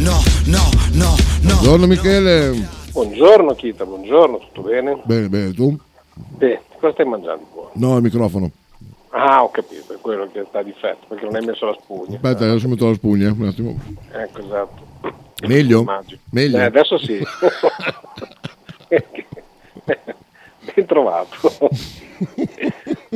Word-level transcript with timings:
No, 0.00 0.16
no, 0.46 0.70
no, 0.92 1.14
no. 1.42 1.52
Buongiorno 1.56 1.86
Michele. 1.86 2.68
Buongiorno 2.90 3.54
Kita, 3.54 3.84
buongiorno, 3.84 4.38
tutto 4.38 4.62
bene? 4.62 4.98
Bene, 5.04 5.28
bene, 5.28 5.52
tu? 5.52 5.78
Beh, 6.14 6.58
cosa 6.78 6.94
stai 6.94 7.04
mangiando 7.04 7.46
buono? 7.52 7.70
No, 7.74 7.96
il 7.98 8.02
microfono. 8.02 8.50
Ah, 9.10 9.42
ho 9.42 9.50
capito, 9.50 9.92
è 9.92 9.98
quello 10.00 10.26
che 10.32 10.46
sta 10.48 10.60
a 10.60 10.62
difetto, 10.62 11.04
perché 11.06 11.26
non 11.26 11.34
hai 11.34 11.44
messo 11.44 11.66
la 11.66 11.76
spugna. 11.78 12.14
Aspetta, 12.14 12.44
adesso 12.44 12.66
metto 12.68 12.88
la 12.88 12.94
spugna, 12.94 13.30
un 13.30 13.46
attimo. 13.46 13.78
Ecco, 14.10 14.38
esatto. 14.38 14.86
Meglio? 15.46 15.84
Meglio? 16.30 16.56
Eh, 16.56 16.62
adesso 16.62 16.96
sì. 16.96 17.18
ben 18.88 20.86
trovato. 20.86 21.68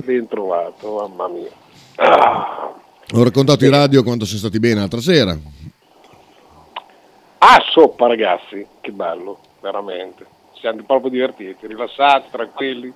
ben 0.04 0.28
trovato, 0.28 1.08
mamma 1.08 1.28
mia. 1.28 1.50
Ah, 1.94 2.74
Ho 3.14 3.22
raccontato 3.22 3.64
in 3.64 3.70
radio 3.70 4.02
quanto 4.02 4.26
siamo 4.26 4.40
stati 4.40 4.58
bene 4.60 4.80
l'altra 4.80 5.00
sera. 5.00 5.34
Ah, 7.38 7.62
soppa 7.72 8.06
ragazzi, 8.06 8.66
che 8.80 8.90
bello, 8.90 9.38
veramente. 9.60 10.26
Siamo 10.60 10.82
proprio 10.86 11.10
divertiti, 11.10 11.66
rilassati, 11.66 12.28
tranquilli, 12.30 12.92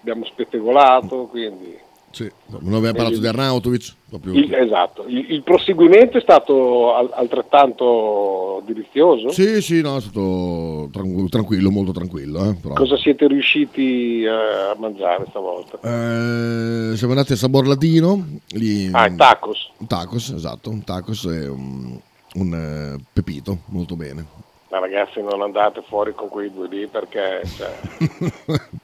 abbiamo 0.00 0.24
spettacolato, 0.24 1.26
quindi... 1.26 1.78
Sì, 2.10 2.30
non 2.60 2.74
aveva 2.74 2.92
parlato 2.92 3.18
di 3.20 3.26
Arnautovic. 3.26 3.94
Proprio... 4.10 4.34
Il- 4.34 4.52
esatto, 4.54 5.04
il, 5.06 5.30
il 5.32 5.42
proseguimento 5.42 6.18
è 6.18 6.20
stato 6.20 6.94
al- 6.94 7.10
altrettanto 7.14 8.62
delizioso. 8.66 9.30
Sì, 9.30 9.62
sì, 9.62 9.80
no, 9.80 9.96
è 9.96 10.00
stato 10.02 10.90
tranqu- 10.92 11.30
tranquillo, 11.30 11.70
molto 11.70 11.92
tranquillo. 11.92 12.50
Eh. 12.50 12.56
Cosa 12.74 12.98
siete 12.98 13.26
riusciti 13.28 14.24
eh, 14.24 14.28
a 14.28 14.74
mangiare 14.78 15.24
stavolta? 15.30 15.76
Eh, 15.78 16.96
siamo 16.96 17.12
andati 17.14 17.32
a 17.32 17.36
Sabor 17.36 17.66
Latino. 17.66 18.22
Lì, 18.50 18.90
Ah, 18.92 19.10
tacos. 19.10 19.70
Tacos, 19.86 20.30
esatto, 20.30 20.68
un 20.68 20.84
tacos 20.84 21.24
e 21.24 21.46
un, 21.48 21.98
un, 22.34 22.54
eh, 22.98 23.04
pepito, 23.12 23.58
molto 23.66 23.96
bene. 23.96 24.24
Ma 24.70 24.78
ragazzi 24.78 25.20
non 25.20 25.42
andate 25.42 25.82
fuori 25.86 26.14
con 26.14 26.28
quei 26.28 26.50
due 26.50 26.66
lì 26.68 26.86
perché 26.86 27.42
cioè, 27.56 27.76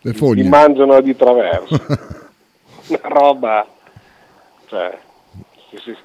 Le 0.03 0.11
li 0.11 0.13
fogne. 0.13 0.43
mangiano 0.49 1.01
di 1.01 1.17
traverso. 1.17 1.75
Una 2.89 3.01
roba, 3.05 3.67
cioè, 4.67 4.99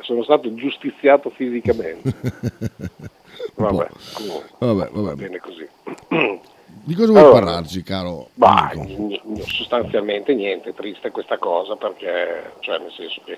sono 0.02 0.24
stato 0.24 0.54
giustiziato 0.56 1.30
fisicamente. 1.30 2.14
Vabbè, 3.56 3.88
comunque, 4.14 4.50
Vabbè, 4.58 4.90
va 4.92 5.02
vabbè. 5.02 5.16
bene 5.16 5.40
così. 5.40 5.68
Di 6.86 6.96
cosa 6.96 7.12
vuoi 7.12 7.24
Allora, 7.24 7.40
parlarci, 7.46 7.84
caro? 7.84 8.30
Bah, 8.34 8.72
n- 8.76 9.20
n- 9.24 9.42
sostanzialmente 9.46 10.34
niente, 10.34 10.70
è 10.70 10.74
triste 10.74 11.12
questa 11.12 11.38
cosa 11.38 11.76
perché, 11.76 12.54
cioè 12.60 12.80
nel 12.80 12.92
senso 12.92 13.22
che 13.24 13.38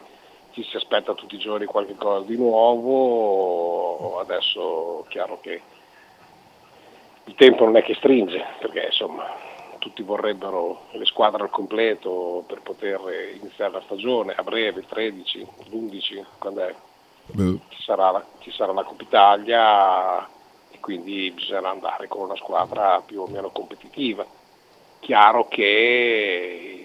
ci 0.55 0.63
si 0.63 0.77
aspetta 0.77 1.13
tutti 1.13 1.35
i 1.35 1.39
giorni 1.39 1.65
qualche 1.65 1.95
cosa 1.95 2.25
di 2.25 2.37
nuovo, 2.37 4.19
adesso 4.19 5.03
è 5.03 5.07
chiaro 5.09 5.41
che 5.41 5.61
il 7.25 7.35
tempo 7.35 7.65
non 7.65 7.75
è 7.75 7.83
che 7.83 7.93
stringe, 7.95 8.41
perché 8.59 8.85
insomma 8.85 9.25
tutti 9.79 10.01
vorrebbero 10.01 10.85
le 10.91 11.03
squadre 11.03 11.43
al 11.43 11.49
completo 11.49 12.45
per 12.47 12.61
poter 12.61 13.01
iniziare 13.37 13.73
la 13.73 13.81
stagione 13.81 14.33
a 14.33 14.43
breve, 14.43 14.85
13, 14.85 15.45
11, 15.71 16.25
quando 16.39 16.61
è? 16.61 16.73
Beh, 17.25 17.59
ci 17.67 17.81
sarà, 17.81 18.11
la, 18.11 18.25
ci 18.39 18.51
sarà 18.51 18.71
la 18.71 18.83
Coppa 18.83 19.03
Italia 19.03 20.25
e 20.71 20.79
quindi 20.79 21.31
bisognerà 21.31 21.69
andare 21.69 22.07
con 22.07 22.21
una 22.21 22.35
squadra 22.37 23.01
più 23.05 23.19
o 23.19 23.27
meno 23.27 23.49
competitiva. 23.49 24.25
Chiaro 24.99 25.49
che 25.49 26.84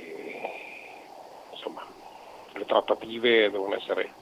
le 2.61 2.67
trattative 2.67 3.51
devono 3.51 3.75
essere 3.75 4.13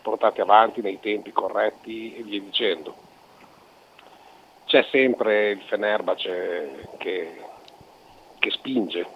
portate 0.00 0.40
avanti 0.40 0.80
nei 0.80 1.00
tempi 1.00 1.32
corretti 1.32 2.14
e 2.14 2.22
via 2.22 2.40
dicendo. 2.40 2.94
C'è 4.66 4.86
sempre 4.90 5.50
il 5.50 5.62
Fenerbahce 5.62 6.88
che, 6.98 7.42
che 8.38 8.50
spinge, 8.50 9.06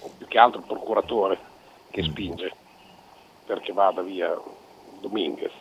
o 0.00 0.10
più 0.16 0.26
che 0.26 0.38
altro 0.38 0.60
il 0.60 0.66
procuratore 0.66 1.38
che 1.90 2.02
spinge 2.02 2.52
perché 3.46 3.72
vada 3.72 4.02
via 4.02 4.38
Dominguez. 5.00 5.52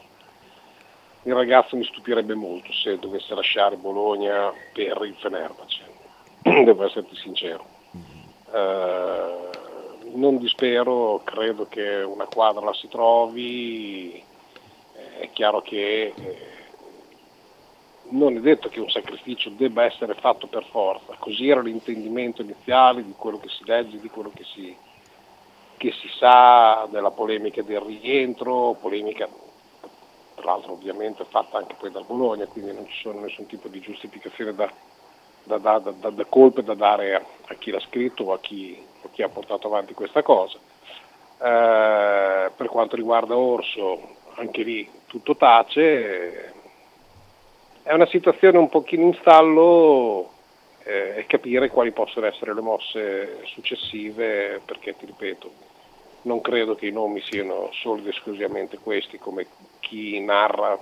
Il 1.24 1.34
ragazzo 1.34 1.78
mi 1.78 1.86
stupirebbe 1.86 2.36
molto 2.36 2.72
se 2.74 3.00
dovesse 3.00 3.34
lasciare 3.34 3.78
Bologna 3.78 4.52
per 4.74 5.02
il 5.04 5.16
Fenerbahce, 5.16 5.86
devo 6.44 6.86
esserti 6.86 7.16
sincero. 7.16 7.66
Eh, 8.54 9.66
non 10.14 10.38
dispero, 10.38 11.22
credo 11.24 11.68
che 11.68 12.02
una 12.02 12.26
quadra 12.26 12.66
la 12.66 12.74
si 12.74 12.88
trovi, 12.88 14.14
eh, 14.14 15.20
è 15.20 15.30
chiaro 15.32 15.62
che 15.62 16.14
eh, 16.16 16.56
non 18.10 18.38
è 18.38 18.40
detto 18.40 18.70
che 18.70 18.80
un 18.80 18.90
sacrificio 18.90 19.50
debba 19.50 19.84
essere 19.84 20.14
fatto 20.16 20.48
per 20.48 20.66
forza, 20.66 21.16
così 21.20 21.50
era 21.50 21.62
l'intendimento 21.62 22.42
iniziale 22.42 23.04
di 23.04 23.14
quello 23.18 23.38
che 23.38 23.50
si 23.50 23.64
legge, 23.66 24.00
di 24.00 24.10
quello 24.10 24.32
che 24.34 24.44
si, 24.44 24.76
che 25.78 25.92
si 25.92 26.08
sa 26.18 26.88
della 26.90 27.12
polemica 27.12 27.62
del 27.62 27.82
rientro, 27.82 28.78
polemica 28.80 29.28
tra 30.38 30.52
l'altro 30.52 30.74
ovviamente 30.74 31.26
fatta 31.26 31.58
anche 31.58 31.76
poi 31.80 31.92
dal 31.92 32.06
Bologna, 32.06 32.46
quindi 32.46 32.72
non 32.72 32.88
ci 32.88 33.02
sono 33.02 33.22
nessun 33.22 33.48
tipo 33.48 33.68
di 33.68 33.80
giustificazione 33.80 34.54
da, 34.54 34.72
da, 35.44 35.58
da, 35.58 36.10
da, 36.10 36.26
colpe 36.26 36.64
da 36.64 36.76
dare 36.76 37.16
a 37.16 37.54
chi 37.56 37.72
l'ha 37.72 37.80
scritto 37.80 38.24
o 38.26 38.34
a 38.34 38.40
chi, 38.40 38.80
chi 39.12 39.22
ha 39.22 39.30
portato 39.30 39.68
avanti 39.68 39.94
questa 39.94 40.22
cosa. 40.22 40.58
Eh, 41.40 42.52
per 42.56 42.68
quanto 42.68 42.96
riguarda 42.96 43.38
Orso, 43.38 44.16
anche 44.36 44.64
lì 44.64 44.90
tutto 45.08 45.36
tace, 45.36 46.54
è 47.84 47.94
una 47.94 48.08
situazione 48.08 48.58
un 48.58 48.70
pochino 48.70 49.04
in 49.04 49.14
stallo 49.16 50.32
eh, 50.84 51.16
e 51.18 51.26
capire 51.26 51.70
quali 51.70 51.92
possono 51.92 52.26
essere 52.26 52.54
le 52.54 52.62
mosse 52.62 53.40
successive, 53.46 54.62
perché 54.66 54.96
ti 54.98 55.06
ripeto, 55.06 55.52
non 56.24 56.42
credo 56.42 56.76
che 56.76 56.88
i 56.88 56.92
nomi 56.92 57.22
siano 57.22 57.70
solo 57.72 58.02
ed 58.02 58.08
esclusivamente 58.08 58.78
questi, 58.78 59.18
come 59.18 59.48
chi 59.80 60.20
narra 60.20 60.78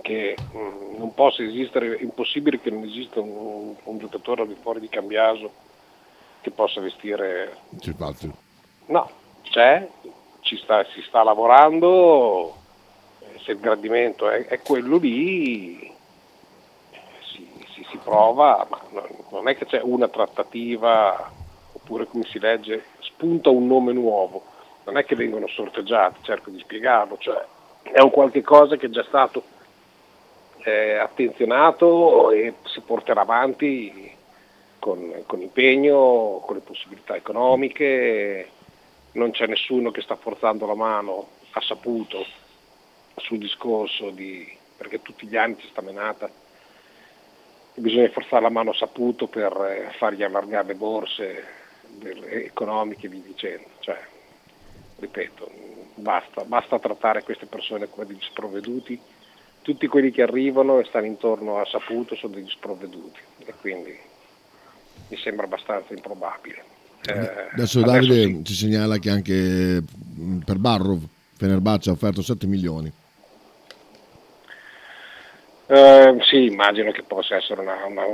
che 0.00 0.36
mh, 0.52 0.96
non 0.98 1.14
possa 1.14 1.42
esistere, 1.42 1.96
è 1.96 2.02
impossibile 2.02 2.60
che 2.60 2.70
non 2.70 2.84
esista 2.84 3.20
un, 3.20 3.74
un 3.82 3.98
giocatore 3.98 4.42
al 4.42 4.48
di 4.48 4.56
fuori 4.60 4.80
di 4.80 4.88
Cambiaso 4.88 5.64
che 6.46 6.52
possa 6.52 6.80
vestire 6.80 7.56
infatti. 7.82 8.30
No, 8.86 9.10
c'è, 9.42 9.88
ci 10.40 10.56
sta, 10.58 10.84
si 10.84 11.02
sta 11.02 11.24
lavorando, 11.24 12.54
se 13.42 13.50
il 13.52 13.58
gradimento 13.58 14.30
è, 14.30 14.46
è 14.46 14.62
quello 14.62 14.96
lì, 14.98 15.92
si, 17.32 17.48
si- 17.74 17.86
si 17.90 17.96
prova, 17.96 18.64
ma 18.70 18.80
non, 18.90 19.08
non 19.30 19.48
è 19.48 19.56
che 19.56 19.66
c'è 19.66 19.80
una 19.82 20.06
trattativa, 20.06 21.32
oppure 21.72 22.06
come 22.06 22.22
si 22.26 22.38
legge, 22.38 22.84
spunta 23.00 23.50
un 23.50 23.66
nome 23.66 23.92
nuovo, 23.92 24.44
non 24.84 24.96
è 24.96 25.04
che 25.04 25.16
vengono 25.16 25.48
sorteggiati, 25.48 26.22
cerco 26.22 26.50
di 26.50 26.60
spiegarlo, 26.60 27.16
cioè 27.18 27.44
è 27.82 27.98
un 28.00 28.10
qualche 28.10 28.42
cosa 28.42 28.76
che 28.76 28.86
è 28.86 28.90
già 28.90 29.02
stato 29.02 29.42
eh, 30.58 30.94
attenzionato 30.94 32.30
e 32.30 32.54
si 32.66 32.80
porterà 32.82 33.22
avanti 33.22 34.15
con, 34.86 35.24
con 35.26 35.42
impegno, 35.42 36.40
con 36.46 36.54
le 36.54 36.62
possibilità 36.62 37.16
economiche, 37.16 38.48
non 39.14 39.32
c'è 39.32 39.48
nessuno 39.48 39.90
che 39.90 40.00
sta 40.00 40.14
forzando 40.14 40.64
la 40.64 40.76
mano, 40.76 41.26
ha 41.50 41.60
saputo 41.60 42.24
sul 43.16 43.38
discorso 43.38 44.10
di, 44.10 44.46
perché 44.76 45.02
tutti 45.02 45.26
gli 45.26 45.36
anni 45.36 45.56
c'è 45.56 45.66
sta 45.72 45.82
menata, 45.82 46.30
bisogna 47.74 48.08
forzare 48.10 48.42
la 48.42 48.48
mano 48.48 48.72
saputo 48.72 49.26
per 49.26 49.52
eh, 49.56 49.92
fargli 49.98 50.22
allargare 50.22 50.68
le 50.68 50.74
borse 50.76 51.44
del- 51.88 52.22
economiche 52.44 53.06
e 53.06 53.08
via 53.08 53.22
dicendo. 53.22 53.66
Cioè, 53.80 53.98
ripeto, 55.00 55.50
basta, 55.96 56.44
basta 56.44 56.78
trattare 56.78 57.24
queste 57.24 57.46
persone 57.46 57.90
come 57.90 58.06
degli 58.06 58.22
sprovveduti, 58.22 59.00
tutti 59.62 59.88
quelli 59.88 60.12
che 60.12 60.22
arrivano 60.22 60.78
e 60.78 60.84
stanno 60.84 61.06
intorno 61.06 61.58
a 61.58 61.66
saputo 61.66 62.14
sono 62.14 62.34
degli 62.34 62.50
sprovveduti. 62.50 63.18
E 63.46 63.52
quindi 63.60 64.05
mi 65.08 65.16
sembra 65.18 65.46
abbastanza 65.46 65.92
improbabile. 65.92 66.64
Eh, 67.06 67.12
Adesso 67.12 67.48
adesso 67.52 67.80
Davide 67.82 68.24
sì. 68.24 68.44
ci 68.44 68.54
segnala 68.54 68.98
che 68.98 69.10
anche 69.10 69.80
mh, 69.80 70.38
per 70.38 70.58
Barrov 70.58 71.02
Fenerbahce 71.36 71.90
ha 71.90 71.92
offerto 71.92 72.22
7 72.22 72.46
milioni. 72.46 72.92
Eh, 75.68 76.16
sì, 76.22 76.46
immagino 76.46 76.92
che 76.92 77.02
possa 77.02 77.36
essere 77.36 77.60
una, 77.60 77.84
una, 77.86 78.04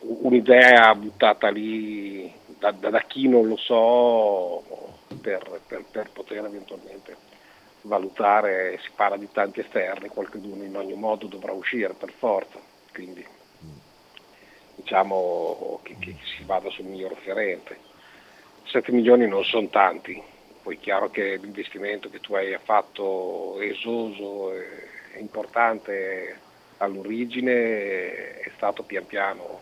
un'idea 0.00 0.94
buttata 0.94 1.50
lì 1.50 2.32
da, 2.58 2.70
da, 2.70 2.90
da, 2.90 3.00
chi 3.00 3.28
non 3.28 3.48
lo 3.48 3.56
so 3.56 4.62
per, 5.20 5.60
per, 5.66 5.84
per, 5.90 6.10
poter 6.12 6.44
eventualmente 6.44 7.16
valutare, 7.82 8.78
si 8.82 8.90
parla 8.94 9.16
di 9.16 9.28
tanti 9.32 9.60
esterni, 9.60 10.08
qualcuno 10.08 10.62
in 10.62 10.76
ogni 10.76 10.94
modo 10.94 11.26
dovrà 11.26 11.52
uscire 11.52 11.94
per 11.94 12.12
forza, 12.16 12.60
quindi 12.92 13.26
diciamo 14.74 15.80
che, 15.82 15.96
che 15.98 16.16
si 16.36 16.44
vada 16.44 16.70
sul 16.70 16.84
miglior 16.84 17.12
offerente. 17.12 17.90
7 18.64 18.92
milioni 18.92 19.26
non 19.26 19.44
sono 19.44 19.68
tanti, 19.68 20.20
poi 20.62 20.76
è 20.76 20.80
chiaro 20.80 21.10
che 21.10 21.36
l'investimento 21.36 22.08
che 22.08 22.20
tu 22.20 22.34
hai 22.34 22.56
fatto 22.62 23.58
è 23.60 23.66
esoso, 23.66 24.52
è 24.52 25.18
importante 25.18 26.38
all'origine, 26.78 28.40
è 28.40 28.50
stato 28.54 28.82
pian 28.82 29.06
piano 29.06 29.60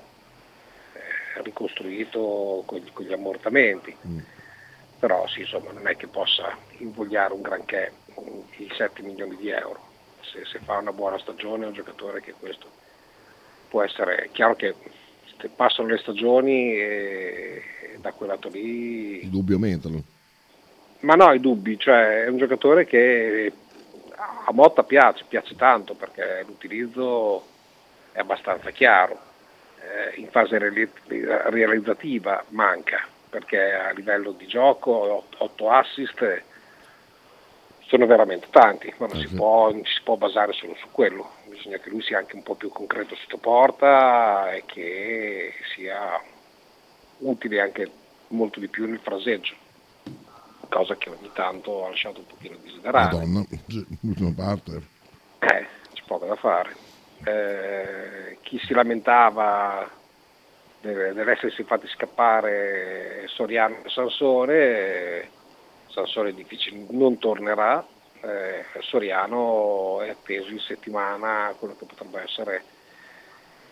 eh, 0.92 1.42
ricostruito 1.42 2.62
con 2.66 2.78
gli, 2.78 2.90
con 2.92 3.04
gli 3.04 3.12
ammortamenti. 3.12 3.96
Mm. 4.06 4.18
Però 4.98 5.26
sì, 5.28 5.40
insomma, 5.40 5.72
non 5.72 5.88
è 5.88 5.96
che 5.96 6.06
possa 6.06 6.56
invogliare 6.78 7.32
un 7.32 7.40
granché 7.40 7.92
i 8.56 8.70
7 8.76 9.00
milioni 9.02 9.36
di 9.36 9.48
euro. 9.48 9.88
Se, 10.20 10.44
se 10.44 10.58
fa 10.58 10.76
una 10.76 10.92
buona 10.92 11.18
stagione 11.18 11.64
è 11.64 11.68
un 11.68 11.72
giocatore 11.72 12.20
che 12.20 12.34
questo 12.38 12.68
può 13.68 13.82
essere 13.82 14.28
chiaro 14.32 14.56
che 14.56 14.74
passano 15.48 15.88
le 15.88 15.98
stagioni 15.98 16.74
e 16.74 17.62
da 17.98 18.12
quel 18.12 18.30
lato 18.30 18.48
lì 18.48 19.24
i 19.24 19.30
dubbi 19.30 19.52
aumentano. 19.52 20.02
Ma 21.00 21.14
no 21.14 21.32
i 21.32 21.40
dubbi 21.40 21.78
cioè 21.78 22.24
è 22.24 22.28
un 22.28 22.38
giocatore 22.38 22.84
che 22.84 23.52
a 24.44 24.52
Motta 24.52 24.82
piace 24.82 25.24
piace 25.26 25.56
tanto 25.56 25.94
perché 25.94 26.44
l'utilizzo 26.46 27.44
è 28.12 28.20
abbastanza 28.20 28.70
chiaro. 28.70 29.28
Eh, 29.80 30.20
in 30.20 30.28
fase 30.28 30.58
realizzativa 30.58 32.44
manca 32.48 33.06
perché 33.30 33.72
a 33.72 33.92
livello 33.92 34.32
di 34.32 34.46
gioco 34.46 35.24
8 35.38 35.70
assist 35.70 36.42
sono 37.86 38.06
veramente 38.06 38.48
tanti, 38.50 38.92
ma 38.98 39.06
non, 39.06 39.20
si, 39.20 39.28
può, 39.28 39.70
non 39.72 39.84
si 39.84 40.00
può 40.04 40.16
basare 40.16 40.52
solo 40.52 40.74
su 40.76 40.88
quello, 40.92 41.28
bisogna 41.60 41.78
che 41.78 41.90
lui 41.90 42.00
sia 42.00 42.16
anche 42.16 42.36
un 42.36 42.42
po' 42.42 42.54
più 42.54 42.70
concreto 42.70 43.14
sotto 43.16 43.36
porta 43.36 44.50
e 44.52 44.64
che 44.64 45.52
sia 45.74 46.18
utile 47.18 47.60
anche 47.60 47.90
molto 48.28 48.60
di 48.60 48.68
più 48.68 48.86
nel 48.86 49.00
fraseggio, 49.00 49.54
cosa 50.70 50.96
che 50.96 51.10
ogni 51.10 51.30
tanto 51.34 51.84
ha 51.84 51.90
lasciato 51.90 52.20
un 52.20 52.26
pochino 52.26 52.56
desiderare. 52.62 53.14
Madonna, 53.16 53.44
l'ultima 54.00 54.32
parte. 54.34 54.82
Eh, 55.40 55.66
c'è 55.92 56.02
poco 56.06 56.26
da 56.26 56.36
fare. 56.36 56.74
Eh, 57.24 58.38
chi 58.40 58.58
si 58.64 58.72
lamentava 58.72 59.88
dell'essersi 60.80 61.62
fatti 61.64 61.86
scappare 61.88 63.26
Soriano 63.28 63.84
e 63.84 63.90
Sansone 63.90 65.28
Sansone 65.88 66.32
difficile, 66.32 66.86
non 66.88 67.18
tornerà, 67.18 67.86
eh, 68.22 68.64
Soriano 68.80 70.00
è 70.02 70.10
atteso 70.10 70.50
in 70.50 70.60
settimana 70.60 71.54
quello 71.58 71.76
che 71.78 71.84
potrebbe 71.86 72.22
essere 72.22 72.62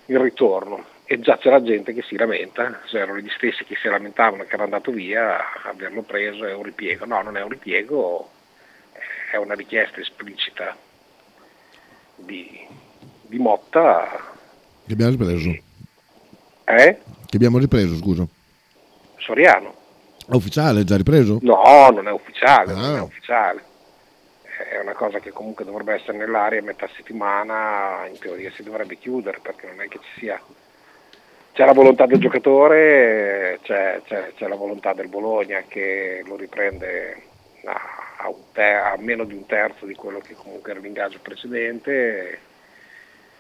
il 0.06 0.18
ritorno 0.18 0.84
e 1.04 1.20
già 1.20 1.38
c'è 1.38 1.50
la 1.50 1.62
gente 1.62 1.94
che 1.94 2.02
si 2.02 2.16
lamenta, 2.16 2.80
se 2.86 2.98
erano 2.98 3.18
gli 3.18 3.30
stessi 3.30 3.64
che 3.64 3.76
si 3.80 3.88
lamentavano 3.88 4.44
che 4.44 4.54
era 4.54 4.64
andato 4.64 4.90
via, 4.90 5.62
abbiamo 5.62 6.02
preso, 6.02 6.44
è 6.44 6.54
un 6.54 6.62
ripiego, 6.62 7.06
no 7.06 7.22
non 7.22 7.36
è 7.36 7.42
un 7.42 7.48
ripiego, 7.48 8.28
è 9.32 9.36
una 9.36 9.54
richiesta 9.54 10.00
esplicita 10.00 10.76
di, 12.14 12.66
di 13.22 13.38
Motta. 13.38 14.34
Che 14.86 14.92
abbiamo 14.92 15.12
ripreso? 15.12 15.48
Eh? 16.64 16.98
Che 17.26 17.36
abbiamo 17.36 17.58
ripreso, 17.58 17.96
scusa? 17.96 18.26
Soriano. 19.16 19.74
È 20.26 20.34
ufficiale, 20.34 20.82
è 20.82 20.84
già 20.84 20.96
ripreso? 20.96 21.38
No, 21.40 21.88
non 21.90 22.06
è 22.06 22.12
ufficiale, 22.12 22.72
ah. 22.72 22.76
non 22.76 22.96
è 22.96 23.00
ufficiale. 23.00 23.64
È 24.68 24.78
una 24.78 24.92
cosa 24.92 25.18
che 25.18 25.30
comunque 25.30 25.64
dovrebbe 25.64 25.94
essere 25.94 26.18
nell'aria 26.18 26.60
a 26.60 26.62
metà 26.62 26.86
settimana, 26.94 28.06
in 28.06 28.18
teoria 28.18 28.50
si 28.50 28.62
dovrebbe 28.62 28.98
chiudere 28.98 29.38
perché 29.40 29.66
non 29.66 29.80
è 29.80 29.88
che 29.88 29.98
ci 30.02 30.20
sia... 30.20 30.38
C'è 31.54 31.64
la 31.64 31.72
volontà 31.72 32.04
del 32.04 32.20
giocatore, 32.20 33.58
c'è, 33.62 34.02
c'è, 34.04 34.32
c'è 34.36 34.46
la 34.46 34.54
volontà 34.56 34.92
del 34.92 35.08
Bologna 35.08 35.64
che 35.66 36.22
lo 36.26 36.36
riprende 36.36 37.22
a, 37.64 38.32
ter- 38.52 38.84
a, 38.84 38.96
meno 38.98 39.24
di 39.24 39.34
un 39.34 39.46
terzo 39.46 39.86
di 39.86 39.94
quello 39.94 40.20
che 40.20 40.34
comunque 40.34 40.72
era 40.72 40.80
l'ingaggio 40.80 41.18
precedente 41.20 42.38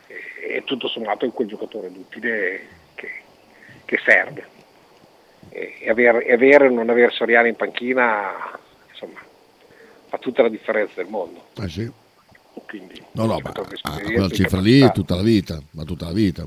e, 0.06 0.56
e 0.56 0.64
tutto 0.64 0.88
sommato 0.88 1.26
è 1.26 1.30
quel 1.30 1.46
giocatore 1.46 1.92
d'utile 1.92 2.60
che, 2.94 3.10
che 3.84 3.98
serve. 4.02 4.56
E 5.50 5.88
avere, 5.88 6.24
e 6.24 6.32
avere 6.32 6.70
non 6.70 6.88
avere 6.88 7.10
Soriano 7.10 7.46
in 7.46 7.54
panchina 7.54 8.58
fa 10.08 10.18
tutta 10.18 10.42
la 10.42 10.48
differenza 10.48 10.94
del 10.96 11.06
mondo. 11.08 11.44
Eh 11.60 11.68
sì. 11.68 11.90
Quindi, 12.66 13.00
no, 13.12 13.26
no, 13.26 13.38
ma 13.40 13.50
a 13.50 14.00
quella 14.00 14.28
cifra 14.28 14.60
lì 14.60 14.90
tutta 14.92 15.14
la 15.14 15.22
vita, 15.22 15.60
ma 15.72 15.84
tutta 15.84 16.06
la 16.06 16.12
vita. 16.12 16.46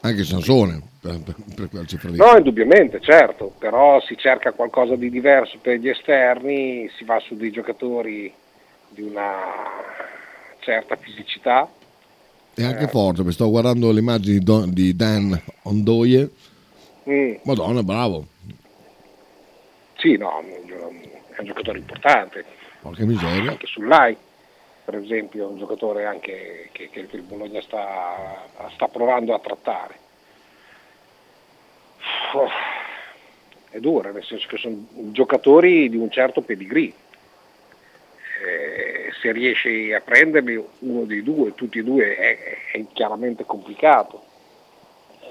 Anche 0.00 0.24
Sansone 0.24 0.80
per, 1.00 1.20
per, 1.54 1.68
quella 1.68 1.84
cifra 1.84 2.08
lì. 2.08 2.16
No, 2.16 2.36
indubbiamente, 2.36 3.00
certo, 3.00 3.52
però 3.58 4.00
si 4.00 4.16
cerca 4.16 4.52
qualcosa 4.52 4.96
di 4.96 5.10
diverso 5.10 5.58
per 5.60 5.78
gli 5.78 5.88
esterni, 5.88 6.88
si 6.96 7.04
va 7.04 7.18
su 7.20 7.36
dei 7.36 7.50
giocatori 7.50 8.32
di 8.88 9.02
una 9.02 9.34
certa 10.60 10.96
fisicità. 10.96 11.68
E 12.54 12.64
anche 12.64 12.84
eh. 12.84 12.88
forte, 12.88 13.18
perché 13.18 13.32
sto 13.32 13.50
guardando 13.50 13.92
le 13.92 14.00
immagini 14.00 14.38
di 14.72 14.96
Dan 14.96 15.38
Ondoye 15.64 16.30
Mm. 17.08 17.34
Madonna, 17.44 17.82
bravo. 17.82 18.26
Sì, 19.96 20.16
no, 20.16 20.40
è 20.40 21.40
un 21.40 21.46
giocatore 21.46 21.78
importante. 21.78 22.44
Porca 22.86 23.04
miseria. 23.04 23.50
Anche 23.50 23.66
sull'AI, 23.66 24.16
per 24.84 24.94
esempio, 24.94 25.44
è 25.44 25.50
un 25.50 25.58
giocatore 25.58 26.06
anche 26.06 26.68
che, 26.70 26.88
che 26.88 27.08
il 27.10 27.22
Bologna 27.22 27.60
sta, 27.60 28.46
sta, 28.74 28.86
provando 28.86 29.34
a 29.34 29.40
trattare. 29.40 29.98
È 33.70 33.80
dura, 33.80 34.12
nel 34.12 34.22
senso 34.22 34.46
che 34.46 34.56
sono 34.58 34.86
giocatori 35.10 35.88
di 35.88 35.96
un 35.96 36.08
certo 36.10 36.42
pedigree. 36.42 36.92
Eh, 38.44 39.10
se 39.20 39.32
riesci 39.32 39.92
a 39.92 40.00
prenderli 40.00 40.64
uno 40.80 41.04
dei 41.06 41.24
due, 41.24 41.54
tutti 41.54 41.80
e 41.80 41.82
due, 41.82 42.16
è, 42.16 42.38
è 42.70 42.84
chiaramente 42.92 43.44
complicato. 43.44 44.22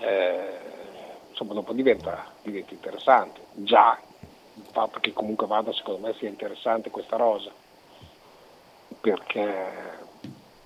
Eh, 0.02 0.50
insomma 1.30 1.54
dopo 1.54 1.72
diventa, 1.72 2.34
diventa 2.42 2.74
interessante. 2.74 3.40
Già 3.54 3.98
il 4.56 4.66
fatto 4.72 5.00
che 5.00 5.14
comunque 5.14 5.48
vada 5.48 5.74
secondo 5.74 6.08
me 6.08 6.14
sia 6.16 6.30
interessante 6.30 6.90
questa 6.90 7.18
rosa, 7.18 7.52
perché, 9.02 9.64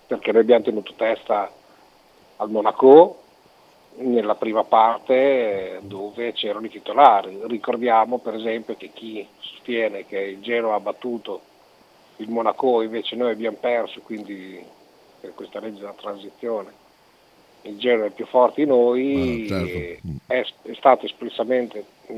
perché 0.07 0.31
noi 0.31 0.41
abbiamo 0.41 0.63
tenuto 0.63 0.93
testa 0.95 1.51
al 2.37 2.49
Monaco 2.49 3.23
nella 3.97 4.35
prima 4.35 4.63
parte 4.63 5.79
dove 5.83 6.31
c'erano 6.33 6.65
i 6.65 6.69
titolari. 6.69 7.39
Ricordiamo 7.43 8.19
per 8.19 8.35
esempio 8.35 8.75
che 8.75 8.91
chi 8.93 9.27
sostiene 9.39 10.05
che 10.05 10.19
il 10.19 10.39
Genoa 10.41 10.75
ha 10.75 10.79
battuto 10.79 11.41
il 12.17 12.29
Monaco 12.29 12.81
invece 12.81 13.15
noi 13.15 13.31
abbiamo 13.31 13.57
perso, 13.59 14.01
quindi 14.01 14.63
per 15.19 15.33
questa 15.33 15.59
legge 15.59 15.79
della 15.79 15.93
transizione 15.93 16.87
il 17.63 17.77
genere 17.77 18.11
più 18.11 18.25
forte 18.25 18.63
di 18.63 18.69
noi, 18.69 19.47
ah, 19.51 19.65
certo. 19.65 20.07
è, 20.27 20.45
è 20.61 20.73
stata 20.75 21.05
espressamente 21.05 21.83
mh, 22.07 22.13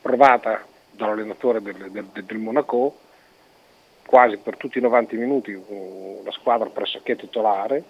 provata 0.00 0.66
dall'allenatore 0.90 1.62
del, 1.62 1.90
del, 1.90 2.06
del, 2.06 2.38
Monaco, 2.38 2.98
quasi 4.06 4.36
per 4.36 4.56
tutti 4.56 4.78
i 4.78 4.82
90 4.82 5.16
minuti 5.16 5.52
la 6.24 6.30
squadra 6.32 6.68
pressoché 6.68 7.16
titolare 7.16 7.82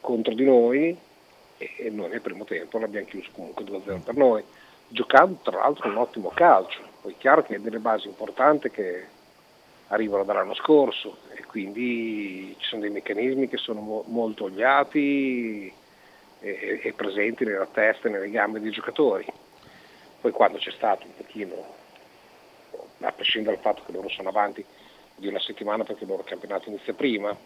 contro 0.00 0.34
di 0.34 0.44
noi 0.44 0.96
e 1.56 1.90
noi 1.90 2.08
nel 2.08 2.20
primo 2.20 2.44
tempo 2.44 2.78
l'abbiamo 2.78 3.06
chiuso 3.06 3.30
comunque 3.32 3.64
2-0 3.64 4.02
per 4.02 4.16
noi, 4.16 4.42
giocando 4.88 5.38
tra 5.42 5.58
l'altro 5.58 5.88
un 5.88 5.96
ottimo 5.96 6.30
calcio. 6.34 6.80
Poi 7.00 7.12
è 7.12 7.16
chiaro 7.18 7.42
che 7.42 7.56
è 7.56 7.58
delle 7.58 7.78
basi 7.78 8.08
importanti 8.08 8.70
che 8.70 9.06
arrivano 9.88 10.24
dall'anno 10.24 10.54
scorso 10.54 11.18
e 11.34 11.44
quindi 11.44 12.54
ci 12.58 12.66
sono 12.66 12.80
dei 12.80 12.90
meccanismi 12.90 13.48
che 13.48 13.58
sono 13.58 13.80
mo- 13.80 14.04
molto 14.06 14.44
oliati 14.44 15.72
e-, 16.40 16.80
e 16.82 16.92
presenti 16.94 17.44
nella 17.44 17.66
testa 17.66 18.08
e 18.08 18.10
nelle 18.10 18.30
gambe 18.30 18.60
dei 18.60 18.70
giocatori. 18.70 19.24
Poi 20.22 20.30
quando 20.30 20.56
c'è 20.56 20.70
stato 20.70 21.04
un 21.04 21.14
pochino, 21.16 21.54
a 23.00 23.12
prescindere 23.12 23.56
dal 23.56 23.64
fatto 23.64 23.82
che 23.84 23.92
loro 23.92 24.08
sono 24.08 24.30
avanti 24.30 24.64
di 25.16 25.26
una 25.26 25.40
settimana 25.40 25.84
perché 25.84 26.04
il 26.04 26.08
loro 26.08 26.22
campionato 26.22 26.68
inizia 26.70 26.94
prima 26.94 27.36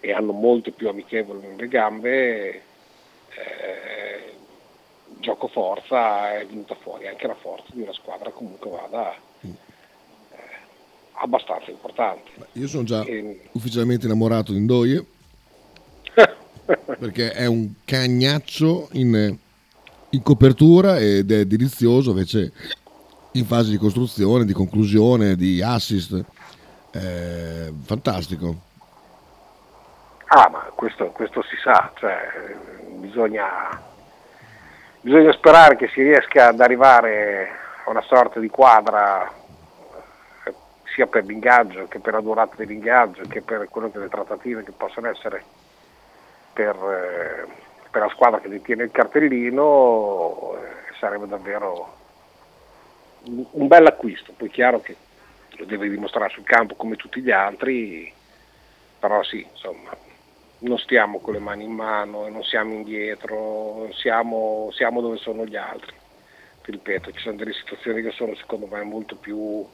e 0.00 0.12
hanno 0.12 0.32
molto 0.32 0.72
più 0.72 0.88
amichevoli 0.88 1.46
nelle 1.46 1.68
gambe, 1.68 2.50
eh, 2.50 4.34
gioco 5.20 5.46
forza 5.46 6.34
è 6.34 6.46
venuta 6.46 6.74
fuori 6.74 7.06
anche 7.06 7.26
la 7.26 7.36
forza 7.36 7.68
di 7.72 7.80
una 7.80 7.92
squadra 7.92 8.30
comunque 8.30 8.70
vada 8.70 9.16
abbastanza 11.14 11.70
importante. 11.70 12.30
Io 12.52 12.66
sono 12.66 12.84
già 12.84 13.04
e... 13.04 13.48
ufficialmente 13.52 14.06
innamorato 14.06 14.52
di 14.52 14.58
Ndoye. 14.60 15.04
perché 16.98 17.32
è 17.32 17.46
un 17.46 17.72
cagnaccio 17.84 18.88
in, 18.92 19.38
in 20.14 20.22
copertura 20.22 20.96
ed 20.98 21.30
è 21.30 21.44
delizioso 21.44 22.10
invece 22.10 22.52
in 23.32 23.44
fase 23.44 23.70
di 23.70 23.76
costruzione, 23.76 24.44
di 24.44 24.52
conclusione, 24.52 25.34
di 25.34 25.60
assist. 25.60 26.24
Eh, 26.92 27.72
fantastico. 27.84 28.54
Ah, 30.26 30.48
ma 30.50 30.60
questo, 30.74 31.06
questo 31.08 31.42
si 31.42 31.56
sa, 31.62 31.92
cioè, 31.96 32.54
bisogna, 32.96 33.80
bisogna 35.00 35.32
sperare 35.32 35.76
che 35.76 35.88
si 35.88 36.02
riesca 36.02 36.48
ad 36.48 36.60
arrivare 36.60 37.48
a 37.84 37.90
una 37.90 38.02
sorta 38.02 38.38
di 38.38 38.48
quadra 38.48 39.42
sia 40.94 41.06
per 41.06 41.24
l'ingaggio 41.24 41.88
che 41.88 41.98
per 41.98 42.12
la 42.12 42.20
durata 42.20 42.54
dell'ingaggio 42.56 43.22
che 43.28 43.42
per 43.42 43.66
quello 43.68 43.90
che 43.90 43.98
le 43.98 44.08
trattative 44.08 44.62
che 44.62 44.70
possono 44.70 45.08
essere 45.08 45.42
per, 46.52 46.76
eh, 46.76 47.46
per 47.94 48.02
la 48.02 48.08
squadra 48.08 48.40
che 48.40 48.48
detiene 48.48 48.82
il 48.82 48.90
cartellino 48.90 50.56
eh, 50.56 50.96
sarebbe 50.98 51.28
davvero 51.28 51.96
un 53.22 53.68
bel 53.68 53.86
acquisto, 53.86 54.32
poi 54.36 54.48
è 54.48 54.50
chiaro 54.50 54.80
che 54.80 54.96
lo 55.50 55.64
deve 55.64 55.88
dimostrare 55.88 56.32
sul 56.32 56.42
campo 56.42 56.74
come 56.74 56.96
tutti 56.96 57.20
gli 57.20 57.30
altri, 57.30 58.12
però 58.98 59.22
sì, 59.22 59.46
insomma, 59.48 59.96
non 60.58 60.76
stiamo 60.78 61.20
con 61.20 61.34
le 61.34 61.38
mani 61.38 61.62
in 61.62 61.70
mano 61.70 62.26
non 62.28 62.42
siamo 62.42 62.72
indietro, 62.72 63.88
siamo, 63.92 64.70
siamo 64.72 65.00
dove 65.00 65.18
sono 65.18 65.46
gli 65.46 65.56
altri. 65.56 65.94
Ti 66.64 66.72
ripeto, 66.72 67.12
ci 67.12 67.20
sono 67.20 67.36
delle 67.36 67.52
situazioni 67.52 68.02
che 68.02 68.10
sono 68.10 68.34
secondo 68.34 68.66
me 68.66 68.82
molto 68.82 69.14
più 69.14 69.64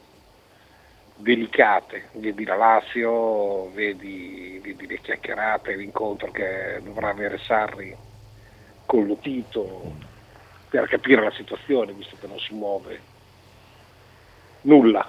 delicate, 1.16 2.10
vedi 2.12 2.44
la 2.44 2.56
Lazio, 2.56 3.70
vedi, 3.70 4.60
vedi 4.62 4.86
le 4.86 5.00
chiacchierate, 5.00 5.74
l'incontro 5.74 6.30
che 6.30 6.80
dovrà 6.82 7.08
avere 7.08 7.38
Sarri 7.38 8.08
con 8.90 9.06
lo 9.06 9.14
Tito 9.14 9.92
per 10.68 10.88
capire 10.88 11.22
la 11.22 11.30
situazione, 11.30 11.92
visto 11.92 12.16
che 12.18 12.26
non 12.26 12.40
si 12.40 12.54
muove 12.54 13.00
nulla, 14.62 15.08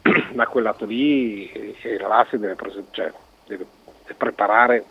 ma 0.32 0.46
quel 0.46 0.64
lato 0.64 0.86
lì 0.86 1.76
la 1.98 2.08
Lazio 2.08 2.38
deve, 2.38 2.56
cioè, 2.90 3.12
deve, 3.44 3.66
deve 3.84 4.14
preparare 4.16 4.84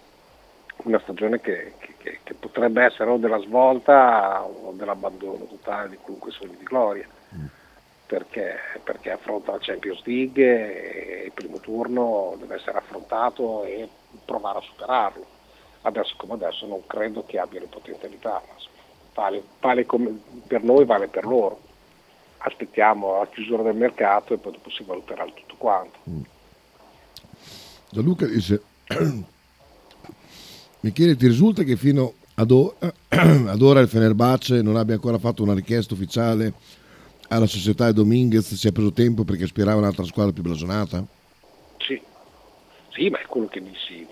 una 0.84 1.00
stagione 1.00 1.42
che, 1.42 1.74
che, 1.80 2.20
che, 2.22 2.34
potrebbe 2.36 2.84
essere 2.84 3.10
o 3.10 3.18
della 3.18 3.40
svolta 3.40 4.44
o 4.44 4.72
dell'abbandono 4.72 5.46
totale 5.46 5.90
di 5.90 5.98
qualunque 5.98 6.30
sogno 6.30 6.58
di 6.60 6.64
gloria. 6.64 7.08
Mm. 7.36 7.46
Perché, 8.06 8.56
perché, 8.84 9.10
affronta 9.10 9.54
la 9.54 9.58
Champions 9.60 10.04
League 10.06 10.44
e 10.44 11.26
il 11.26 11.32
primo 11.32 11.60
turno 11.60 12.36
deve 12.38 12.56
essere 12.56 12.78
affrontato 12.78 13.64
e 13.64 13.90
provare 14.24 14.60
a 14.60 14.62
superarlo. 14.62 15.37
Adesso 15.88 16.16
come 16.18 16.34
adesso 16.34 16.68
non 16.68 16.86
credo 16.86 17.24
che 17.26 17.40
abbia 17.40 17.62
le 17.62 17.68
potenzialità, 17.68 18.44
vale, 19.14 19.42
vale 19.62 19.86
come 19.86 20.20
per 20.46 20.62
noi, 20.62 20.84
vale 20.84 21.08
per 21.08 21.24
loro. 21.24 21.62
Aspettiamo 22.40 23.20
la 23.20 23.28
chiusura 23.28 23.64
del 23.64 23.76
mercato 23.76 24.34
e 24.34 24.38
poi 24.38 24.52
dopo 24.52 24.70
si 24.70 24.84
valuterà 24.84 25.24
tutto 25.34 25.56
quanto. 25.58 25.98
Mm. 26.10 26.22
Gianluca 27.90 28.26
dice 28.26 28.62
Michele, 30.82 31.16
ti 31.16 31.26
risulta 31.26 31.64
che 31.64 31.78
fino 31.78 32.16
ad, 32.36 32.52
o- 32.52 32.76
ad 33.08 33.62
ora 33.62 33.80
il 33.80 33.88
Fenerbahce 33.88 34.62
non 34.62 34.76
abbia 34.76 34.96
ancora 34.96 35.18
fatto 35.18 35.42
una 35.42 35.54
richiesta 35.54 35.94
ufficiale 35.94 36.52
alla 37.30 37.48
società 37.48 37.88
e 37.88 37.94
Dominguez 37.94 38.54
si 38.56 38.68
è 38.68 38.74
preso 38.74 38.92
tempo 38.92 39.24
perché 39.24 39.46
aspirava 39.46 39.80
un'altra 39.80 40.04
squadra 40.04 40.34
più 40.34 40.44
blasonata? 40.44 41.06
Sì, 41.78 42.02
sì, 42.90 43.10
ma 43.10 43.20
è 43.20 43.26
quello 43.26 43.48
che 43.48 43.64
dissi 43.64 44.06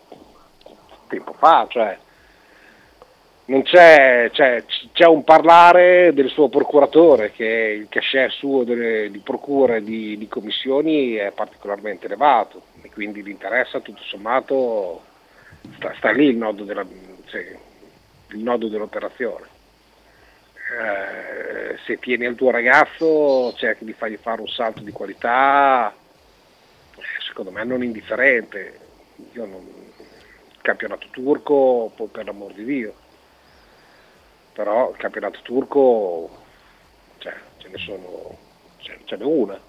tempo 1.08 1.34
fa, 1.34 1.66
cioè 1.70 1.98
non 3.48 3.62
c'è, 3.62 4.30
c'è, 4.32 4.64
c'è, 4.92 5.06
un 5.06 5.24
parlare 5.24 6.14
del 6.14 6.30
suo 6.30 6.50
procuratore 6.50 7.32
che 7.32 7.46
il 7.80 7.88
cachet 7.90 8.32
suo 8.32 8.64
delle, 8.64 9.12
di 9.12 9.20
procure 9.20 9.84
di, 9.84 10.18
di 10.18 10.28
commissioni 10.28 11.14
è 11.14 11.32
particolarmente 11.32 12.08
elevato 12.08 12.64
e 12.82 12.90
quindi 12.92 13.22
l'interesse 13.22 13.84
tutto 13.84 14.02
sommato 14.02 15.04
sta, 15.76 15.94
sta 15.98 16.12
lì 16.12 16.26
il 16.26 16.38
nodo, 16.38 16.64
della, 16.64 16.84
cioè, 17.26 17.56
il 18.30 18.40
nodo 18.40 18.68
dell'operazione. 18.68 19.54
Eh, 20.56 21.78
se 21.86 22.00
tieni 22.00 22.26
al 22.26 22.34
tuo 22.34 22.50
ragazzo 22.50 23.54
cerchi 23.56 23.86
di 23.86 23.94
fargli 23.94 24.18
fare 24.20 24.42
un 24.42 24.48
salto 24.48 24.82
di 24.82 24.92
qualità, 24.92 25.94
eh, 26.96 27.02
secondo 27.28 27.52
me 27.52 27.64
non 27.64 27.84
indifferente. 27.84 28.80
Io 29.34 29.46
non, 29.46 29.85
campionato 30.66 31.08
turco, 31.12 31.92
per 32.12 32.26
l'amor 32.26 32.52
di 32.54 32.66
Dio, 32.66 32.94
però 34.52 34.90
il 34.90 34.98
campionato 34.98 35.40
turco 35.44 36.30
cioè, 37.20 37.34
ce 37.58 37.68
ne 37.68 37.78
sono, 37.78 38.38
ce, 38.78 39.00
ce 39.04 39.16
n'è 39.16 39.24
una, 39.24 39.60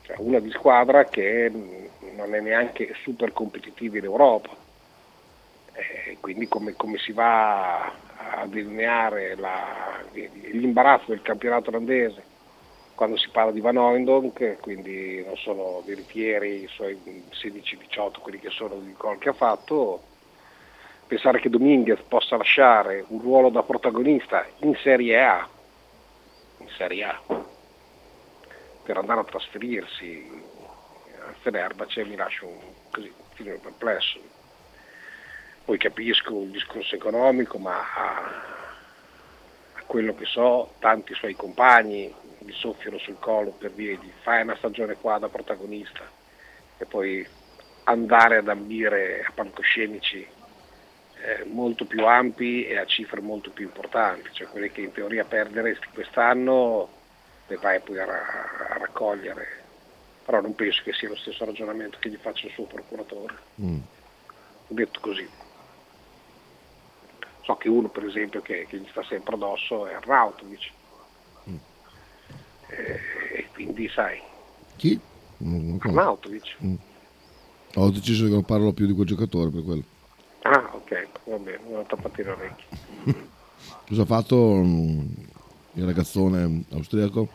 cioè 0.00 0.16
una 0.18 0.40
di 0.40 0.50
squadra 0.52 1.04
che 1.04 1.52
non 2.14 2.34
è 2.34 2.40
neanche 2.40 2.94
super 3.02 3.32
competitiva 3.32 3.98
in 3.98 4.04
Europa. 4.04 4.48
Eh, 5.74 6.16
quindi 6.20 6.48
come, 6.48 6.72
come, 6.72 6.96
si 6.96 7.12
va 7.12 7.84
a 7.84 8.46
delineare 8.46 9.36
la, 9.36 10.02
l'imbarazzo 10.12 11.10
del 11.10 11.20
campionato 11.20 11.68
olandese 11.68 12.34
quando 12.96 13.16
si 13.18 13.28
parla 13.28 13.52
di 13.52 13.60
Van 13.60 13.76
Oendonk, 13.76 14.58
quindi 14.60 15.22
non 15.24 15.36
sono 15.36 15.82
veritieri 15.84 16.62
i 16.62 16.66
suoi 16.66 16.98
16-18 17.30 18.20
quelli 18.20 18.40
che 18.40 18.50
sono 18.50 18.76
di 18.76 18.94
gol 18.96 19.18
che 19.18 19.28
ha 19.28 19.34
fatto, 19.34 20.02
pensare 21.06 21.38
che 21.38 21.50
Dominguez 21.50 22.00
possa 22.08 22.36
lasciare 22.36 23.04
un 23.08 23.20
ruolo 23.20 23.50
da 23.50 23.62
protagonista 23.62 24.46
in 24.60 24.74
Serie 24.82 25.22
A, 25.22 25.48
in 26.58 26.68
Serie 26.70 27.04
A 27.04 27.20
per 28.82 28.96
andare 28.96 29.20
a 29.20 29.24
trasferirsi 29.24 30.42
a 31.20 31.34
Fenerbahce 31.40 32.04
mi 32.04 32.16
lascia 32.16 32.46
un, 32.46 32.58
così, 32.90 33.12
un 33.14 33.24
film 33.34 33.58
perplesso. 33.58 34.20
Poi 35.64 35.76
capisco 35.76 36.40
il 36.42 36.50
discorso 36.50 36.94
economico, 36.94 37.58
ma 37.58 37.78
a, 37.78 38.14
a 39.74 39.82
quello 39.84 40.14
che 40.14 40.24
so, 40.24 40.74
tanti 40.78 41.12
suoi 41.14 41.34
compagni 41.34 42.14
gli 42.46 42.52
soffiano 42.52 42.98
sul 42.98 43.18
collo 43.18 43.50
per 43.50 43.72
dire 43.72 43.98
di 43.98 44.10
fai 44.22 44.42
una 44.42 44.56
stagione 44.56 44.94
qua 44.94 45.18
da 45.18 45.28
protagonista 45.28 46.08
e 46.78 46.84
poi 46.86 47.26
andare 47.84 48.36
ad 48.38 48.48
ambire 48.48 49.22
a 49.22 49.32
palcoscenici 49.34 50.26
eh, 51.18 51.44
molto 51.44 51.86
più 51.86 52.06
ampi 52.06 52.66
e 52.66 52.78
a 52.78 52.86
cifre 52.86 53.20
molto 53.20 53.50
più 53.50 53.64
importanti, 53.64 54.28
cioè 54.32 54.48
quelle 54.48 54.70
che 54.70 54.82
in 54.82 54.92
teoria 54.92 55.24
perderesti 55.24 55.88
quest'anno 55.92 56.88
le 57.46 57.56
vai 57.56 57.80
poi 57.80 57.98
a, 57.98 58.04
a 58.04 58.78
raccogliere. 58.78 59.64
Però 60.24 60.40
non 60.40 60.54
penso 60.54 60.82
che 60.82 60.92
sia 60.92 61.08
lo 61.08 61.16
stesso 61.16 61.44
ragionamento 61.44 61.98
che 62.00 62.10
gli 62.10 62.18
faccia 62.20 62.46
il 62.46 62.52
suo 62.52 62.64
procuratore. 62.64 63.34
Mm. 63.60 63.78
Ho 64.68 64.74
detto 64.74 65.00
così. 65.00 65.28
So 67.42 67.56
che 67.56 67.68
uno 67.68 67.88
per 67.88 68.04
esempio 68.04 68.42
che, 68.42 68.66
che 68.66 68.76
gli 68.78 68.88
sta 68.90 69.04
sempre 69.04 69.36
addosso 69.36 69.86
è 69.86 69.94
Arnautovic. 69.94 70.70
Mm. 72.72 72.78
Eh, 72.78 73.00
e 73.38 73.46
quindi 73.52 73.88
sai. 73.88 74.20
Chi? 74.76 75.00
Arnautovic. 75.38 76.56
Mm. 76.64 76.74
Ho 77.76 77.90
deciso 77.90 78.24
che 78.24 78.30
non 78.30 78.44
parlo 78.44 78.72
più 78.72 78.86
di 78.86 78.94
quel 78.94 79.06
giocatore 79.06 79.50
per 79.50 79.62
quello. 79.62 79.82
Ah, 80.42 80.70
ok, 80.72 81.08
va 81.24 81.36
bene, 81.36 81.60
non 81.68 81.80
ho 81.80 81.82
tappato 81.84 82.22
le 82.22 82.30
orecchie. 82.30 82.66
cosa 83.86 84.02
ha 84.02 84.06
fatto 84.06 84.36
um, 84.36 85.14
il 85.72 85.84
ragazzone 85.84 86.64
austriaco? 86.70 87.28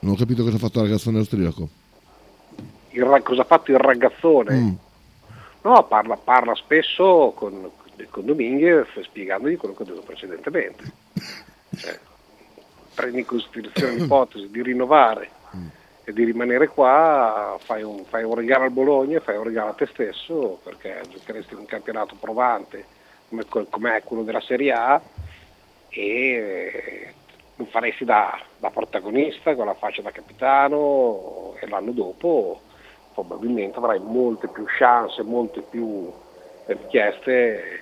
Non 0.00 0.14
ho 0.14 0.16
capito 0.16 0.42
cosa 0.42 0.56
ha 0.56 0.58
fatto 0.58 0.78
il 0.78 0.84
ragazzone 0.86 1.18
austriaco. 1.18 1.68
Il, 2.90 3.20
cosa 3.22 3.42
ha 3.42 3.44
fatto 3.44 3.70
il 3.70 3.78
ragazzone? 3.78 4.54
Mm. 4.54 4.74
No, 5.62 5.84
parla, 5.86 6.16
parla 6.16 6.54
spesso 6.54 7.32
con, 7.36 7.70
con 8.10 8.24
Dominguez 8.24 9.00
spiegandogli 9.00 9.56
quello 9.56 9.74
che 9.74 9.82
ho 9.82 9.86
detto 9.86 10.02
precedentemente. 10.02 10.92
Cioè, 11.76 11.98
prendi 12.96 13.18
in 13.18 13.26
considerazione 13.26 13.94
l'ipotesi 13.94 14.48
di 14.50 14.62
rinnovare 14.62 15.30
e 16.02 16.12
di 16.12 16.24
rimanere 16.24 16.68
qua, 16.68 17.58
fai 17.60 17.82
un, 17.82 18.04
fai 18.04 18.24
un, 18.24 18.34
regalo 18.34 18.64
al 18.64 18.70
Bologna, 18.70 19.20
fai 19.20 19.36
un 19.36 19.44
regalo 19.44 19.70
a 19.70 19.74
te 19.74 19.86
stesso 19.86 20.58
perché 20.62 21.02
giocheresti 21.08 21.52
in 21.52 21.60
un 21.60 21.66
campionato 21.66 22.16
provante 22.18 22.84
come, 23.28 23.44
come 23.68 23.96
è 23.96 24.02
quello 24.02 24.22
della 24.22 24.40
Serie 24.40 24.72
A 24.72 25.02
e 25.88 27.12
lo 27.56 27.64
faresti 27.66 28.04
da, 28.04 28.40
da 28.58 28.70
protagonista 28.70 29.54
con 29.54 29.66
la 29.66 29.74
faccia 29.74 30.02
da 30.02 30.10
capitano 30.10 31.54
e 31.60 31.68
l'anno 31.68 31.90
dopo 31.90 32.60
probabilmente 33.12 33.78
avrai 33.78 33.98
molte 33.98 34.48
più 34.48 34.64
chance, 34.66 35.22
molte 35.22 35.60
più 35.62 36.12
richieste 36.66 37.80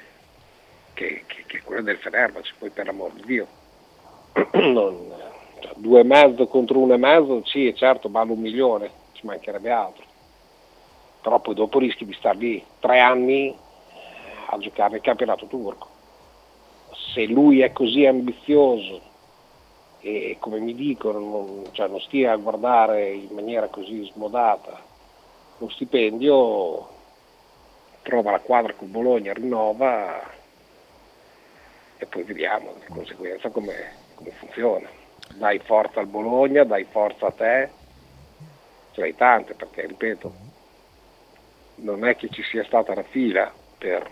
che, 0.94 1.24
che, 1.26 1.44
che 1.46 1.62
quelle 1.62 1.82
del 1.82 1.98
Fenerbahce, 1.98 2.54
poi 2.58 2.70
per 2.70 2.86
l'amor 2.86 3.12
di 3.12 3.22
Dio. 3.24 3.62
Non, 4.52 5.12
cioè, 5.60 5.72
due 5.76 6.02
mezzo 6.02 6.46
contro 6.46 6.78
uno 6.78 6.94
e 6.94 6.98
mezzo, 6.98 7.44
sì, 7.44 7.74
certo, 7.76 8.10
vale 8.10 8.32
un 8.32 8.40
milione, 8.40 8.90
ci 9.12 9.26
mancherebbe 9.26 9.70
altro. 9.70 10.04
Però 11.22 11.38
poi 11.40 11.54
dopo 11.54 11.78
rischi 11.78 12.04
di 12.04 12.12
star 12.14 12.36
lì 12.36 12.62
tre 12.80 13.00
anni 13.00 13.56
a 14.46 14.58
giocare 14.58 14.92
nel 14.92 15.00
campionato 15.00 15.46
turco. 15.46 15.88
Se 17.14 17.24
lui 17.26 17.60
è 17.60 17.72
così 17.72 18.04
ambizioso 18.04 19.00
e 20.00 20.36
come 20.38 20.58
mi 20.58 20.74
dicono 20.74 21.18
non, 21.18 21.64
cioè 21.72 21.88
non 21.88 22.00
stia 22.00 22.32
a 22.32 22.36
guardare 22.36 23.10
in 23.12 23.30
maniera 23.32 23.68
così 23.68 24.04
smodata 24.12 24.92
lo 25.58 25.68
stipendio, 25.70 26.88
trova 28.02 28.32
la 28.32 28.40
quadra 28.40 28.74
con 28.74 28.90
Bologna, 28.90 29.32
rinnova 29.32 30.20
e 31.96 32.06
poi 32.06 32.22
vediamo 32.24 32.74
di 32.80 32.92
conseguenza 32.92 33.48
come, 33.50 33.72
come 34.24 34.30
funziona. 34.38 34.88
Dai 35.34 35.58
forza 35.58 36.00
al 36.00 36.06
Bologna, 36.06 36.64
dai 36.64 36.86
forza 36.90 37.26
a 37.26 37.30
te, 37.30 37.70
ce 38.92 39.00
l'hai 39.00 39.14
tante 39.14 39.54
perché 39.54 39.86
ripeto, 39.86 40.34
non 41.76 42.06
è 42.06 42.16
che 42.16 42.28
ci 42.30 42.42
sia 42.42 42.64
stata 42.64 42.94
la 42.94 43.02
fila 43.02 43.52
per, 43.78 44.08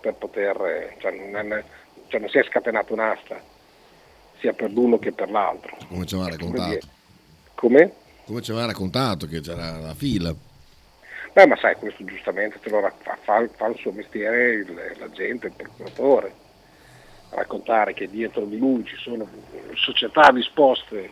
per 0.00 0.14
poter, 0.14 0.94
cioè 0.98 1.12
non, 1.12 1.52
è, 1.52 1.64
cioè 2.08 2.20
non 2.20 2.28
si 2.28 2.38
è 2.38 2.44
scatenata 2.44 2.92
un'asta 2.92 3.40
sia 4.38 4.52
per 4.52 4.72
l'uno 4.72 4.98
che 4.98 5.12
per 5.12 5.30
l'altro. 5.30 5.76
Come 5.88 6.04
ci 6.04 6.14
aveva 6.14 6.30
raccontato. 6.30 6.86
Come? 7.54 7.92
Come 8.26 8.42
ci 8.42 8.50
aveva 8.50 8.66
raccontato 8.66 9.26
che 9.26 9.40
c'era 9.40 9.78
la 9.78 9.94
fila. 9.94 10.34
Beh, 11.32 11.46
ma 11.46 11.56
sai, 11.56 11.76
questo 11.76 12.04
giustamente 12.04 12.58
te 12.60 12.68
lo 12.68 12.80
fa, 12.80 13.16
fa, 13.22 13.48
fa 13.48 13.66
il 13.68 13.78
suo 13.78 13.92
mestiere 13.92 14.52
il, 14.54 14.96
la 14.98 15.10
gente, 15.10 15.46
il 15.46 15.52
procuratore. 15.52 16.41
Raccontare 17.34 17.94
che 17.94 18.10
dietro 18.10 18.44
di 18.44 18.58
lui 18.58 18.84
ci 18.84 18.96
sono 18.96 19.26
società 19.74 20.30
disposte 20.32 21.10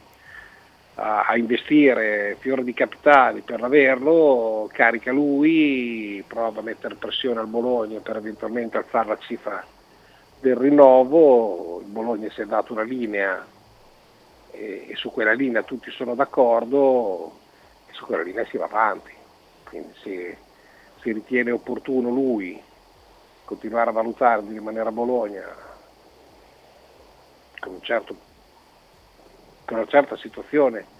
a, 0.96 1.22
a 1.22 1.36
investire 1.36 2.36
fiori 2.38 2.62
di 2.62 2.74
capitali 2.74 3.40
per 3.40 3.62
averlo, 3.62 4.68
carica 4.70 5.12
lui, 5.12 6.22
prova 6.26 6.60
a 6.60 6.62
mettere 6.62 6.96
pressione 6.96 7.40
al 7.40 7.46
Bologna 7.46 8.00
per 8.00 8.16
eventualmente 8.16 8.76
alzare 8.76 9.08
la 9.08 9.18
cifra 9.18 9.64
del 10.40 10.56
rinnovo, 10.56 11.80
il 11.80 11.86
Bologna 11.86 12.30
si 12.30 12.42
è 12.42 12.46
dato 12.46 12.72
una 12.74 12.82
linea 12.82 13.46
e, 14.50 14.86
e 14.88 14.96
su 14.96 15.10
quella 15.10 15.32
linea 15.32 15.62
tutti 15.62 15.90
sono 15.90 16.14
d'accordo 16.14 17.38
e 17.86 17.92
su 17.92 18.04
quella 18.04 18.22
linea 18.22 18.44
si 18.46 18.58
va 18.58 18.66
avanti. 18.66 19.12
Quindi 19.64 19.92
se 20.02 20.36
si 21.00 21.12
ritiene 21.12 21.50
opportuno 21.50 22.10
lui 22.10 22.60
continuare 23.44 23.88
a 23.88 23.94
valutare 23.94 24.42
di 24.44 24.52
rimanere 24.52 24.88
a 24.88 24.92
Bologna 24.92 25.68
con, 27.60 27.74
un 27.74 27.82
certo, 27.82 28.16
con 29.64 29.76
una 29.76 29.86
certa 29.86 30.16
situazione 30.16 30.98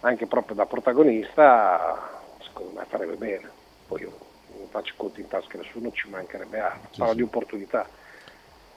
anche 0.00 0.26
proprio 0.26 0.54
da 0.54 0.66
protagonista, 0.66 2.08
secondo 2.42 2.78
me 2.78 2.84
farebbe 2.88 3.16
bene. 3.16 3.50
Poi 3.86 4.02
io 4.02 4.16
non 4.56 4.68
faccio 4.68 4.94
conti 4.96 5.20
in 5.20 5.28
tasca 5.28 5.58
a 5.58 5.60
nessuno, 5.60 5.90
ci 5.92 6.08
mancherebbe 6.08 6.60
altro. 6.60 6.88
Parlo 6.96 7.14
di 7.14 7.22
opportunità 7.22 7.86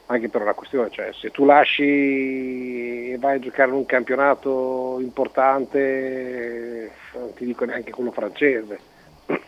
anche 0.08 0.30
per 0.30 0.42
una 0.42 0.54
questione, 0.54 0.90
cioè 0.92 1.14
se 1.14 1.32
tu 1.32 1.46
lasci 1.46 3.12
e 3.12 3.18
vai 3.18 3.38
a 3.38 3.40
giocare 3.40 3.70
in 3.70 3.78
un 3.78 3.86
campionato 3.86 4.98
importante, 5.00 6.92
non 7.14 7.34
ti 7.34 7.46
dico 7.46 7.64
neanche 7.66 7.92
quello 7.92 8.12
francese, 8.12 8.80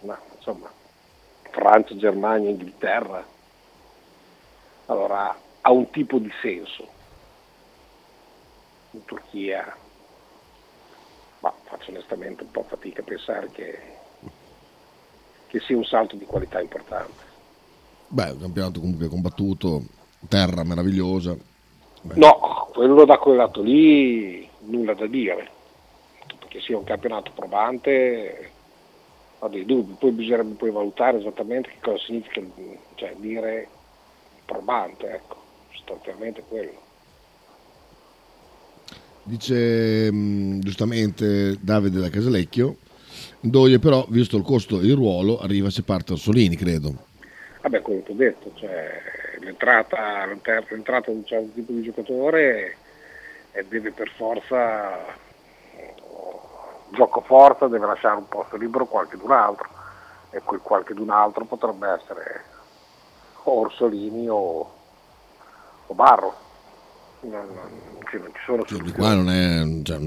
ma 0.00 0.18
insomma 0.36 0.70
Francia, 1.50 1.94
Germania, 1.96 2.50
Inghilterra, 2.50 3.24
allora 4.86 5.36
ha 5.60 5.70
un 5.70 5.90
tipo 5.90 6.18
di 6.18 6.32
senso. 6.40 6.96
In 8.98 9.04
Turchia, 9.04 9.76
ma 11.38 11.54
faccio 11.62 11.90
onestamente 11.90 12.42
un 12.42 12.50
po' 12.50 12.64
fatica 12.64 13.00
a 13.00 13.04
pensare 13.04 13.48
che, 13.52 13.78
che 15.46 15.60
sia 15.60 15.76
un 15.76 15.84
salto 15.84 16.16
di 16.16 16.24
qualità 16.24 16.60
importante. 16.60 17.22
Beh, 18.08 18.30
un 18.30 18.40
campionato 18.40 18.80
comunque 18.80 19.06
combattuto, 19.06 19.84
terra 20.28 20.64
meravigliosa. 20.64 21.36
Beh. 22.02 22.14
No, 22.16 22.68
quello 22.72 23.04
da 23.04 23.18
quel 23.18 23.36
lato 23.36 23.62
lì 23.62 24.48
nulla 24.60 24.94
da 24.94 25.06
dire, 25.06 25.48
che 26.48 26.60
sia 26.60 26.76
un 26.76 26.84
campionato 26.84 27.30
probante 27.32 28.52
ho 29.38 29.46
dei 29.46 29.64
dubbi, 29.64 29.94
poi 29.96 30.10
bisognerebbe 30.10 30.54
poi 30.54 30.72
valutare 30.72 31.18
esattamente 31.18 31.68
che 31.68 31.78
cosa 31.80 32.02
significa 32.04 32.42
cioè, 32.96 33.14
dire 33.18 33.68
probante, 34.44 35.08
ecco, 35.08 35.36
sostanzialmente 35.70 36.42
quello. 36.48 36.86
Dice 39.28 40.10
mh, 40.10 40.60
giustamente 40.60 41.58
Davide 41.60 42.00
da 42.00 42.08
Casalecchio, 42.08 42.76
Doie 43.40 43.78
però, 43.78 44.06
visto 44.08 44.38
il 44.38 44.42
costo 44.42 44.80
e 44.80 44.86
il 44.86 44.94
ruolo, 44.94 45.38
arriva 45.38 45.68
se 45.68 45.82
parte 45.82 46.16
Solini, 46.16 46.56
credo. 46.56 46.94
Vabbè, 47.60 47.82
come 47.82 48.02
ti 48.04 48.12
ho 48.12 48.14
detto, 48.14 48.50
cioè, 48.54 48.88
l'entrata, 49.40 50.24
l'entrata 50.24 51.10
di 51.10 51.18
un 51.18 51.26
certo 51.26 51.50
tipo 51.52 51.72
di 51.72 51.82
giocatore 51.82 52.76
deve 53.68 53.90
per 53.90 54.10
forza 54.16 55.16
gioco 56.92 57.20
forza 57.20 57.66
deve 57.66 57.84
lasciare 57.84 58.16
un 58.16 58.28
posto 58.28 58.56
libero 58.56 58.86
qualche 58.86 59.18
d'un 59.18 59.32
altro 59.32 59.68
e 60.30 60.40
quel 60.40 60.60
qualche 60.60 60.94
d'un 60.94 61.10
altro 61.10 61.44
potrebbe 61.44 61.86
essere 61.86 62.44
Orsolini 63.42 64.26
o, 64.26 64.72
o 65.86 65.94
Barro 65.94 66.46
non, 67.20 67.46
cioè, 68.10 68.20
non 68.20 68.30
ci 68.34 68.42
sono 68.44 68.82
di 68.82 68.92
qua 68.92 69.14
non 69.14 69.30
è 69.30 69.82
cioè, 69.82 69.98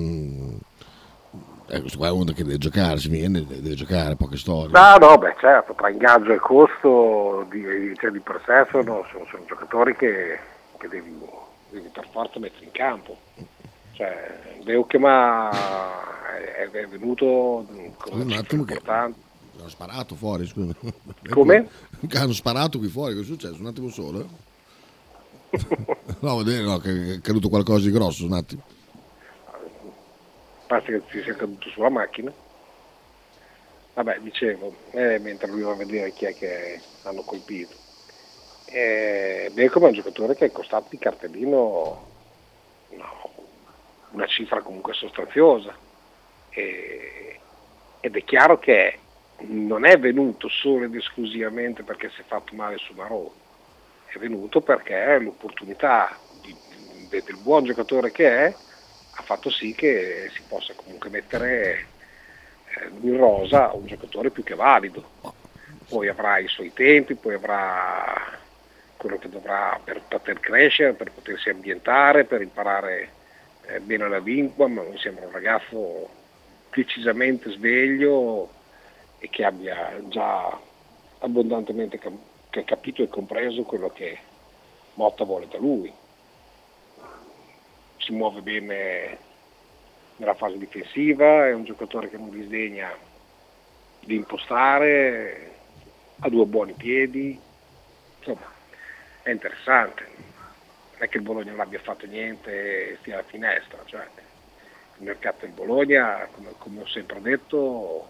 eh, 1.73 1.79
questo 1.79 1.99
qua 1.99 2.07
è 2.07 2.11
uno 2.11 2.33
che 2.33 2.43
deve 2.43 2.57
giocare, 2.57 2.99
si 2.99 3.07
viene, 3.07 3.45
deve 3.45 3.75
giocare, 3.75 4.17
poche 4.17 4.35
storie. 4.35 4.71
No, 4.71 4.97
no, 4.97 5.17
beh 5.17 5.35
certo, 5.39 5.73
tra 5.73 5.89
ingaggio 5.89 6.33
e 6.33 6.37
costo 6.37 7.47
di, 7.49 7.93
cioè, 7.95 8.11
di 8.11 8.19
per 8.19 8.41
sé 8.45 8.67
sono, 8.69 9.05
sono, 9.09 9.45
giocatori 9.45 9.95
che, 9.95 10.37
che 10.77 10.87
devi, 10.89 11.17
devi, 11.69 11.87
per 11.87 12.09
forza 12.11 12.39
mettere 12.39 12.65
in 12.65 12.71
campo. 12.71 13.17
Cioè, 13.93 14.59
Beukema 14.63 15.49
è, 15.49 16.69
è 16.69 16.87
venuto 16.87 17.65
con 17.99 18.19
un 18.19 18.33
attimo 18.33 18.65
che 18.65 18.81
hanno 18.85 19.13
sparato 19.67 20.15
fuori, 20.15 20.45
scusa. 20.47 20.73
Come? 21.29 21.69
hanno 22.15 22.33
sparato 22.33 22.79
qui 22.79 22.89
fuori, 22.89 23.13
che 23.13 23.21
è 23.21 23.23
successo? 23.23 23.55
Un 23.61 23.67
attimo 23.67 23.87
solo. 23.87 24.27
Eh? 25.51 25.59
no, 26.19 26.41
no, 26.41 26.77
che 26.79 27.13
è 27.15 27.21
caduto 27.21 27.49
qualcosa 27.49 27.85
di 27.85 27.91
grosso, 27.91 28.25
un 28.25 28.33
attimo 28.33 28.63
basta 30.71 30.89
che 30.89 31.01
si 31.09 31.21
sia 31.21 31.35
caduto 31.35 31.69
sulla 31.69 31.89
macchina. 31.89 32.31
Vabbè, 33.93 34.19
dicevo, 34.19 34.73
eh, 34.91 35.19
mentre 35.19 35.49
lui 35.49 35.63
va 35.63 35.71
a 35.71 35.75
vedere 35.75 36.13
chi 36.13 36.25
è 36.25 36.33
che 36.33 36.79
hanno 37.03 37.23
colpito. 37.23 37.75
Eh, 38.65 39.51
Beckham 39.53 39.83
è 39.83 39.87
un 39.87 39.93
giocatore 39.93 40.35
che 40.35 40.45
è 40.45 40.51
costato 40.51 40.87
di 40.89 40.97
cartellino 40.97 42.07
no, 42.91 43.29
una 44.11 44.27
cifra 44.27 44.61
comunque 44.61 44.93
sostanziosa 44.93 45.75
e, 46.51 47.39
ed 47.99 48.15
è 48.15 48.23
chiaro 48.23 48.59
che 48.59 48.97
non 49.39 49.83
è 49.83 49.99
venuto 49.99 50.47
solo 50.47 50.85
ed 50.85 50.95
esclusivamente 50.95 51.83
perché 51.83 52.09
si 52.11 52.21
è 52.21 52.23
fatto 52.25 52.55
male 52.55 52.77
su 52.77 52.93
Marò, 52.93 53.29
è 54.17 54.19
venuto 54.19 54.61
perché 54.61 55.19
l'opportunità 55.19 56.17
di, 56.41 56.55
di, 56.73 57.07
del 57.09 57.37
buon 57.37 57.63
giocatore 57.63 58.11
che 58.11 58.45
è 58.45 58.55
ha 59.15 59.23
fatto 59.23 59.49
sì 59.49 59.73
che 59.73 60.29
si 60.33 60.41
possa 60.47 60.73
comunque 60.75 61.09
mettere 61.09 61.87
eh, 62.65 62.89
in 63.01 63.17
rosa 63.17 63.71
un 63.73 63.85
giocatore 63.85 64.31
più 64.31 64.43
che 64.43 64.55
valido. 64.55 65.19
Poi 65.87 66.07
avrà 66.07 66.37
i 66.37 66.47
suoi 66.47 66.71
tempi, 66.73 67.15
poi 67.15 67.33
avrà 67.33 68.39
quello 68.95 69.17
che 69.17 69.29
dovrà 69.29 69.79
per 69.83 70.01
poter 70.07 70.39
crescere, 70.39 70.93
per 70.93 71.11
potersi 71.11 71.49
ambientare, 71.49 72.23
per 72.23 72.41
imparare 72.41 73.09
eh, 73.65 73.79
bene 73.79 74.07
la 74.07 74.19
lingua, 74.19 74.67
ma 74.67 74.83
mi 74.83 74.97
sembra 74.97 75.25
un 75.25 75.31
ragazzo 75.31 76.09
decisamente 76.71 77.51
sveglio 77.51 78.49
e 79.19 79.29
che 79.29 79.43
abbia 79.43 79.99
già 80.07 80.57
abbondantemente 81.19 81.99
capito 82.51 83.01
e 83.01 83.07
compreso 83.07 83.63
quello 83.63 83.89
che 83.89 84.19
Motta 84.95 85.23
vuole 85.23 85.47
da 85.47 85.57
lui 85.57 85.91
si 87.97 88.11
muove 88.11 88.41
bene 88.41 89.17
nella 90.17 90.33
fase 90.33 90.57
difensiva, 90.57 91.47
è 91.47 91.53
un 91.53 91.63
giocatore 91.63 92.09
che 92.09 92.17
non 92.17 92.29
disdegna 92.29 92.91
di 94.01 94.15
impostare, 94.15 95.51
ha 96.19 96.29
due 96.29 96.45
buoni 96.45 96.73
piedi, 96.73 97.39
insomma 98.17 98.51
è 99.21 99.29
interessante. 99.29 100.07
Non 100.93 101.03
è 101.03 101.09
che 101.09 101.17
il 101.17 101.23
Bologna 101.23 101.51
non 101.51 101.59
abbia 101.59 101.79
fatto 101.79 102.05
niente 102.05 102.91
e 102.91 102.97
stia 102.99 103.15
alla 103.15 103.23
finestra, 103.23 103.79
cioè, 103.85 104.05
il 104.97 105.03
mercato 105.05 105.45
del 105.45 105.53
Bologna, 105.53 106.27
come, 106.31 106.53
come 106.57 106.81
ho 106.81 106.87
sempre 106.87 107.21
detto, 107.21 108.09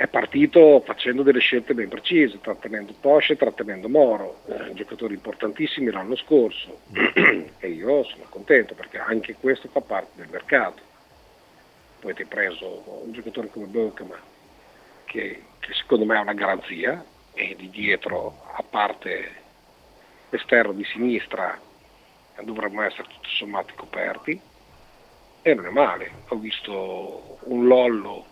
è 0.00 0.06
partito 0.06 0.80
facendo 0.80 1.22
delle 1.22 1.40
scelte 1.40 1.74
ben 1.74 1.90
precise, 1.90 2.40
trattenendo 2.40 2.94
Posce, 2.98 3.36
trattenendo 3.36 3.86
Moro, 3.86 4.40
eh, 4.46 4.72
giocatori 4.72 5.12
importantissimi 5.12 5.90
l'anno 5.90 6.16
scorso 6.16 6.80
e 7.60 7.68
io 7.68 8.02
sono 8.04 8.24
contento 8.30 8.72
perché 8.72 8.96
anche 8.96 9.34
questo 9.34 9.68
fa 9.68 9.82
parte 9.82 10.12
del 10.14 10.28
mercato. 10.30 10.80
Poi 12.00 12.14
ti 12.14 12.22
hai 12.22 12.28
preso 12.28 13.02
un 13.04 13.12
giocatore 13.12 13.50
come 13.50 13.66
Bökema 13.66 14.16
che, 15.04 15.42
che 15.58 15.72
secondo 15.74 16.06
me 16.06 16.16
è 16.16 16.20
una 16.20 16.32
garanzia, 16.32 17.04
e 17.34 17.54
di 17.58 17.68
dietro 17.68 18.40
a 18.54 18.62
parte 18.62 19.32
esterno 20.30 20.72
di 20.72 20.84
sinistra 20.84 21.60
dovremmo 22.40 22.80
essere 22.80 23.06
tutto 23.06 23.28
sommato 23.28 23.74
coperti 23.76 24.40
e 25.42 25.54
non 25.54 25.66
è 25.66 25.70
male. 25.70 26.10
Ho 26.28 26.36
visto 26.36 27.36
un 27.42 27.66
Lollo 27.66 28.29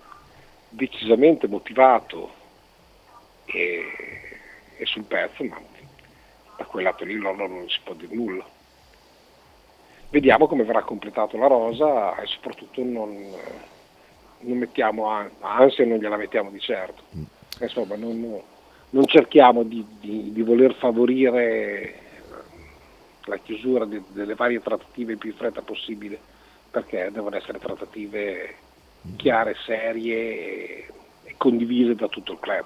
decisamente 0.68 1.46
motivato 1.48 2.32
e, 3.44 3.82
e 4.76 4.86
sul 4.86 5.04
pezzo, 5.04 5.44
ma 5.44 5.60
da 6.56 6.64
quel 6.64 6.84
lato 6.84 7.04
lì 7.04 7.14
Lollo 7.14 7.46
non 7.46 7.68
si 7.68 7.78
può 7.82 7.94
dire 7.94 8.14
nulla. 8.14 8.44
Vediamo 10.10 10.46
come 10.46 10.64
verrà 10.64 10.82
completato 10.82 11.36
la 11.36 11.46
rosa 11.46 12.16
e 12.16 12.26
soprattutto 12.26 12.82
non, 12.82 13.30
non 14.40 14.58
mettiamo 14.58 15.06
ansia, 15.40 15.84
non 15.84 15.98
gliela 15.98 16.16
mettiamo 16.16 16.50
di 16.50 16.60
certo. 16.60 17.02
Mm. 17.16 17.22
Insomma, 17.60 17.96
non, 17.96 18.40
non 18.90 19.06
cerchiamo 19.06 19.62
di, 19.62 19.84
di, 20.00 20.32
di, 20.32 20.42
voler 20.42 20.74
favorire 20.74 22.06
la 23.24 23.36
chiusura 23.38 23.84
de, 23.84 24.02
delle 24.08 24.34
varie 24.34 24.62
trattative 24.62 25.12
il 25.12 25.18
più 25.18 25.30
in 25.30 25.36
fretta 25.36 25.60
possibile, 25.60 26.18
perché 26.70 27.10
devono 27.12 27.36
essere 27.36 27.58
trattative 27.58 28.54
chiare, 29.16 29.56
serie 29.64 30.16
e, 30.16 30.86
condivise 31.36 31.94
da 31.94 32.08
tutto 32.08 32.32
il 32.32 32.38
club 32.40 32.64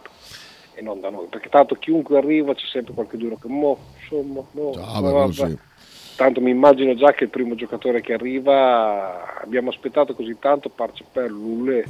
e 0.74 0.82
non 0.82 1.00
da 1.00 1.10
noi, 1.10 1.26
perché 1.28 1.48
tanto 1.48 1.74
chiunque 1.74 2.16
arriva 2.16 2.54
c'è 2.54 2.66
sempre 2.66 2.94
qualche 2.94 3.16
duro 3.16 3.36
che 3.36 3.48
mo, 3.48 3.78
insomma, 4.00 4.42
mo, 4.52 4.72
no, 4.74 5.30
sì. 5.32 5.58
tanto 6.16 6.40
mi 6.40 6.50
immagino 6.50 6.94
già 6.94 7.12
che 7.12 7.24
il 7.24 7.30
primo 7.30 7.54
giocatore 7.54 8.00
che 8.00 8.14
arriva 8.14 9.40
abbiamo 9.42 9.68
aspettato 9.68 10.14
così 10.14 10.36
tanto 10.38 10.70
parce 10.70 11.04
per 11.10 11.30
Lulle 11.30 11.84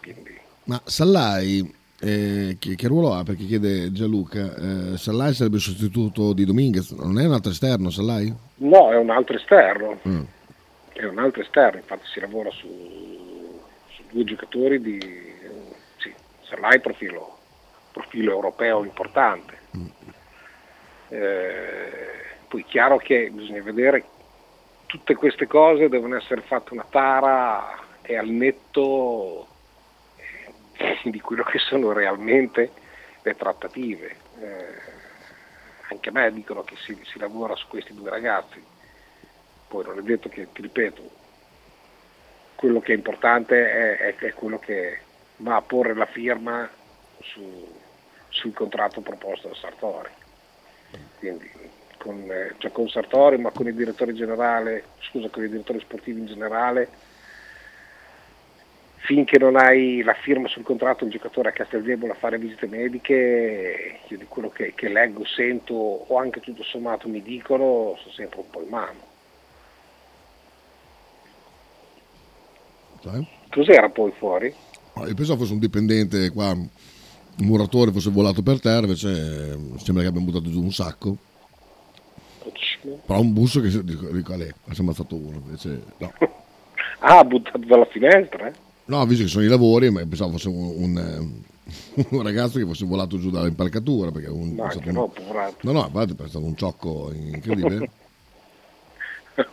quindi... 0.00 0.36
ma 0.64 0.80
Sallai 0.84 1.78
eh, 2.02 2.56
che, 2.58 2.76
che, 2.76 2.88
ruolo 2.88 3.12
ha? 3.12 3.22
Perché 3.22 3.44
chiede 3.44 3.92
Gianluca, 3.92 4.54
eh, 4.56 4.96
Sallai 4.96 5.34
sarebbe 5.34 5.56
il 5.56 5.62
sostituto 5.62 6.32
di 6.32 6.46
Dominguez, 6.46 6.92
non 6.92 7.20
è 7.20 7.26
un 7.26 7.34
altro 7.34 7.50
esterno 7.50 7.90
Sallai? 7.90 8.32
No, 8.56 8.90
è 8.90 8.96
un 8.96 9.10
altro 9.10 9.36
esterno, 9.36 9.98
mm. 10.08 10.22
è 10.94 11.04
un 11.04 11.18
altro 11.18 11.42
esterno, 11.42 11.78
infatti 11.78 12.06
si 12.10 12.20
lavora 12.20 12.50
su, 12.50 12.66
su 14.00 14.14
due 14.14 14.24
giocatori 14.24 14.80
di... 14.80 14.98
Sì, 15.98 16.12
Sallai 16.42 16.80
profilo, 16.80 17.38
profilo 17.92 18.32
europeo 18.32 18.84
importante. 18.84 19.58
Mm. 19.76 19.86
Eh, 21.08 21.90
poi 22.48 22.64
chiaro 22.64 22.96
che 22.98 23.30
bisogna 23.30 23.62
vedere 23.62 24.04
tutte 24.86 25.14
queste 25.14 25.46
cose 25.46 25.88
devono 25.88 26.16
essere 26.16 26.40
fatte 26.40 26.72
una 26.72 26.86
tara 26.88 27.78
e 28.02 28.16
al 28.16 28.28
netto 28.28 29.46
di 31.04 31.20
quello 31.20 31.44
che 31.44 31.58
sono 31.58 31.92
realmente 31.92 32.72
le 33.22 33.36
trattative. 33.36 34.16
Eh, 34.40 34.98
anche 35.90 36.08
a 36.08 36.12
me 36.12 36.32
dicono 36.32 36.62
che 36.62 36.76
si, 36.76 36.98
si, 37.04 37.18
lavora 37.18 37.54
su 37.56 37.66
questi 37.68 37.94
due 37.94 38.10
ragazzi, 38.10 38.62
poi 39.68 39.84
non 39.84 39.98
è 39.98 40.02
detto 40.02 40.28
che, 40.28 40.48
ti 40.52 40.62
ripeto, 40.62 41.10
quello 42.60 42.80
che 42.80 42.92
è 42.92 42.94
importante 42.94 43.70
è, 43.70 43.96
è, 43.96 44.16
è 44.16 44.34
quello 44.34 44.58
che 44.58 44.98
va 45.36 45.56
a 45.56 45.62
porre 45.62 45.94
la 45.94 46.04
firma 46.04 46.68
su, 47.22 47.66
sul 48.28 48.52
contratto 48.52 49.00
proposto 49.00 49.48
da 49.48 49.54
Sartori. 49.54 50.10
Quindi 51.18 51.50
con, 51.96 52.22
eh, 52.30 52.54
cioè 52.58 52.70
con 52.70 52.86
Sartori 52.90 53.38
ma 53.38 53.50
con 53.50 53.66
il 53.66 53.74
direttore 53.74 54.12
generale, 54.12 54.84
scusa, 54.98 55.30
con 55.30 55.42
i 55.42 55.48
direttori 55.48 55.80
sportivi 55.80 56.20
in 56.20 56.26
generale, 56.26 56.88
finché 58.96 59.38
non 59.38 59.56
hai 59.56 60.02
la 60.02 60.12
firma 60.12 60.46
sul 60.46 60.62
contratto 60.62 61.04
un 61.04 61.10
giocatore 61.10 61.48
a 61.48 61.52
Casteldebole 61.52 62.12
a 62.12 62.16
fare 62.16 62.36
visite 62.36 62.66
mediche, 62.66 64.00
io 64.06 64.18
di 64.18 64.26
quello 64.26 64.50
che, 64.50 64.74
che, 64.74 64.90
leggo, 64.90 65.24
sento 65.24 65.72
o 65.72 66.14
anche 66.18 66.40
tutto 66.40 66.62
sommato 66.62 67.08
mi 67.08 67.22
dicono, 67.22 67.96
sono 68.00 68.12
sempre 68.12 68.40
un 68.40 68.50
po' 68.50 68.60
in 68.60 68.68
mano. 68.68 69.09
Sai? 73.02 73.26
Cos'era 73.50 73.88
poi 73.88 74.12
fuori? 74.16 74.52
Ah, 74.94 75.06
io 75.06 75.14
pensavo 75.14 75.40
fosse 75.40 75.52
un 75.52 75.58
dipendente 75.58 76.30
qua, 76.30 76.50
un 76.50 76.68
muratore 77.38 77.92
fosse 77.92 78.10
volato 78.10 78.42
per 78.42 78.60
terra, 78.60 78.86
invece 78.86 79.58
sembra 79.78 80.02
che 80.02 80.08
abbia 80.08 80.20
buttato 80.20 80.50
giù 80.50 80.62
un 80.62 80.72
sacco. 80.72 81.16
Però 83.06 83.20
un 83.20 83.32
busso 83.32 83.60
che 83.60 83.84
dico, 83.84 84.32
a 84.32 84.36
lei, 84.36 84.48
ha 84.48 84.74
ammazzato 84.78 85.14
uno, 85.14 85.42
invece 85.44 85.82
no. 85.98 86.12
ah, 87.00 87.24
buttato 87.24 87.58
dalla 87.58 87.86
finestra? 87.86 88.48
Eh? 88.48 88.52
No, 88.86 89.04
visto 89.06 89.24
che 89.24 89.30
sono 89.30 89.44
i 89.44 89.48
lavori, 89.48 89.90
ma 89.90 90.00
pensavo 90.00 90.32
fosse 90.32 90.48
un, 90.48 90.72
un, 90.76 90.98
eh, 90.98 92.04
un 92.10 92.22
ragazzo 92.22 92.58
che 92.58 92.64
fosse 92.64 92.84
volato 92.84 93.18
giù 93.18 93.30
dall'impalcatura. 93.30 94.10
Perché 94.10 94.28
un, 94.28 94.54
no, 94.54 94.64
un, 94.64 94.92
no, 94.92 95.12
no, 95.60 95.72
no, 95.72 95.84
infatti 95.86 96.22
è 96.24 96.28
stato 96.28 96.44
un 96.44 96.56
ciocco 96.56 97.12
incredibile. 97.12 97.90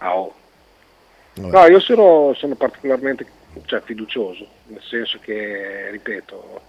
oh. 0.00 0.34
No, 1.36 1.66
io 1.66 1.80
sono, 1.80 2.32
sono 2.34 2.54
particolarmente 2.54 3.26
cioè, 3.64 3.80
fiducioso, 3.80 4.46
nel 4.66 4.82
senso 4.82 5.18
che, 5.20 5.90
ripeto, 5.90 6.60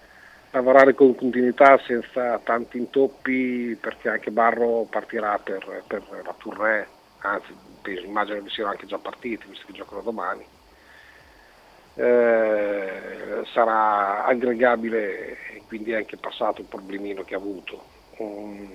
lavorare 0.50 0.94
con 0.94 1.14
continuità 1.14 1.78
senza 1.86 2.38
tanti 2.38 2.78
intoppi, 2.78 3.76
perché 3.80 4.08
anche 4.08 4.30
Barro 4.30 4.86
partirà 4.90 5.38
per, 5.38 5.84
per 5.86 6.02
la 6.24 6.34
Touré, 6.36 6.86
anzi 7.20 7.54
penso, 7.80 8.04
immagino 8.04 8.42
che 8.42 8.50
siano 8.50 8.70
anche 8.70 8.86
già 8.86 8.98
partiti, 8.98 9.46
visto 9.48 9.66
che 9.66 9.72
giocano 9.72 10.02
domani 10.02 10.44
eh, 11.96 13.42
sarà 13.52 14.24
aggregabile 14.24 15.30
e 15.54 15.62
quindi 15.66 15.94
anche 15.94 16.16
passato 16.16 16.60
il 16.60 16.66
problemino 16.66 17.24
che 17.24 17.34
ha 17.34 17.38
avuto. 17.38 17.94
Un, 18.18 18.66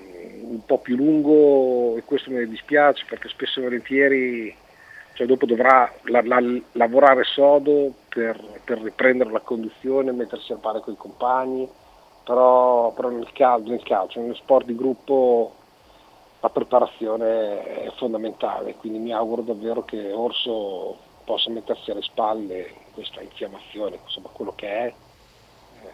un, 0.42 0.66
po' 0.66 0.78
più 0.78 0.96
lungo 0.96 1.98
e 1.98 2.04
questo 2.04 2.30
mi 2.30 2.48
dispiace 2.48 3.06
perché 3.10 3.28
spesso 3.28 3.60
e 3.60 3.64
volentieri 3.64 4.56
cioè 5.14 5.28
dopo 5.28 5.46
dovrà 5.46 5.92
la, 6.04 6.22
la, 6.24 6.42
lavorare 6.74 7.24
sodo 7.24 7.94
per, 8.08 8.40
per, 8.64 8.80
riprendere 8.82 9.32
la 9.32 9.42
condizione, 9.42 10.12
mettersi 10.12 10.52
al 10.52 10.60
pari 10.60 10.82
con 10.82 10.94
i 10.94 10.98
compagni, 10.98 11.68
però, 12.24 12.92
però 12.94 13.10
nel, 13.10 13.32
calcio, 13.34 13.70
nel 13.70 13.84
calcio, 13.84 14.20
nello 14.20 14.36
sport 14.36 14.66
di 14.66 14.76
gruppo 14.76 15.56
la 16.40 16.50
preparazione 16.50 17.64
è 17.84 17.92
fondamentale, 17.98 18.76
quindi 18.76 19.00
mi 19.00 19.14
auguro 19.14 19.42
davvero 19.42 19.84
che 19.84 20.12
Orso 20.12 20.98
possa 21.24 21.52
mettersi 21.52 21.92
alle 21.92 22.02
spalle 22.02 22.74
questa 22.94 23.22
infiammazione, 23.22 24.00
insomma 24.04 24.30
quello 24.30 24.54
che 24.56 24.68
è, 24.68 24.86
eh, 24.88 25.90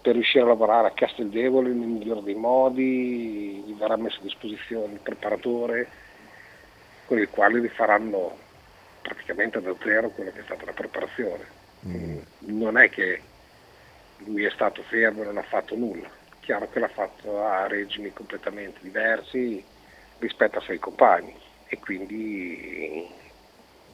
per 0.00 0.14
riuscire 0.14 0.44
a 0.44 0.48
lavorare 0.48 0.88
a 0.88 0.92
Casteldevole 0.92 1.68
nel 1.68 1.86
migliore 1.86 2.22
dei 2.22 2.34
modi, 2.34 3.62
gli 3.66 3.74
verrà 3.74 3.96
messo 3.96 4.20
a 4.20 4.22
disposizione 4.22 4.94
il 4.94 5.00
preparatore 5.00 5.88
con 7.06 7.18
il 7.18 7.28
quale 7.28 7.60
rifaranno 7.60 8.42
praticamente 9.04 9.60
da 9.60 9.74
zero 9.82 10.08
quello 10.08 10.32
che 10.32 10.40
è 10.40 10.44
stata 10.44 10.64
la 10.64 10.72
preparazione. 10.72 11.44
Mm. 11.86 12.18
Non 12.46 12.78
è 12.78 12.88
che 12.88 13.20
lui 14.24 14.44
è 14.44 14.50
stato 14.50 14.82
fermo 14.82 15.22
e 15.22 15.26
non 15.26 15.36
ha 15.36 15.42
fatto 15.42 15.76
nulla, 15.76 16.08
chiaro 16.40 16.68
che 16.70 16.80
l'ha 16.80 16.88
fatto 16.88 17.44
a 17.44 17.66
regimi 17.66 18.12
completamente 18.12 18.78
diversi 18.80 19.62
rispetto 20.18 20.58
ai 20.58 20.64
suoi 20.64 20.78
compagni 20.78 21.36
e 21.68 21.78
quindi 21.78 23.06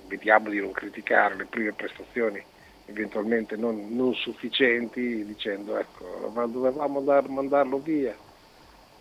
vediamo 0.06 0.50
di 0.50 0.60
non 0.60 0.72
criticare 0.72 1.34
le 1.34 1.46
prime 1.46 1.72
prestazioni 1.72 2.44
eventualmente 2.86 3.56
non, 3.56 3.94
non 3.94 4.14
sufficienti 4.14 5.24
dicendo 5.24 5.78
ecco 5.78 6.32
dovevamo 6.46 6.98
andar, 6.98 7.28
mandarlo 7.28 7.78
via 7.78 8.16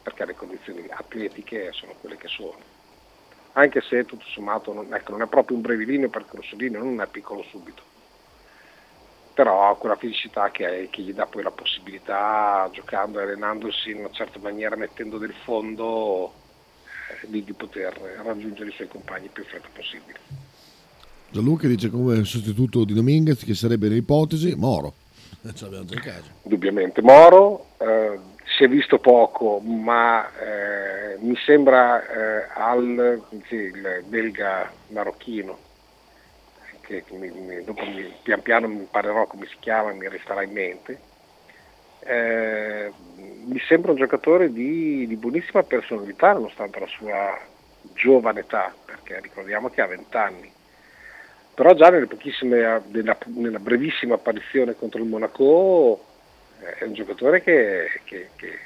perché 0.04 0.26
le 0.26 0.36
condizioni 0.36 0.86
atletiche 0.90 1.72
sono 1.72 1.94
quelle 2.00 2.18
che 2.18 2.28
sono 2.28 2.69
anche 3.54 3.82
se 3.82 4.06
tutto 4.06 4.26
sommato 4.28 4.74
non, 4.74 4.94
ecco, 4.94 5.12
non 5.12 5.22
è 5.22 5.28
proprio 5.28 5.56
un 5.56 5.64
brevilineo 5.64 6.10
perché 6.10 6.38
Rossolino 6.38 6.80
non 6.80 7.02
è 7.02 7.08
piccolo 7.08 7.44
subito. 7.44 7.82
Però 9.34 9.70
ha 9.70 9.78
quella 9.78 9.96
felicità 9.96 10.52
che, 10.52 10.90
che, 10.92 11.02
gli 11.02 11.14
dà 11.14 11.26
poi 11.26 11.44
la 11.44 11.52
possibilità 11.52 12.70
giocando 12.72 13.20
e 13.20 13.24
allenandosi 13.24 13.92
in 13.92 14.00
una 14.00 14.12
certa 14.12 14.38
maniera 14.40 14.76
mettendo 14.76 15.18
del 15.18 15.34
fondo 15.44 16.34
eh, 17.22 17.28
di, 17.28 17.44
di 17.44 17.54
poter 17.54 17.94
raggiungere 18.24 18.70
i 18.70 18.74
suoi 18.74 18.88
compagni 18.88 19.26
il 19.26 19.32
più 19.32 19.46
fretta 19.46 19.70
possibile. 19.74 20.20
Gianluca 21.32 21.68
dice 21.68 21.90
come 21.90 22.24
sostituto 22.24 22.84
di 22.84 22.94
Dominguez 22.94 23.44
che 23.46 23.54
sarebbe 23.54 23.88
un'ipotesi 23.88 24.56
Moro. 24.56 24.94
Indubbiamente 26.44 27.02
Moro, 27.02 27.68
eh, 27.78 28.20
si 28.56 28.64
è 28.64 28.68
visto 28.68 29.00
poco, 29.00 29.60
ma 29.60 30.28
eh, 30.40 31.18
mi 31.20 31.36
sembra 31.38 32.02
eh, 32.02 32.48
al 32.54 33.22
sì, 33.48 33.56
il 33.56 34.04
belga 34.06 34.72
marocchino, 34.88 35.58
che 36.82 37.04
mi, 37.12 37.30
mi, 37.30 37.64
dopo 37.64 37.86
mi, 37.86 38.12
pian 38.24 38.42
piano 38.42 38.68
mi 38.68 38.80
imparerò 38.80 39.28
come 39.28 39.46
si 39.48 39.56
chiama, 39.60 39.92
mi 39.92 40.08
resterà 40.10 40.44
in 40.44 40.52
mente. 40.52 41.00
Eh, 42.02 42.92
mi 43.16 43.60
sembra 43.68 43.92
un 43.92 43.98
giocatore 43.98 44.52
di, 44.52 45.06
di 45.06 45.16
buonissima 45.16 45.64
personalità 45.64 46.34
nonostante 46.34 46.80
la 46.80 46.88
sua 46.88 47.38
giovane 47.94 48.40
età, 48.40 48.74
perché 48.86 49.20
ricordiamo 49.22 49.70
che 49.70 49.82
ha 49.82 49.88
20 49.88 50.18
anni 50.18 50.52
però 51.60 51.74
già 51.74 51.90
nella, 51.90 52.82
nella, 53.26 53.60
brevissima 53.60 54.16
apparizione 54.16 54.78
contro 54.78 55.02
il 55.02 55.10
Monaco 55.10 56.06
è 56.60 56.84
un 56.84 56.94
giocatore 56.94 57.42
che, 57.42 58.02
che, 58.04 58.30
che 58.36 58.60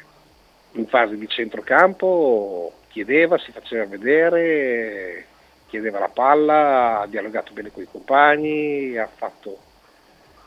in 0.73 0.87
fase 0.87 1.17
di 1.17 1.27
centrocampo 1.27 2.73
chiedeva, 2.87 3.37
si 3.37 3.51
faceva 3.51 3.85
vedere, 3.85 5.25
chiedeva 5.67 5.99
la 5.99 6.09
palla, 6.09 7.01
ha 7.01 7.07
dialogato 7.07 7.53
bene 7.53 7.71
con 7.71 7.83
i 7.83 7.87
compagni, 7.89 8.97
ha 8.97 9.07
fatto 9.07 9.57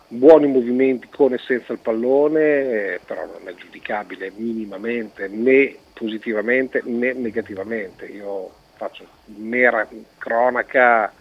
buoni 0.09 0.47
movimenti 0.47 1.09
con 1.09 1.33
e 1.33 1.39
senza 1.39 1.73
il 1.73 1.81
pallone, 1.81 3.01
però 3.05 3.27
non 3.27 3.49
è 3.49 3.55
giudicabile 3.55 4.33
minimamente 4.37 5.29
né 5.29 5.77
positivamente 5.93 6.83
né 6.85 7.13
negativamente. 7.13 8.07
Io 8.07 8.53
faccio 8.77 9.07
mera 9.37 9.89
cronaca 10.19 11.13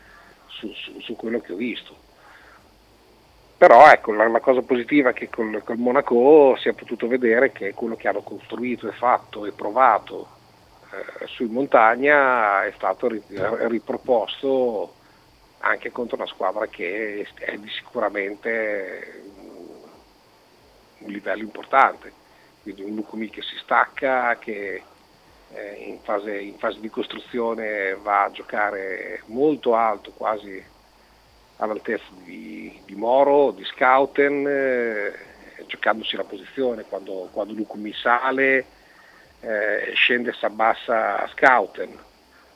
su, 0.47 0.71
su, 0.73 0.99
su 0.99 1.15
quello 1.15 1.39
che 1.39 1.53
ho 1.53 1.57
visto. 1.57 2.04
Però 3.65 3.89
ecco, 3.89 4.11
la, 4.11 4.27
la 4.27 4.41
cosa 4.41 4.61
positiva 4.61 5.09
è 5.09 5.13
che 5.13 5.27
col, 5.27 5.63
col, 5.65 5.77
Monaco 5.77 6.55
si 6.55 6.69
è 6.69 6.73
potuto 6.73 7.07
vedere 7.07 7.51
che 7.51 7.73
quello 7.73 7.95
che 7.95 8.07
hanno 8.07 8.21
costruito 8.21 8.87
e 8.87 8.91
fatto 8.91 9.47
e 9.47 9.53
provato 9.53 10.27
eh, 10.91 11.25
su 11.25 11.45
montagna 11.45 12.63
è 12.63 12.71
stato 12.75 13.09
riproposto 13.09 14.93
anche 15.61 15.91
contro 15.91 16.15
una 16.15 16.27
squadra 16.27 16.67
che 16.67 17.27
è 17.33 17.57
di 17.57 17.67
sicuramente 17.69 19.23
un 20.99 21.11
livello 21.11 21.41
importante. 21.41 22.13
Quindi 22.61 22.83
un 22.83 22.93
Lukumi 22.93 23.31
che 23.31 23.41
si 23.41 23.57
stacca, 23.63 24.37
che 24.37 24.83
eh, 25.53 25.73
in, 25.87 25.97
fase, 26.01 26.37
in, 26.37 26.59
fase, 26.59 26.79
di 26.79 26.89
costruzione 26.89 27.95
va 27.95 28.25
a 28.25 28.31
giocare 28.31 29.23
molto 29.25 29.73
alto, 29.73 30.11
quasi 30.11 30.73
all'altezza 31.57 32.05
di, 32.23 32.81
di 32.85 32.95
Moro, 32.95 33.51
di 33.51 33.63
Scouten, 33.63 34.45
eh, 34.47 35.13
giocandosi 35.67 36.15
la 36.15 36.23
posizione. 36.23 36.83
Quando, 36.83 37.29
quando 37.31 37.53
Lukumi 37.53 37.93
sale 37.93 38.65
eh, 39.41 39.91
scende 39.93 40.31
e 40.31 40.33
si 40.33 40.45
abbassa 40.45 41.23
a 41.23 41.27
Scouten 41.27 41.97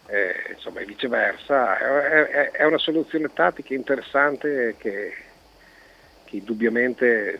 eh, 0.08 0.54
insomma 0.54 0.80
e 0.80 0.86
viceversa, 0.86 1.78
è, 1.78 2.28
è, 2.28 2.52
è, 2.52 2.66
una 2.66 2.80
soluzione 2.80 3.32
tattica 3.32 3.74
interessante 3.74 4.76
che, 4.78 5.14
che 6.26 6.36
indubbiamente 6.36 7.40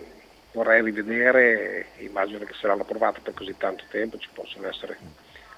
vorrei 0.52 0.84
rivedere, 0.84 1.88
immagino 1.98 2.40
che 2.46 2.54
saranno 2.54 2.84
approvate 2.84 3.22
per 3.22 3.34
così 3.34 3.56
tanto 3.58 3.84
tempo, 3.90 4.18
ci 4.18 4.30
possono 4.34 4.68
essere 4.68 4.98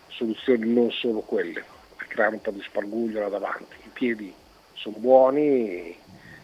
soluzioni 0.07 0.71
non 0.71 0.91
solo 0.91 1.19
quelle, 1.19 1.63
a 1.97 2.05
creare 2.05 2.35
un 2.35 2.41
po' 2.41 2.51
di 2.51 2.61
sparguglio 2.61 3.19
là 3.19 3.27
davanti. 3.27 3.75
I 3.83 3.89
piedi 3.91 4.33
sono 4.81 4.97
buoni, 4.97 5.95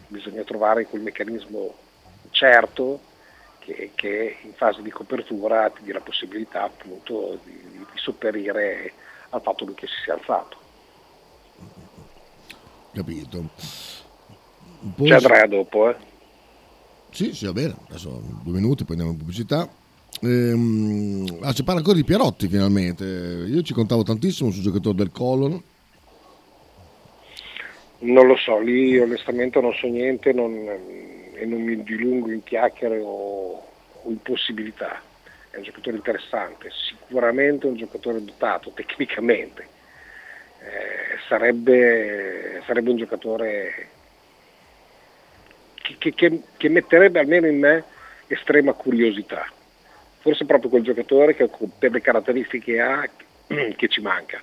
bisogna 0.06 0.42
trovare 0.44 0.86
quel 0.86 1.02
meccanismo 1.02 1.74
certo 2.30 3.00
che, 3.58 3.90
che 3.94 4.36
in 4.42 4.52
fase 4.54 4.80
di 4.80 4.90
copertura 4.90 5.68
ti 5.70 5.82
dia 5.82 5.94
la 5.94 6.00
possibilità 6.00 6.62
appunto 6.62 7.40
di, 7.44 7.52
di 7.52 7.86
sopperire 7.96 8.92
al 9.30 9.42
fatto 9.42 9.64
che 9.74 9.86
si 9.86 9.94
sia 10.04 10.14
alzato. 10.14 10.56
Capito. 12.92 13.44
Poi... 14.94 15.08
C'è 15.08 15.14
Andrea 15.14 15.46
dopo, 15.46 15.90
eh? 15.90 15.96
Sì, 17.10 17.34
sì, 17.34 17.46
va 17.46 17.52
bene. 17.52 17.74
Adesso 17.88 18.22
due 18.42 18.52
minuti, 18.52 18.84
poi 18.84 18.92
andiamo 18.92 19.12
in 19.12 19.18
pubblicità. 19.18 19.68
Ehm, 20.20 21.38
ah, 21.42 21.52
si 21.52 21.62
parla 21.64 21.80
ancora 21.80 21.96
di 21.96 22.04
Pierotti 22.04 22.48
finalmente. 22.48 23.04
Io 23.04 23.62
ci 23.62 23.74
contavo 23.74 24.04
tantissimo 24.04 24.50
sul 24.50 24.62
giocatore 24.62 24.96
del 24.96 25.10
Colon. 25.10 25.60
Non 28.00 28.26
lo 28.26 28.36
so, 28.36 28.58
lì 28.58 28.96
onestamente 28.98 29.60
non 29.60 29.74
so 29.74 29.88
niente 29.88 30.32
non, 30.32 30.52
e 31.34 31.44
non 31.44 31.62
mi 31.62 31.82
dilungo 31.82 32.30
in 32.30 32.42
chiacchiere 32.44 32.98
o, 33.00 33.66
o 34.02 34.10
in 34.10 34.22
possibilità. 34.22 35.00
È 35.50 35.56
un 35.56 35.62
giocatore 35.62 35.96
interessante, 35.96 36.70
sicuramente 36.70 37.66
un 37.66 37.76
giocatore 37.76 38.22
dotato 38.22 38.70
tecnicamente, 38.70 39.66
eh, 40.60 41.18
sarebbe, 41.26 42.62
sarebbe, 42.66 42.90
un 42.90 42.96
giocatore 42.98 43.88
che, 45.98 46.14
che, 46.14 46.42
che, 46.56 46.68
metterebbe 46.68 47.18
almeno 47.18 47.46
in 47.46 47.58
me 47.58 47.84
estrema 48.26 48.72
curiosità, 48.74 49.50
forse 50.18 50.44
proprio 50.44 50.70
quel 50.70 50.82
giocatore 50.82 51.34
che 51.34 51.48
per 51.78 51.90
le 51.92 52.00
caratteristiche 52.00 52.80
ha 52.80 53.08
che 53.74 53.88
ci 53.88 54.00
manca. 54.00 54.40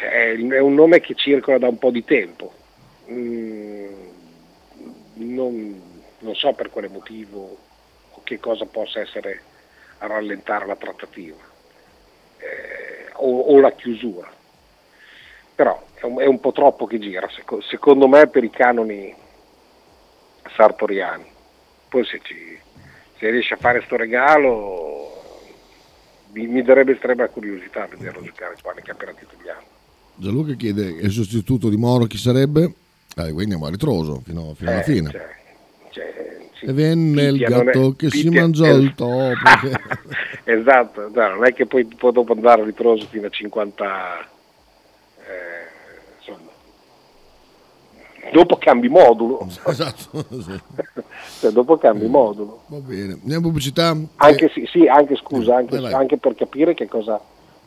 È, 0.00 0.34
è 0.36 0.58
un 0.58 0.74
nome 0.74 1.00
che 1.00 1.14
circola 1.14 1.58
da 1.58 1.68
un 1.68 1.78
po' 1.78 1.90
di 1.90 2.04
tempo. 2.04 2.52
Mm, 3.10 3.94
non, 5.14 5.82
non 6.18 6.34
so 6.34 6.52
per 6.52 6.70
quale 6.70 6.88
motivo 6.88 7.58
che 8.24 8.40
cosa 8.40 8.64
possa 8.64 9.00
essere 9.00 9.42
a 9.98 10.06
rallentare 10.06 10.66
la 10.66 10.76
trattativa 10.76 11.36
eh, 12.38 13.10
o, 13.14 13.40
o, 13.40 13.60
la 13.60 13.72
chiusura. 13.72 14.30
Però 15.54 15.84
è 15.94 16.04
un, 16.04 16.20
è 16.20 16.26
un, 16.26 16.40
po' 16.40 16.52
troppo 16.52 16.86
che 16.86 16.98
gira, 16.98 17.28
secondo 17.68 18.08
me, 18.08 18.26
per 18.26 18.42
i 18.42 18.50
canoni 18.50 19.14
sartoriani. 20.56 21.30
Poi 21.88 22.04
se, 22.04 22.20
ci, 22.22 22.58
se 23.18 23.30
riesce 23.30 23.54
a 23.54 23.58
fare 23.58 23.78
questo 23.78 23.96
regalo 23.96 25.04
mi, 26.32 26.46
mi, 26.48 26.62
darebbe 26.62 26.92
estrema 26.92 27.28
curiosità 27.28 27.86
vederlo 27.86 28.22
giocare 28.22 28.56
qua 28.60 28.72
nei 28.72 28.82
campionati 28.82 29.24
italiani. 29.24 29.64
Gianluca 30.16 30.54
chiede 30.54 30.82
il 30.82 31.10
sostituto 31.10 31.68
di 31.68 31.76
Moro 31.76 32.04
chi 32.04 32.18
sarebbe? 32.18 32.62
Eh, 33.16 33.32
quindi 33.32 33.42
andiamo 33.42 33.66
a 33.66 33.70
ritroso 33.70 34.20
fino, 34.24 34.54
fino 34.54 34.70
alla 34.70 34.80
eh, 34.80 34.84
fine. 34.84 35.10
Cioè, 35.10 35.34
cioè, 35.90 36.68
e 36.68 36.72
venne 36.72 37.22
il 37.24 37.38
gatto 37.38 37.90
è, 37.90 37.96
che 37.96 38.08
Pitia, 38.08 38.20
si 38.20 38.28
mangiò 38.30 38.66
il 38.66 38.86
eh, 38.86 38.94
topo. 38.94 39.34
esatto, 40.44 41.10
no, 41.12 41.28
non 41.28 41.44
è 41.44 41.52
che 41.52 41.66
poi, 41.66 41.84
poi 41.84 42.12
dopo 42.12 42.32
andare 42.32 42.62
a 42.62 42.64
ritroso 42.64 43.06
fino 43.06 43.26
a 43.26 43.30
50... 43.30 44.28
Eh, 45.18 46.18
insomma, 46.18 46.50
dopo 48.32 48.56
cambi 48.56 48.88
modulo. 48.88 49.48
Esatto. 49.66 50.24
Sì. 50.30 50.60
cioè, 51.40 51.50
dopo 51.50 51.76
cambi 51.76 52.06
modulo. 52.06 52.62
Va 52.68 52.78
bene, 52.78 53.12
andiamo 53.12 53.34
in 53.34 53.42
pubblicità. 53.42 53.96
Anche, 54.16 54.48
sì, 54.52 54.66
sì, 54.70 54.86
anche 54.86 55.16
scusa, 55.16 55.56
anche, 55.56 55.78
vai, 55.78 55.90
vai. 55.90 56.00
anche 56.00 56.18
per 56.18 56.34
capire 56.34 56.74
che 56.74 56.86
cosa 56.86 57.20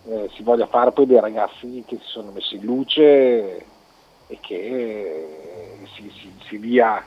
eh, 0.10 0.30
si 0.36 0.44
voglia 0.44 0.68
fare 0.68 0.92
poi 0.92 1.06
dei 1.06 1.20
ragazzi 1.20 1.84
che 1.86 1.98
si 1.98 2.08
sono 2.08 2.32
messi 2.32 2.56
in 2.56 2.64
luce 2.64 3.66
e 4.28 4.38
che 4.40 4.56
eh, 4.56 5.80
si, 5.96 6.10
si, 6.12 6.32
si 6.48 6.60
dia 6.60 7.06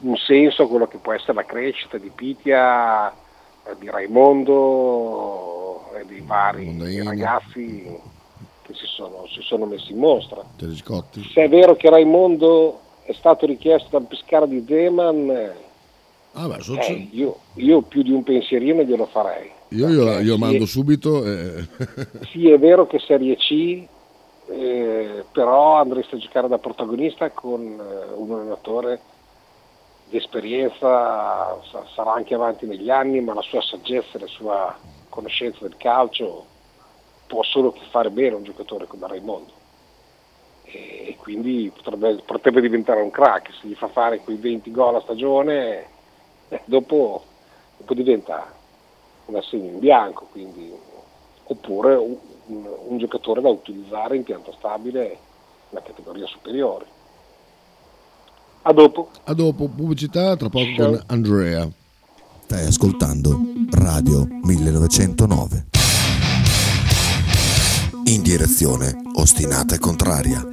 un 0.00 0.16
senso 0.16 0.64
a 0.64 0.68
quello 0.68 0.86
che 0.86 0.98
può 0.98 1.12
essere 1.12 1.34
la 1.34 1.44
crescita 1.44 1.98
di 1.98 2.10
Pitia, 2.14 3.10
eh, 3.10 3.76
di 3.78 3.90
Raimondo 3.90 5.90
e 5.96 6.06
di 6.06 6.20
vari 6.20 7.02
ragazzi 7.02 8.00
che 8.62 8.74
si 8.74 8.86
sono, 8.86 9.26
si 9.28 9.40
sono, 9.42 9.66
messi 9.66 9.92
in 9.92 9.98
mostra. 9.98 10.42
Se 11.32 11.42
è 11.42 11.48
vero 11.48 11.76
che 11.76 11.90
Raimondo 11.90 12.80
è 13.02 13.12
stato 13.12 13.46
richiesto 13.46 13.88
dal 13.90 14.06
Pescara 14.06 14.46
di 14.46 14.64
Zeman, 14.66 15.52
ah, 16.32 16.48
beh, 16.48 16.80
eh, 16.80 17.08
io, 17.12 17.38
io, 17.54 17.82
più 17.82 18.02
di 18.02 18.10
un 18.10 18.22
pensierino 18.22 18.82
glielo 18.82 19.06
farei. 19.06 19.53
Io 19.68 19.88
glielo, 19.88 20.20
io 20.20 20.38
mando 20.38 20.64
è, 20.64 20.66
subito. 20.66 21.24
Eh. 21.24 21.66
sì, 22.30 22.50
è 22.50 22.58
vero 22.58 22.86
che 22.86 22.98
Serie 22.98 23.36
C, 23.36 23.86
eh, 24.48 25.24
però 25.32 25.80
andresti 25.80 26.14
a 26.14 26.18
giocare 26.18 26.48
da 26.48 26.58
protagonista 26.58 27.30
con 27.30 27.62
eh, 27.62 28.12
un 28.14 28.32
allenatore 28.32 29.00
di 30.08 30.16
esperienza, 30.16 31.58
sarà 31.94 32.12
anche 32.12 32.34
avanti 32.34 32.66
negli 32.66 32.90
anni, 32.90 33.20
ma 33.20 33.34
la 33.34 33.42
sua 33.42 33.62
saggezza 33.62 34.16
e 34.16 34.20
la 34.20 34.26
sua 34.26 34.76
conoscenza 35.08 35.58
del 35.62 35.76
calcio 35.76 36.46
può 37.26 37.42
solo 37.42 37.72
che 37.72 37.80
fare 37.90 38.10
bene 38.10 38.36
un 38.36 38.44
giocatore 38.44 38.86
come 38.86 39.08
Raimondo. 39.08 39.52
E 40.64 41.16
quindi 41.18 41.72
potrebbe, 41.74 42.22
potrebbe 42.24 42.60
diventare 42.60 43.00
un 43.00 43.10
crack, 43.10 43.52
se 43.60 43.66
gli 43.66 43.74
fa 43.74 43.88
fare 43.88 44.20
quei 44.20 44.36
20 44.36 44.70
gol 44.70 44.96
a 44.96 45.00
stagione, 45.00 45.86
eh, 46.48 46.60
dopo, 46.64 47.22
dopo, 47.76 47.94
diventa 47.94 48.53
un 49.26 49.36
assegno 49.36 49.70
in 49.70 49.78
bianco, 49.78 50.28
quindi, 50.30 50.72
oppure 51.44 51.94
un, 51.94 52.16
un, 52.46 52.98
giocatore 52.98 53.40
da 53.40 53.48
utilizzare 53.48 54.16
in 54.16 54.22
pianta 54.22 54.52
stabile 54.56 55.18
nella 55.70 55.84
categoria 55.84 56.26
superiore. 56.26 56.86
A 58.62 58.72
dopo. 58.72 59.10
A 59.24 59.34
dopo, 59.34 59.68
pubblicità, 59.68 60.36
tra 60.36 60.48
poco 60.48 60.72
Ciao. 60.76 60.90
con 60.90 61.02
Andrea. 61.06 61.68
Stai 62.44 62.66
ascoltando 62.66 63.38
Radio 63.70 64.26
1909. 64.42 65.66
In 68.04 68.22
direzione 68.22 68.94
ostinata 69.14 69.74
e 69.74 69.78
contraria. 69.78 70.46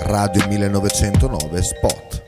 Radio 0.00 0.46
1909 0.46 1.62
Spot. 1.62 2.27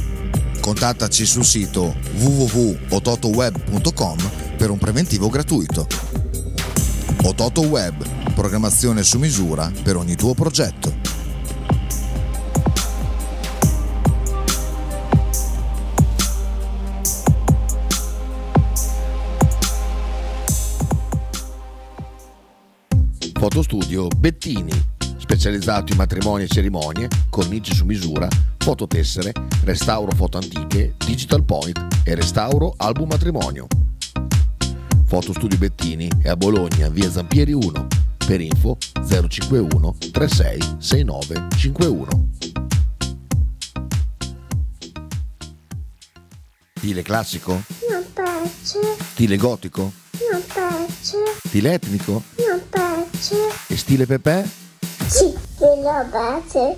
Contattaci 0.61 1.25
sul 1.25 1.43
sito 1.43 1.95
www.ototoweb.com 2.17 4.17
per 4.55 4.69
un 4.69 4.77
preventivo 4.77 5.27
gratuito. 5.27 5.87
Ototo 7.23 7.61
Web, 7.61 8.05
programmazione 8.35 9.03
su 9.03 9.17
misura 9.17 9.71
per 9.81 9.95
ogni 9.95 10.15
tuo 10.15 10.35
progetto. 10.35 10.93
Fotostudio 23.33 24.07
Bettini, 24.15 24.71
specializzato 25.17 25.91
in 25.91 25.97
matrimoni 25.97 26.43
e 26.43 26.47
cerimonie, 26.47 27.07
cornici 27.29 27.73
su 27.73 27.85
misura, 27.85 28.27
fototessere, 28.61 29.33
restauro 29.63 30.11
foto 30.11 30.37
antiche, 30.37 30.93
digital 30.97 31.43
point 31.43 31.79
e 32.03 32.15
restauro 32.15 32.73
album 32.77 33.09
matrimonio. 33.09 33.65
Fotostudio 35.05 35.57
Bettini 35.57 36.07
è 36.21 36.29
a 36.29 36.35
Bologna, 36.35 36.87
via 36.89 37.09
Zampieri 37.11 37.53
1. 37.53 37.87
Per 38.25 38.39
info 38.39 38.77
051 39.27 39.95
36 40.11 40.75
69 40.77 41.47
51. 41.57 42.29
Stile 46.77 47.01
classico? 47.01 47.51
Non 47.89 48.05
piace, 48.13 48.79
Stile 49.13 49.37
gotico? 49.37 49.91
non 50.31 50.41
piace, 50.51 51.17
Stile 51.45 51.73
etnico? 51.73 52.23
non 52.47 52.61
piace. 52.69 53.35
E 53.67 53.75
stile 53.77 54.05
Pepe? 54.05 54.47
Sì, 55.07 55.33
quello 55.57 56.07
piace. 56.09 56.77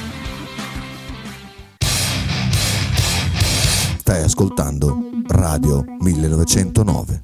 Stai 4.11 4.23
ascoltando 4.23 4.97
Radio 5.27 5.85
1909. 6.01 7.23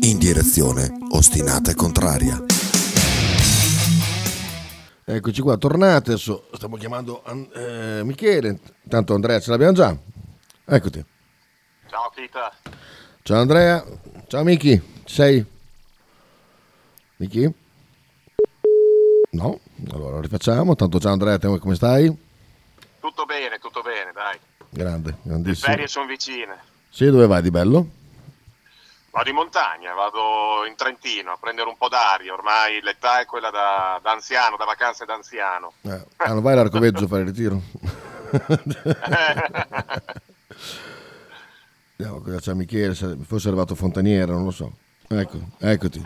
In 0.00 0.18
direzione 0.18 0.90
ostinata 1.12 1.70
e 1.70 1.76
contraria. 1.76 2.44
Eccoci 5.04 5.40
qua, 5.40 5.56
tornate. 5.56 6.10
Adesso 6.14 6.48
stiamo 6.54 6.76
chiamando 6.78 7.22
An- 7.24 7.48
eh, 7.54 8.02
Michele. 8.02 8.58
Tanto 8.88 9.14
Andrea 9.14 9.38
ce 9.38 9.50
l'abbiamo 9.50 9.72
già. 9.72 9.96
Eccoti. 10.64 11.04
Ciao 11.88 12.10
Tita. 12.12 12.52
Ciao 13.22 13.38
Andrea. 13.38 13.84
Ciao 14.26 14.42
Miki. 14.42 14.82
Ci 15.04 15.14
sei? 15.14 15.46
Miki? 17.18 17.54
No? 19.30 19.60
Allora 19.92 20.20
rifacciamo. 20.20 20.74
Tanto 20.74 20.98
ciao 20.98 21.12
Andrea, 21.12 21.38
come 21.38 21.76
stai? 21.76 22.28
Tutto 23.00 23.24
bene, 23.24 23.58
tutto 23.58 23.79
Grande, 24.70 25.10
Le 25.10 25.16
grandissimo. 25.22 25.72
ferie 25.72 25.86
sono 25.88 26.06
vicine. 26.06 26.56
Sì, 26.88 27.10
dove 27.10 27.26
vai 27.26 27.42
di 27.42 27.50
bello? 27.50 27.86
Vado 29.12 29.28
in 29.28 29.34
montagna, 29.34 29.92
vado 29.92 30.64
in 30.68 30.76
Trentino 30.76 31.32
a 31.32 31.36
prendere 31.40 31.68
un 31.68 31.76
po' 31.76 31.88
d'aria. 31.88 32.32
Ormai 32.32 32.80
l'età 32.80 33.20
è 33.20 33.26
quella 33.26 33.50
da, 33.50 33.98
da 34.00 34.12
anziano, 34.12 34.56
da 34.56 34.64
vacanze 34.64 35.04
da 35.04 35.14
anziano. 35.14 35.72
Eh, 35.82 36.00
ah, 36.18 36.32
non 36.32 36.42
vai 36.42 36.52
all'Arcoveggio 36.52 37.04
a 37.04 37.08
fare 37.08 37.22
il 37.22 37.26
ritiro? 37.28 37.60
Vediamo 41.96 42.20
cosa 42.22 42.38
c'è 42.38 42.54
Michele, 42.54 42.94
se 42.94 43.16
fosse 43.26 43.48
arrivato 43.48 43.74
Fontaniera, 43.74 44.32
non 44.32 44.44
lo 44.44 44.50
so. 44.52 44.72
Ecco, 45.08 45.38
eccoti. 45.58 46.00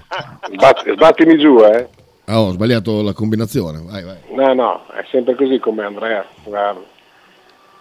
Sbatti- 0.52 0.92
sbattimi 0.92 1.38
giù, 1.38 1.58
eh. 1.62 1.88
Ah, 2.24 2.40
ho 2.40 2.52
sbagliato 2.52 3.02
la 3.02 3.12
combinazione. 3.12 3.80
Vai, 3.82 4.02
vai. 4.02 4.18
No, 4.30 4.54
no, 4.54 4.86
è 4.86 5.04
sempre 5.10 5.34
così 5.36 5.58
come 5.58 5.84
Andrea, 5.84 6.26
guarda. 6.42 6.80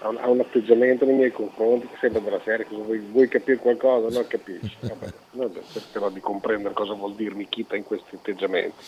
Ha 0.03 0.09
un, 0.09 0.17
ha 0.19 0.27
un 0.27 0.41
atteggiamento 0.41 1.05
nei 1.05 1.15
miei 1.15 1.31
confronti 1.31 1.87
che 1.87 1.95
sembra 2.01 2.19
della 2.19 2.41
serie, 2.43 2.67
vuoi, 2.69 2.99
vuoi 2.99 3.29
capire 3.29 3.57
qualcosa? 3.57 4.09
Non 4.09 4.27
capisci. 4.27 4.75
Vabbè, 4.81 5.07
vabbè, 5.31 5.59
cercherò 5.71 6.09
di 6.09 6.19
comprendere 6.19 6.73
cosa 6.73 6.93
vuol 6.93 7.15
dirmi 7.15 7.47
Kita 7.47 7.77
in 7.77 7.85
questi 7.85 8.15
atteggiamenti. 8.15 8.83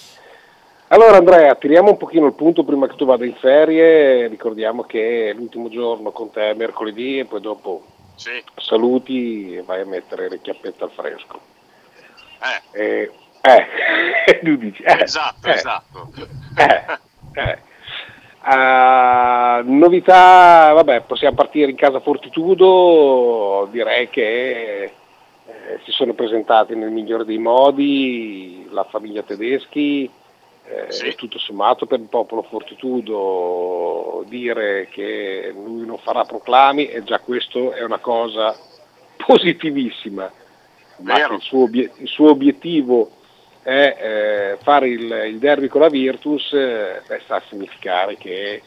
Allora 0.90 1.16
Andrea, 1.16 1.56
tiriamo 1.56 1.92
un 1.92 1.98
pochino 1.98 2.26
il 2.28 2.34
punto 2.34 2.66
prima 2.66 2.88
che 2.88 2.96
tu 2.96 3.06
vada 3.06 3.26
in 3.26 3.34
ferie, 3.36 4.28
ricordiamo 4.28 4.84
che 4.84 5.30
è 5.30 5.34
l'ultimo 5.34 5.70
giorno 5.70 6.12
con 6.12 6.32
te 6.32 6.52
è 6.52 6.54
mercoledì 6.54 7.20
e 7.20 7.26
poi 7.26 7.40
dopo 7.42 7.86
Sì, 8.16 8.44
saluti 8.58 9.56
e 9.56 9.64
vai 9.64 9.82
a 9.82 9.86
mettere 9.86 10.30
le 10.30 10.42
chiappette 10.42 10.84
al 10.84 10.92
fresco. 10.92 11.40
eh, 12.74 13.10
Eh, 13.42 13.66
eh, 14.28 14.40
tu 14.44 14.56
dici, 14.58 14.84
eh, 14.84 15.02
esatto, 15.02 15.48
eh. 15.48 15.54
esatto. 15.54 16.10
Eh. 16.58 17.04
Novità, 19.66 20.72
vabbè, 20.74 21.02
possiamo 21.02 21.36
partire 21.36 21.72
in 21.72 21.78
casa 21.78 22.00
Fortitudo, 22.00 23.68
direi 23.72 24.10
che 24.10 24.84
eh, 24.84 24.92
si 25.84 25.92
sono 25.92 26.14
presentati 26.14 26.76
nel 26.76 26.92
migliore 26.92 27.26
dei 27.26 27.38
modi 27.38 28.68
la 28.72 28.84
famiglia 28.84 29.24
Tedeschi 29.24 30.10
Eh, 30.68 30.92
Sì. 30.92 31.14
Tutto 31.14 31.38
sommato 31.38 31.86
per 31.86 32.00
il 32.00 32.08
popolo 32.08 32.42
fortitudo 32.42 34.24
dire 34.28 34.88
che 34.90 35.54
lui 35.54 35.86
non 35.86 36.00
farà 36.00 36.24
proclami 36.24 36.88
e 36.88 37.04
già 37.04 37.20
questo 37.20 37.72
è 37.72 37.84
una 37.84 38.00
cosa 38.00 38.58
positivissima, 39.16 40.32
ma 41.02 41.14
Vero. 41.14 41.36
il 41.36 41.42
suo, 41.42 41.70
il 41.72 42.08
suo 42.08 42.32
obiettivo 42.32 43.12
è 43.62 43.96
eh, 44.00 44.58
fare 44.64 44.88
il, 44.90 45.04
il 45.28 45.38
derby 45.38 45.68
con 45.68 45.82
la 45.82 45.90
Virtus, 45.90 46.52
eh, 46.54 47.02
beh, 47.08 47.22
sta 47.26 47.36
a 47.36 47.44
significare 47.48 48.18
che 48.18 48.64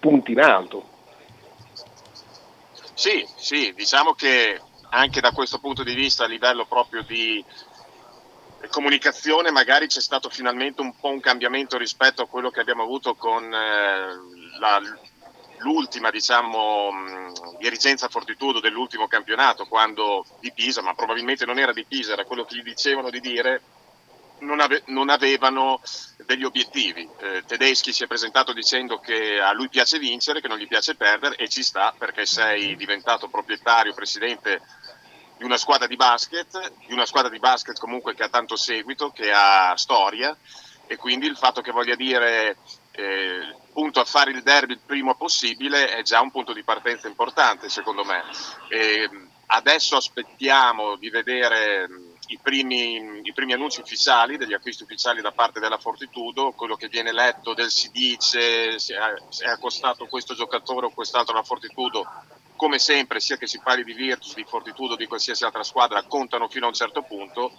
punti 0.00 0.32
in 0.32 0.40
alto. 0.40 0.88
Sì, 2.94 3.24
sì, 3.36 3.72
diciamo 3.74 4.12
che 4.12 4.60
anche 4.90 5.20
da 5.20 5.32
questo 5.32 5.58
punto 5.58 5.82
di 5.82 5.94
vista 5.94 6.24
a 6.24 6.28
livello 6.28 6.66
proprio 6.66 7.02
di 7.02 7.44
comunicazione 8.68 9.50
magari 9.50 9.86
c'è 9.86 10.00
stato 10.00 10.28
finalmente 10.28 10.82
un 10.82 10.94
po' 10.98 11.08
un 11.10 11.20
cambiamento 11.20 11.78
rispetto 11.78 12.22
a 12.22 12.26
quello 12.26 12.50
che 12.50 12.60
abbiamo 12.60 12.82
avuto 12.82 13.14
con 13.14 13.42
eh, 13.44 14.06
la- 14.58 14.80
l'ultima 15.62 16.10
diciamo, 16.10 16.90
mh, 16.92 17.56
dirigenza 17.58 18.08
Fortitudo 18.08 18.60
dell'ultimo 18.60 19.06
campionato 19.06 19.66
quando 19.66 20.24
di 20.38 20.52
Pisa, 20.52 20.82
ma 20.82 20.94
probabilmente 20.94 21.44
non 21.44 21.58
era 21.58 21.72
di 21.72 21.86
Pisa, 21.86 22.12
era 22.12 22.24
quello 22.24 22.44
che 22.44 22.56
gli 22.56 22.62
dicevano 22.62 23.10
di 23.10 23.20
dire, 23.20 23.62
non, 24.40 24.60
ave- 24.60 24.82
non 24.86 25.08
avevano 25.08 25.80
degli 26.26 26.44
obiettivi. 26.44 27.08
Eh, 27.18 27.44
Tedeschi 27.46 27.92
si 27.92 28.04
è 28.04 28.06
presentato 28.06 28.52
dicendo 28.52 28.98
che 28.98 29.40
a 29.40 29.52
lui 29.52 29.68
piace 29.68 29.98
vincere, 29.98 30.40
che 30.40 30.48
non 30.48 30.58
gli 30.58 30.68
piace 30.68 30.94
perdere 30.94 31.36
e 31.36 31.48
ci 31.48 31.62
sta 31.62 31.94
perché 31.96 32.26
sei 32.26 32.76
diventato 32.76 33.28
proprietario, 33.28 33.94
presidente 33.94 34.60
di 35.36 35.44
una 35.44 35.56
squadra 35.56 35.86
di 35.86 35.96
basket, 35.96 36.72
di 36.86 36.92
una 36.92 37.06
squadra 37.06 37.30
di 37.30 37.38
basket 37.38 37.78
comunque 37.78 38.14
che 38.14 38.24
ha 38.24 38.28
tanto 38.28 38.56
seguito, 38.56 39.10
che 39.10 39.32
ha 39.32 39.74
storia 39.76 40.36
e 40.86 40.96
quindi 40.96 41.26
il 41.26 41.36
fatto 41.36 41.60
che 41.60 41.70
voglia 41.70 41.94
dire 41.94 42.56
eh, 42.92 43.56
punto 43.72 44.00
a 44.00 44.04
fare 44.04 44.32
il 44.32 44.42
derby 44.42 44.72
il 44.72 44.80
primo 44.84 45.14
possibile 45.14 45.88
è 45.94 46.02
già 46.02 46.20
un 46.20 46.30
punto 46.30 46.52
di 46.52 46.64
partenza 46.64 47.08
importante 47.08 47.68
secondo 47.68 48.04
me. 48.04 48.22
E, 48.68 49.08
adesso 49.52 49.96
aspettiamo 49.96 50.96
di 50.96 51.10
vedere 51.10 51.88
i 52.30 52.38
primi, 52.40 53.20
i 53.22 53.32
primi 53.32 53.52
annunci 53.52 53.80
ufficiali, 53.80 54.36
degli 54.36 54.52
acquisti 54.52 54.84
ufficiali 54.84 55.20
da 55.20 55.32
parte 55.32 55.58
della 55.58 55.78
Fortitudo, 55.78 56.52
quello 56.52 56.76
che 56.76 56.88
viene 56.88 57.12
letto 57.12 57.54
del 57.54 57.70
si 57.70 57.90
dice, 57.90 58.78
se 58.78 58.94
è, 58.94 59.48
accostato 59.48 60.06
questo 60.06 60.34
giocatore 60.34 60.86
o 60.86 60.90
quest'altro 60.90 61.34
alla 61.34 61.42
Fortitudo, 61.42 62.06
come 62.54 62.78
sempre, 62.78 63.18
sia 63.18 63.36
che 63.36 63.48
si 63.48 63.58
parli 63.58 63.82
di 63.82 63.94
Virtus, 63.94 64.34
di 64.34 64.44
Fortitudo 64.44 64.94
di 64.94 65.06
qualsiasi 65.06 65.44
altra 65.44 65.64
squadra, 65.64 66.04
contano 66.04 66.48
fino 66.48 66.66
a 66.66 66.68
un 66.68 66.74
certo 66.74 67.02
punto. 67.02 67.52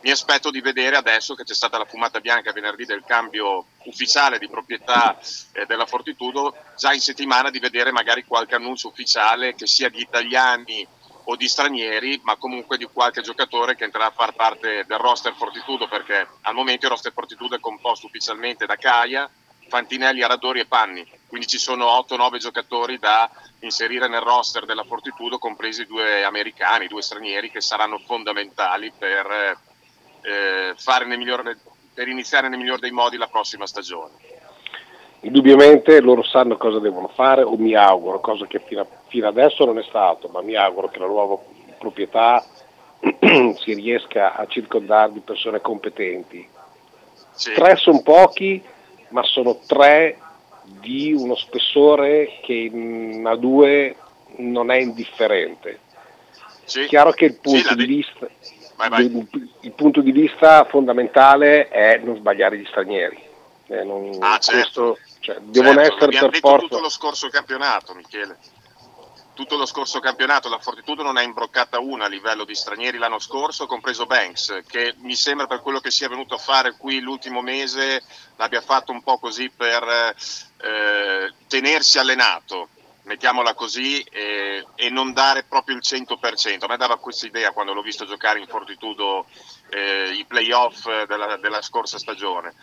Mi 0.00 0.10
aspetto 0.10 0.50
di 0.50 0.60
vedere 0.60 0.96
adesso 0.96 1.34
che 1.34 1.44
c'è 1.44 1.54
stata 1.54 1.78
la 1.78 1.84
fumata 1.84 2.20
bianca 2.20 2.52
venerdì 2.52 2.86
del 2.86 3.04
cambio 3.04 3.66
ufficiale 3.84 4.38
di 4.38 4.48
proprietà 4.48 5.20
eh, 5.52 5.66
della 5.66 5.86
Fortitudo, 5.86 6.56
già 6.76 6.92
in 6.92 7.00
settimana 7.00 7.50
di 7.50 7.60
vedere 7.60 7.92
magari 7.92 8.24
qualche 8.24 8.56
annuncio 8.56 8.88
ufficiale 8.88 9.54
che 9.54 9.66
sia 9.66 9.88
di 9.88 10.00
italiani 10.00 10.88
o 11.30 11.36
di 11.36 11.46
stranieri, 11.46 12.20
ma 12.24 12.34
comunque 12.34 12.76
di 12.76 12.88
qualche 12.92 13.22
giocatore 13.22 13.76
che 13.76 13.84
entrerà 13.84 14.06
a 14.06 14.10
far 14.10 14.34
parte 14.34 14.84
del 14.84 14.98
roster 14.98 15.32
Fortitudo, 15.34 15.86
perché 15.86 16.26
al 16.42 16.54
momento 16.54 16.86
il 16.86 16.90
roster 16.90 17.12
Fortitudo 17.12 17.54
è 17.54 17.60
composto 17.60 18.06
ufficialmente 18.06 18.66
da 18.66 18.74
Caia, 18.74 19.30
Fantinelli, 19.68 20.22
Aradori 20.22 20.58
e 20.58 20.66
Panni, 20.66 21.06
quindi 21.28 21.46
ci 21.46 21.58
sono 21.58 21.86
8-9 21.86 22.38
giocatori 22.38 22.98
da 22.98 23.30
inserire 23.60 24.08
nel 24.08 24.22
roster 24.22 24.64
della 24.64 24.82
Fortitudo, 24.82 25.38
compresi 25.38 25.86
due 25.86 26.24
americani, 26.24 26.88
due 26.88 27.02
stranieri 27.02 27.52
che 27.52 27.60
saranno 27.60 27.98
fondamentali 27.98 28.90
per, 28.90 29.56
eh, 30.22 30.74
fare 30.76 31.04
nel 31.04 31.18
miglior- 31.18 31.56
per 31.94 32.08
iniziare 32.08 32.48
nel 32.48 32.58
miglior 32.58 32.80
dei 32.80 32.90
modi 32.90 33.16
la 33.16 33.28
prossima 33.28 33.68
stagione. 33.68 34.39
Indubbiamente 35.22 36.00
loro 36.00 36.22
sanno 36.22 36.56
cosa 36.56 36.78
devono 36.78 37.08
fare 37.08 37.42
o 37.42 37.54
mi 37.56 37.74
auguro, 37.74 38.20
cosa 38.20 38.46
che 38.46 38.58
fino, 38.60 38.80
a- 38.80 38.86
fino 39.08 39.28
adesso 39.28 39.64
non 39.66 39.78
è 39.78 39.82
stato, 39.82 40.28
ma 40.28 40.40
mi 40.40 40.54
auguro 40.56 40.88
che 40.88 40.98
la 40.98 41.06
nuova 41.06 41.38
proprietà 41.78 42.42
si 43.60 43.74
riesca 43.74 44.34
a 44.34 44.46
circondare 44.46 45.12
di 45.12 45.20
persone 45.20 45.60
competenti. 45.60 46.46
Sì. 47.32 47.52
Tre 47.52 47.76
sono 47.76 48.00
pochi, 48.02 48.62
ma 49.08 49.22
sono 49.24 49.58
tre 49.66 50.18
di 50.62 51.12
uno 51.12 51.34
spessore 51.34 52.38
che 52.42 52.52
in 52.54 53.22
A2 53.24 53.94
non 54.36 54.70
è 54.70 54.76
indifferente. 54.76 55.80
Sì. 56.64 56.86
Chiaro 56.86 57.10
che 57.12 57.26
il 57.26 57.32
Sì, 57.32 57.40
punto, 57.40 57.68
la 57.68 57.74
di 57.74 57.84
vista, 57.86 58.28
Vai, 58.76 58.88
vai. 58.88 59.04
il- 59.04 59.48
il 59.60 59.72
punto 59.72 60.00
di 60.00 60.12
vista 60.12 60.64
fondamentale 60.64 61.68
è 61.68 61.98
non 62.02 62.16
sbagliare 62.16 62.56
gli 62.58 62.64
stranieri. 62.66 63.18
Eh, 63.66 63.84
non- 63.84 64.16
Ah, 64.20 64.38
certo. 64.38 64.96
questo, 64.96 64.98
cioè, 65.20 65.36
devono 65.40 65.82
Certo, 65.82 65.94
essere 65.94 66.18
per 66.18 66.30
detto 66.30 66.48
forza. 66.48 66.66
tutto 66.66 66.80
lo 66.80 66.88
scorso 66.88 67.28
campionato, 67.28 67.94
Michele. 67.94 68.38
Tutto 69.34 69.56
lo 69.56 69.64
scorso 69.64 70.00
campionato 70.00 70.48
la 70.50 70.58
Fortitudo 70.58 71.02
non 71.02 71.16
è 71.16 71.22
imbroccata 71.22 71.78
una 71.78 72.04
a 72.04 72.08
livello 72.08 72.44
di 72.44 72.54
stranieri 72.54 72.98
l'anno 72.98 73.18
scorso, 73.18 73.66
compreso 73.66 74.04
Banks, 74.04 74.62
che 74.66 74.94
mi 74.98 75.14
sembra 75.14 75.46
per 75.46 75.60
quello 75.62 75.80
che 75.80 75.90
sia 75.90 76.08
venuto 76.08 76.34
a 76.34 76.38
fare 76.38 76.76
qui 76.76 77.00
l'ultimo 77.00 77.40
mese 77.40 78.02
l'abbia 78.36 78.60
fatto 78.60 78.92
un 78.92 79.02
po' 79.02 79.18
così 79.18 79.48
per 79.48 79.82
eh, 80.58 81.32
tenersi 81.48 81.98
allenato, 81.98 82.68
mettiamola 83.04 83.54
così, 83.54 84.02
e, 84.02 84.66
e 84.74 84.90
non 84.90 85.14
dare 85.14 85.44
proprio 85.44 85.74
il 85.76 85.82
100%. 85.86 86.64
A 86.64 86.66
me 86.66 86.76
dava 86.76 86.98
questa 86.98 87.26
idea 87.26 87.52
quando 87.52 87.72
l'ho 87.72 87.82
visto 87.82 88.04
giocare 88.04 88.40
in 88.40 88.46
Fortitudo 88.46 89.24
eh, 89.70 90.10
i 90.12 90.24
playoff 90.26 90.84
della, 91.06 91.36
della 91.36 91.62
scorsa 91.62 91.98
stagione. 91.98 92.54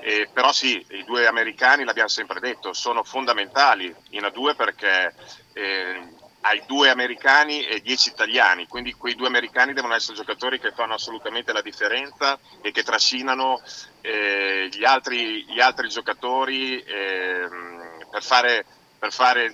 Eh, 0.00 0.28
però 0.32 0.52
sì, 0.52 0.84
i 0.90 1.04
due 1.04 1.26
americani, 1.26 1.84
l'abbiamo 1.84 2.08
sempre 2.08 2.40
detto, 2.40 2.72
sono 2.72 3.04
fondamentali 3.04 3.94
in 4.10 4.22
A2 4.22 4.56
perché 4.56 5.14
eh, 5.52 6.08
hai 6.42 6.62
due 6.66 6.90
americani 6.90 7.64
e 7.64 7.80
dieci 7.80 8.10
italiani, 8.10 8.68
quindi 8.68 8.92
quei 8.92 9.16
due 9.16 9.26
americani 9.26 9.72
devono 9.72 9.94
essere 9.94 10.16
giocatori 10.16 10.60
che 10.60 10.72
fanno 10.72 10.94
assolutamente 10.94 11.52
la 11.52 11.62
differenza 11.62 12.38
e 12.62 12.70
che 12.70 12.84
trascinano 12.84 13.60
eh, 14.00 14.68
gli, 14.70 14.84
altri, 14.84 15.44
gli 15.44 15.60
altri 15.60 15.88
giocatori 15.88 16.80
ehm, 16.80 18.06
per 18.10 18.22
fare, 18.22 18.64
per 18.98 19.12
fare 19.12 19.50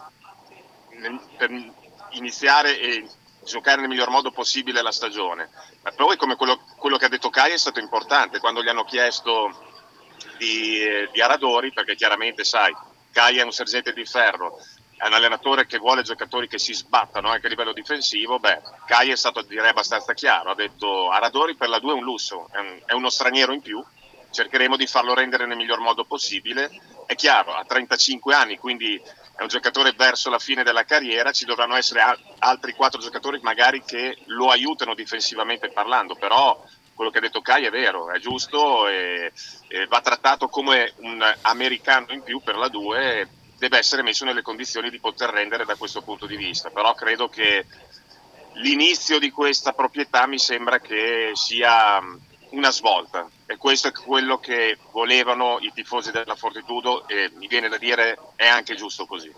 per 1.36 1.50
iniziare 2.10 2.78
e 2.78 3.08
giocare 3.44 3.80
nel 3.80 3.88
miglior 3.88 4.10
modo 4.10 4.30
possibile 4.30 4.82
la 4.82 4.92
stagione. 4.92 5.50
Ma 5.82 5.90
poi 5.92 6.16
come 6.16 6.36
quello, 6.36 6.60
quello 6.76 6.96
che 6.96 7.06
ha 7.06 7.08
detto 7.08 7.30
Kai 7.30 7.52
è 7.52 7.58
stato 7.58 7.80
importante 7.80 8.38
quando 8.38 8.62
gli 8.62 8.68
hanno 8.68 8.84
chiesto 8.84 9.50
di, 10.38 10.80
di 11.12 11.20
Aradori, 11.20 11.72
perché 11.72 11.94
chiaramente 11.94 12.44
sai, 12.44 12.74
Kai 13.12 13.38
è 13.38 13.42
un 13.42 13.52
sergente 13.52 13.92
di 13.92 14.04
ferro, 14.04 14.58
è 14.96 15.06
un 15.06 15.14
allenatore 15.14 15.66
che 15.66 15.78
vuole 15.78 16.02
giocatori 16.02 16.48
che 16.48 16.58
si 16.58 16.72
sbattano 16.74 17.28
anche 17.28 17.46
a 17.46 17.50
livello 17.50 17.72
difensivo, 17.72 18.38
beh, 18.38 18.60
Kai 18.86 19.10
è 19.10 19.16
stato 19.16 19.42
direi 19.42 19.70
abbastanza 19.70 20.14
chiaro, 20.14 20.50
ha 20.50 20.54
detto 20.54 21.10
Aradori 21.10 21.56
per 21.56 21.68
la 21.68 21.78
2 21.78 21.92
è 21.92 21.96
un 21.96 22.04
lusso, 22.04 22.48
è, 22.52 22.58
un- 22.58 22.80
è 22.86 22.92
uno 22.92 23.10
straniero 23.10 23.52
in 23.52 23.60
più, 23.60 23.82
cercheremo 24.30 24.76
di 24.76 24.86
farlo 24.86 25.14
rendere 25.14 25.46
nel 25.46 25.56
miglior 25.56 25.80
modo 25.80 26.04
possibile, 26.04 26.70
è 27.06 27.14
chiaro, 27.14 27.52
ha 27.52 27.64
35 27.64 28.34
anni, 28.34 28.58
quindi 28.58 29.00
è 29.36 29.42
un 29.42 29.48
giocatore 29.48 29.92
verso 29.96 30.30
la 30.30 30.38
fine 30.38 30.62
della 30.62 30.84
carriera, 30.84 31.32
ci 31.32 31.44
dovranno 31.44 31.76
essere 31.76 32.00
a- 32.00 32.18
altri 32.38 32.74
quattro 32.74 33.00
giocatori 33.00 33.38
magari 33.42 33.82
che 33.82 34.18
lo 34.26 34.50
aiutano 34.50 34.94
difensivamente 34.94 35.70
parlando, 35.70 36.14
però 36.14 36.62
quello 36.94 37.10
che 37.10 37.18
ha 37.18 37.22
detto 37.22 37.40
Kai 37.40 37.64
è 37.64 37.70
vero, 37.70 38.10
è 38.10 38.18
giusto 38.18 38.86
e, 38.86 39.32
e 39.68 39.86
va 39.86 40.00
trattato 40.00 40.48
come 40.48 40.92
un 40.98 41.22
americano 41.42 42.06
in 42.10 42.22
più 42.22 42.40
per 42.42 42.56
la 42.56 42.68
2 42.68 43.20
e 43.20 43.28
deve 43.58 43.78
essere 43.78 44.02
messo 44.02 44.24
nelle 44.24 44.42
condizioni 44.42 44.90
di 44.90 45.00
poter 45.00 45.30
rendere 45.30 45.64
da 45.64 45.76
questo 45.76 46.02
punto 46.02 46.26
di 46.26 46.36
vista, 46.36 46.70
però 46.70 46.94
credo 46.94 47.28
che 47.28 47.64
l'inizio 48.54 49.18
di 49.18 49.30
questa 49.30 49.72
proprietà 49.72 50.26
mi 50.26 50.38
sembra 50.38 50.78
che 50.78 51.30
sia 51.34 52.00
una 52.52 52.70
svolta 52.70 53.28
e 53.46 53.56
questo 53.56 53.88
è 53.88 53.92
quello 53.92 54.38
che 54.38 54.78
volevano 54.92 55.58
i 55.60 55.70
tifosi 55.74 56.10
della 56.10 56.34
Fortitudo 56.34 57.06
e 57.06 57.30
mi 57.36 57.46
viene 57.46 57.68
da 57.68 57.78
dire 57.78 58.18
è 58.36 58.46
anche 58.46 58.74
giusto 58.74 59.06
così. 59.06 59.32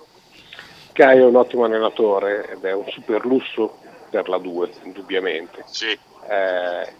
Kai 0.93 1.19
è 1.19 1.25
un 1.25 1.35
ottimo 1.35 1.65
allenatore 1.65 2.51
ed 2.51 2.65
è 2.65 2.73
un 2.73 2.89
super 2.89 3.25
lusso 3.25 3.79
per 4.11 4.29
la 4.29 4.39
2, 4.39 4.71
indubbiamente. 4.85 5.65
Sì, 5.67 5.99
Eh, 6.27 6.93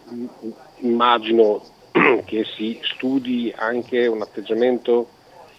immagino 0.79 1.63
che 2.25 2.45
si 2.55 2.79
studi 2.83 3.53
anche 3.55 4.05
un 4.05 4.21
atteggiamento 4.21 5.09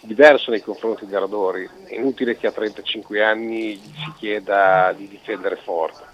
diverso 0.00 0.50
nei 0.50 0.61
confronti 0.61 1.07
di 1.07 1.14
Aradori. 1.14 1.68
È 1.84 1.94
inutile 1.94 2.36
che 2.36 2.46
a 2.46 2.52
35 2.52 3.24
anni 3.24 3.76
gli 3.76 3.94
si 4.04 4.12
chieda 4.18 4.92
di 4.96 5.09
difendere 5.09 5.57
forte. 5.57 6.04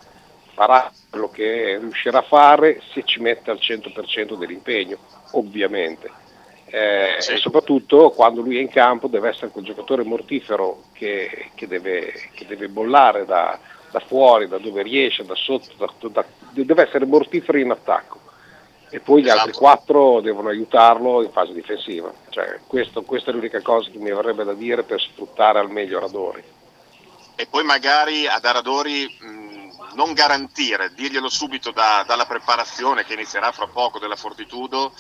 Farà 0.65 0.93
quello 1.11 1.29
che 1.29 1.77
riuscirà 1.81 2.19
a 2.19 2.23
fare 2.23 2.81
se 2.93 3.03
ci 3.05 3.19
mette 3.21 3.51
al 3.51 3.59
100% 3.61 4.35
dell'impegno, 4.39 4.97
ovviamente. 5.33 6.09
Eh, 6.67 7.17
Sì. 7.19 7.33
E 7.33 7.37
soprattutto 7.39 8.11
quando 8.11 8.43
lui 8.43 8.59
è 8.59 8.61
in 8.61 8.69
campo 8.69 9.09
deve 9.09 9.31
essere 9.31 9.49
quel 9.51 9.65
giocatore 9.65 10.05
mortifero 10.05 10.85
che, 10.93 11.51
che 11.57 11.67
deve, 11.67 12.13
che 12.35 12.47
deve 12.47 12.69
bollare 12.69 13.25
da, 13.25 13.59
da 13.91 13.99
fuori, 13.99 14.47
da 14.47 14.59
dove 14.59 14.83
riesce, 14.85 15.25
da 15.25 15.35
sotto, 15.35 15.73
da- 15.77 16.09
da- 16.11 16.25
deve 16.53 16.83
essere 16.87 17.07
mortifero 17.07 17.59
in 17.59 17.71
attacco. 17.73 18.21
e 18.89 19.01
poi 19.01 19.23
gli 19.23 19.27
Esatto. 19.27 19.41
altri 19.41 19.57
quattro 19.59 20.21
devono 20.21 20.49
aiutarlo 20.51 21.23
in 21.25 21.33
fase 21.33 21.53
difensiva. 21.55 22.13
Cioè, 22.29 22.61
questo- 22.69 23.03
questa 23.03 23.31
è 23.31 23.35
l'unica 23.35 23.61
cosa 23.63 23.89
che 23.91 23.97
mi 23.99 24.11
avrebbe 24.11 24.45
da 24.45 24.53
dire 24.53 24.83
per 24.85 25.01
sfruttare 25.01 25.59
al 25.59 25.71
meglio 25.71 25.99
Radori. 25.99 26.45
e 27.35 27.47
poi 27.47 27.65
magari 27.65 28.27
ad 28.29 28.45
Aradori 28.45 29.07
mh, 29.19 29.52
non 29.95 30.13
garantire, 30.13 30.93
dirglielo 30.95 31.29
subito 31.29 31.71
da- 31.71 32.05
dalla 32.07 32.27
preparazione 32.27 33.05
che 33.05 33.15
inizierà 33.15 33.53
fra 33.53 33.67
poco 33.69 33.99
della 33.99 34.17
Fortitudo, 34.17 34.95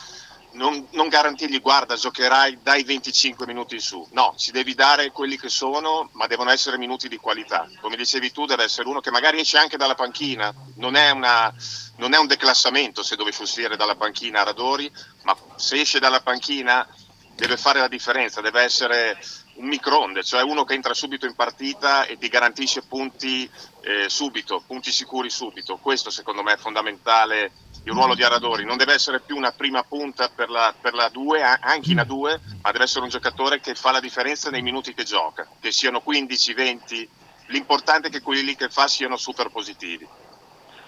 non, 0.52 0.86
non 0.92 1.08
garantirgli 1.08 1.60
guarda 1.60 1.94
giocherai 1.96 2.58
dai 2.62 2.82
25 2.84 3.46
minuti 3.46 3.74
in 3.76 3.80
su, 3.80 4.06
no, 4.12 4.34
ci 4.36 4.50
devi 4.50 4.74
dare 4.74 5.10
quelli 5.10 5.38
che 5.38 5.48
sono, 5.48 6.10
ma 6.12 6.26
devono 6.26 6.50
essere 6.50 6.76
minuti 6.78 7.08
di 7.08 7.16
qualità. 7.16 7.66
Come 7.80 7.96
dicevi 7.96 8.32
tu, 8.32 8.44
deve 8.44 8.64
essere 8.64 8.88
uno 8.88 9.00
che 9.00 9.10
magari 9.10 9.40
esce 9.40 9.58
anche 9.58 9.76
dalla 9.76 9.94
panchina, 9.94 10.52
non 10.76 10.94
è, 10.94 11.10
una- 11.10 11.52
non 11.96 12.12
è 12.14 12.18
un 12.18 12.26
declassamento 12.26 13.02
se 13.02 13.16
dovesse 13.16 13.42
uscire 13.42 13.76
dalla 13.76 13.94
panchina 13.96 14.40
Aradori, 14.40 14.92
ma 15.22 15.36
se 15.56 15.80
esce 15.80 15.98
dalla 15.98 16.20
panchina 16.20 16.86
deve 17.34 17.56
fare 17.56 17.80
la 17.80 17.88
differenza, 17.88 18.40
deve 18.40 18.60
essere 18.62 19.18
un 19.54 19.66
microonde, 19.66 20.22
cioè 20.22 20.42
uno 20.42 20.64
che 20.64 20.74
entra 20.74 20.94
subito 20.94 21.26
in 21.26 21.34
partita 21.34 22.06
e 22.06 22.16
ti 22.18 22.28
garantisce 22.28 22.82
punti 22.82 23.48
eh, 23.82 24.08
subito, 24.08 24.62
punti 24.66 24.90
sicuri 24.90 25.28
subito. 25.30 25.76
Questo 25.76 26.10
secondo 26.10 26.42
me 26.42 26.54
è 26.54 26.56
fondamentale 26.56 27.52
il 27.84 27.92
ruolo 27.92 28.14
di 28.14 28.22
Aradori. 28.22 28.64
Non 28.64 28.76
deve 28.76 28.94
essere 28.94 29.20
più 29.20 29.36
una 29.36 29.52
prima 29.52 29.82
punta 29.82 30.30
per 30.34 30.48
la, 30.48 30.74
per 30.80 30.94
la 30.94 31.08
2, 31.08 31.42
anche 31.42 31.90
in 31.90 31.98
A2, 31.98 32.40
ma 32.62 32.70
deve 32.72 32.84
essere 32.84 33.04
un 33.04 33.10
giocatore 33.10 33.60
che 33.60 33.74
fa 33.74 33.90
la 33.92 34.00
differenza 34.00 34.50
nei 34.50 34.62
minuti 34.62 34.94
che 34.94 35.04
gioca, 35.04 35.46
che 35.60 35.70
siano 35.72 36.00
15, 36.00 36.54
20. 36.54 37.08
L'importante 37.48 38.08
è 38.08 38.10
che 38.10 38.22
quelli 38.22 38.44
lì 38.44 38.56
che 38.56 38.68
fa 38.68 38.86
siano 38.88 39.16
super 39.16 39.48
positivi. 39.50 40.06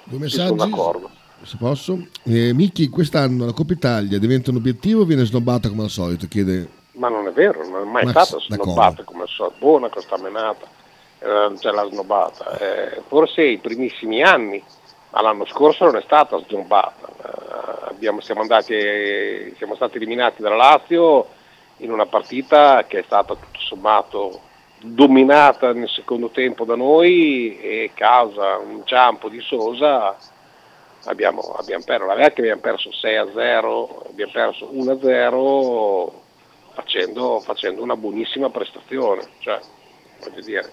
Due 0.04 0.28
Sì, 0.28 0.36
sono 0.36 0.54
messaggi, 0.54 0.70
d'accordo. 0.70 1.10
se 1.42 1.56
posso. 1.58 2.06
Eh, 2.22 2.52
Micchi, 2.54 2.88
quest'anno 2.88 3.44
la 3.44 3.52
Coppa 3.52 3.72
Italia 3.74 4.18
diventa 4.18 4.50
un 4.50 4.56
obiettivo 4.56 5.02
o 5.02 5.04
viene 5.04 5.24
snobbata 5.24 5.68
come 5.68 5.82
al 5.82 5.90
solito? 5.90 6.26
Chiede 6.28 6.82
Ma 6.94 7.08
non 7.08 7.26
è 7.26 7.32
vero, 7.32 7.66
non 7.66 7.82
è 7.82 7.84
mai 7.84 8.04
Max, 8.04 8.10
stata 8.12 8.36
d'accordo. 8.48 8.64
snobbata 8.64 9.02
come 9.02 9.24
solito. 9.26 9.56
Buona 9.58 9.88
questa 9.88 10.16
menata, 10.16 10.66
eh, 11.18 11.52
c'è 11.58 11.70
la 11.70 11.88
snobbata. 11.88 12.56
Eh, 12.58 13.02
forse 13.08 13.42
i 13.42 13.58
primissimi 13.58 14.22
anni, 14.22 14.62
ma 15.10 15.22
l'anno 15.22 15.44
scorso 15.44 15.84
non 15.86 15.96
è 15.96 16.02
stata 16.02 16.38
snobbata. 16.46 17.08
Eh, 17.08 17.88
abbiamo- 17.90 18.20
siamo, 18.20 18.42
andati, 18.42 19.54
siamo 19.56 19.74
stati 19.74 19.96
eliminati 19.96 20.40
dalla 20.40 20.56
Lazio 20.56 21.26
in 21.78 21.90
una 21.90 22.06
partita 22.06 22.84
che 22.86 23.00
è 23.00 23.02
stata 23.04 23.34
tutto 23.34 23.58
sommato 23.58 24.40
dominata 24.78 25.72
nel 25.72 25.88
secondo 25.88 26.28
tempo 26.28 26.64
da 26.64 26.76
noi 26.76 27.58
e 27.58 27.90
causa 27.94 28.58
un 28.58 28.72
inciampo 28.72 29.28
di 29.28 29.40
Sosa 29.40 30.14
abbiamo, 31.04 31.40
abbiamo 31.58 31.82
perso, 31.84 32.06
la 32.06 32.14
che 32.14 32.40
abbiamo 32.40 32.60
perso 32.60 32.92
6 32.92 33.16
a 33.16 33.26
0, 33.34 34.04
abbiamo 34.10 34.32
perso 34.32 34.68
1 34.70 34.92
a 34.92 34.98
0 35.00 36.22
facendo, 36.74 37.40
facendo 37.40 37.82
una 37.82 37.96
buonissima 37.96 38.50
prestazione, 38.50 39.22
cioè, 39.38 39.60
voglio 40.20 40.42
dire, 40.42 40.70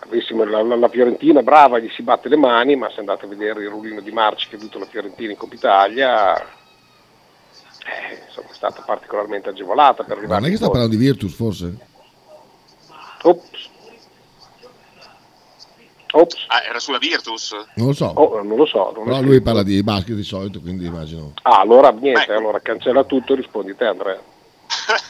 avessimo 0.00 0.44
la, 0.44 0.62
la- 0.62 0.88
Fiorentina 0.88 1.42
brava 1.42 1.78
gli 1.78 1.90
si 1.90 2.02
batte 2.02 2.28
le 2.28 2.36
mani, 2.36 2.76
ma 2.76 2.90
se 2.90 3.00
andate 3.00 3.24
a 3.24 3.28
vedere 3.28 3.62
il 3.62 3.70
ruolino 3.70 4.00
di 4.00 4.12
Marci 4.12 4.48
che 4.48 4.56
ha 4.56 4.58
avuto 4.58 4.78
la 4.78 4.86
Fiorentina 4.86 5.32
in 5.32 5.38
Coppa 5.38 5.54
Italia, 5.54 6.36
eh, 6.38 8.22
insomma, 8.26 8.50
è 8.50 8.54
stata 8.54 8.82
particolarmente 8.82 9.48
agevolata 9.48 10.04
per 10.04 10.18
Ma 10.26 10.38
non 10.38 10.46
è 10.46 10.50
che 10.50 10.56
sta 10.56 10.68
parlando 10.68 10.94
di 10.94 11.02
Virtus 11.02 11.34
forse? 11.34 11.88
Ops. 13.22 13.68
Ops. 16.12 16.44
Ah, 16.48 16.62
era 16.64 16.78
sulla 16.78 16.98
Virtus? 16.98 17.52
Non 17.74 17.88
lo 17.88 17.92
so. 17.92 18.06
Oh, 18.06 18.42
non 18.42 18.56
lo 18.56 18.66
so. 18.66 18.92
non 18.94 19.04
Però 19.04 19.20
lui 19.20 19.28
scritto. 19.30 19.42
parla 19.44 19.62
di 19.62 19.82
basket 19.82 20.14
di 20.16 20.22
solito, 20.24 20.60
quindi 20.60 20.86
immagino. 20.86 21.34
Ah, 21.42 21.60
allora 21.60 21.90
niente, 21.90 22.32
allora 22.32 22.60
cancella 22.60 23.04
tutto 23.04 23.32
e 23.32 23.36
rispondi 23.36 23.76
te 23.76 23.84
Andrea. 23.84 24.20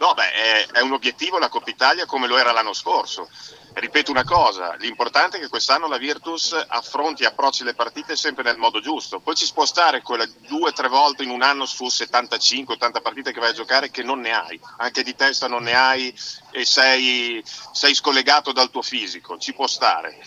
No, 0.00 0.14
beh, 0.14 0.30
è, 0.30 0.78
è 0.78 0.80
un 0.80 0.92
obiettivo 0.92 1.38
la 1.38 1.48
Coppa 1.48 1.70
Italia 1.70 2.06
come 2.06 2.28
lo 2.28 2.38
era 2.38 2.52
l'anno 2.52 2.72
scorso. 2.72 3.28
Ripeto 3.74 4.10
una 4.10 4.24
cosa, 4.24 4.74
l'importante 4.76 5.36
è 5.36 5.40
che 5.40 5.48
quest'anno 5.48 5.86
la 5.86 5.98
Virtus 5.98 6.52
affronti 6.68 7.22
e 7.22 7.26
approcci 7.26 7.62
le 7.62 7.74
partite 7.74 8.16
sempre 8.16 8.42
nel 8.42 8.56
modo 8.56 8.80
giusto. 8.80 9.20
Poi 9.20 9.34
ci 9.34 9.50
può 9.52 9.66
stare 9.66 10.02
quelle 10.02 10.30
due 10.48 10.70
o 10.70 10.72
tre 10.72 10.88
volte 10.88 11.22
in 11.22 11.30
un 11.30 11.42
anno 11.42 11.64
su 11.64 11.84
75-80 11.84 13.02
partite 13.02 13.32
che 13.32 13.40
vai 13.40 13.50
a 13.50 13.54
giocare 13.54 13.90
che 13.90 14.02
non 14.02 14.20
ne 14.20 14.32
hai, 14.32 14.60
anche 14.78 15.02
di 15.02 15.14
testa 15.14 15.46
non 15.46 15.62
ne 15.62 15.74
hai 15.74 16.14
e 16.50 16.64
sei, 16.64 17.42
sei 17.72 17.94
scollegato 17.94 18.52
dal 18.52 18.70
tuo 18.70 18.82
fisico, 18.82 19.38
ci 19.38 19.52
può 19.52 19.66
stare. 19.66 20.18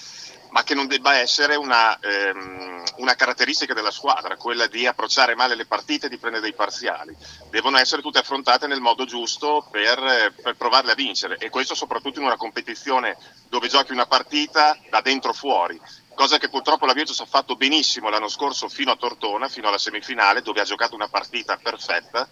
Ma 0.52 0.64
che 0.64 0.76
non 0.76 0.88
debba 0.88 1.18
essere 1.18 1.56
una, 1.56 1.98
ehm, 2.00 2.84
una 2.98 3.16
caratteristica 3.16 3.74
della 3.74 3.92
squadra, 3.92 4.36
quella 4.36 4.68
di 4.68 4.86
approcciare 4.86 5.36
male 5.36 5.56
le 5.56 5.66
partite 5.66 6.06
e 6.06 6.10
di 6.10 6.18
prendere 6.18 6.44
dei 6.44 6.54
parziali 6.54 7.16
devono 7.50 7.78
essere 7.78 8.02
tutte 8.02 8.20
affrontate 8.20 8.68
nel 8.68 8.82
modo 8.82 9.06
giusto 9.06 9.68
per, 9.72 10.34
per 10.42 10.56
provarle 10.56 10.92
a 10.92 10.96
vincere 10.96 11.38
e 11.38 11.50
questo 11.50 11.74
soprattutto 11.74 12.20
in 12.20 12.26
una 12.26 12.38
competizione 12.38 13.18
dove 13.50 13.68
giochi 13.68 13.92
una 13.92 14.06
partita 14.06 14.78
da 14.90 15.02
dentro 15.02 15.34
fuori, 15.34 15.80
cosa 16.14 16.38
che 16.38 16.50
purtroppo 16.50 16.86
la 16.86 16.94
Virtus 16.94 17.20
ha 17.22 17.26
fatto 17.26 17.56
benissimo 17.56 18.10
l'anno 18.10 18.28
scorso 18.28 18.70
fino 18.70 18.92
a 18.92 18.96
Tortona, 18.96 19.48
fino 19.48 19.68
alla 19.68 19.78
semifinale 19.78 20.42
dove 20.42 20.62
ha 20.62 20.66
giocato 20.66 20.96
una 20.96 21.08
partita 21.08 21.58
perfetta. 21.58 22.28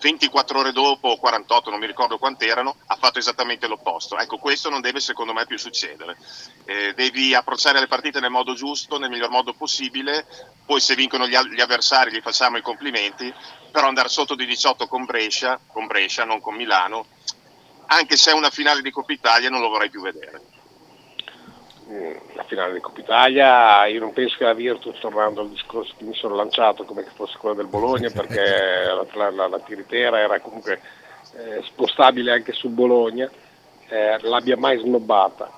24 0.00 0.58
ore 0.58 0.72
dopo 0.72 1.08
o 1.08 1.16
48, 1.16 1.70
non 1.70 1.78
mi 1.80 1.86
ricordo 1.86 2.18
quant'erano, 2.18 2.76
ha 2.86 2.96
fatto 2.96 3.18
esattamente 3.18 3.66
l'opposto. 3.66 4.16
Ecco, 4.18 4.38
questo 4.38 4.70
non 4.70 4.80
deve 4.80 5.00
secondo 5.00 5.32
me 5.32 5.46
più 5.46 5.58
succedere. 5.58 6.16
Eh, 6.64 6.94
devi 6.94 7.34
approcciare 7.34 7.80
le 7.80 7.88
partite 7.88 8.20
nel 8.20 8.30
modo 8.30 8.54
giusto, 8.54 8.98
nel 8.98 9.10
miglior 9.10 9.30
modo 9.30 9.52
possibile, 9.52 10.26
poi 10.64 10.80
se 10.80 10.94
vincono 10.94 11.26
gli, 11.26 11.36
gli 11.36 11.60
avversari 11.60 12.12
gli 12.12 12.20
facciamo 12.20 12.56
i 12.56 12.62
complimenti, 12.62 13.32
però 13.70 13.88
andare 13.88 14.08
sotto 14.08 14.34
di 14.34 14.46
18 14.46 14.86
con 14.86 15.04
Brescia, 15.04 15.58
con 15.66 15.86
Brescia, 15.86 16.24
non 16.24 16.40
con 16.40 16.54
Milano, 16.54 17.06
anche 17.86 18.16
se 18.16 18.30
è 18.30 18.34
una 18.34 18.50
finale 18.50 18.82
di 18.82 18.90
Coppa 18.90 19.12
Italia 19.12 19.50
non 19.50 19.60
lo 19.60 19.68
vorrei 19.68 19.90
più 19.90 20.00
vedere. 20.00 20.40
Mm, 21.90 22.12
La 22.34 22.42
finale 22.44 22.74
di 22.74 22.80
Coppa 22.80 23.00
Italia, 23.00 23.86
io 23.86 24.00
non 24.00 24.12
penso 24.12 24.36
che 24.36 24.44
la 24.44 24.52
Virtus, 24.52 24.98
tornando 24.98 25.40
al 25.40 25.48
discorso 25.48 25.94
che 25.96 26.04
mi 26.04 26.14
sono 26.14 26.34
lanciato 26.34 26.84
come 26.84 27.02
che 27.02 27.10
fosse 27.14 27.38
quello 27.38 27.54
del 27.54 27.68
Bologna, 27.68 28.10
perché 28.12 28.40
la, 29.14 29.30
la, 29.30 29.48
la- 29.48 29.60
tiritera 29.60 30.18
era 30.20 30.40
comunque 30.40 30.80
eh, 31.30 31.62
spostabile 31.64 32.32
anche 32.32 32.52
sul 32.52 32.72
Bologna, 32.72 33.30
eh, 33.88 34.18
l'abbia 34.22 34.56
mai 34.58 34.78
snobbata. 34.78 35.50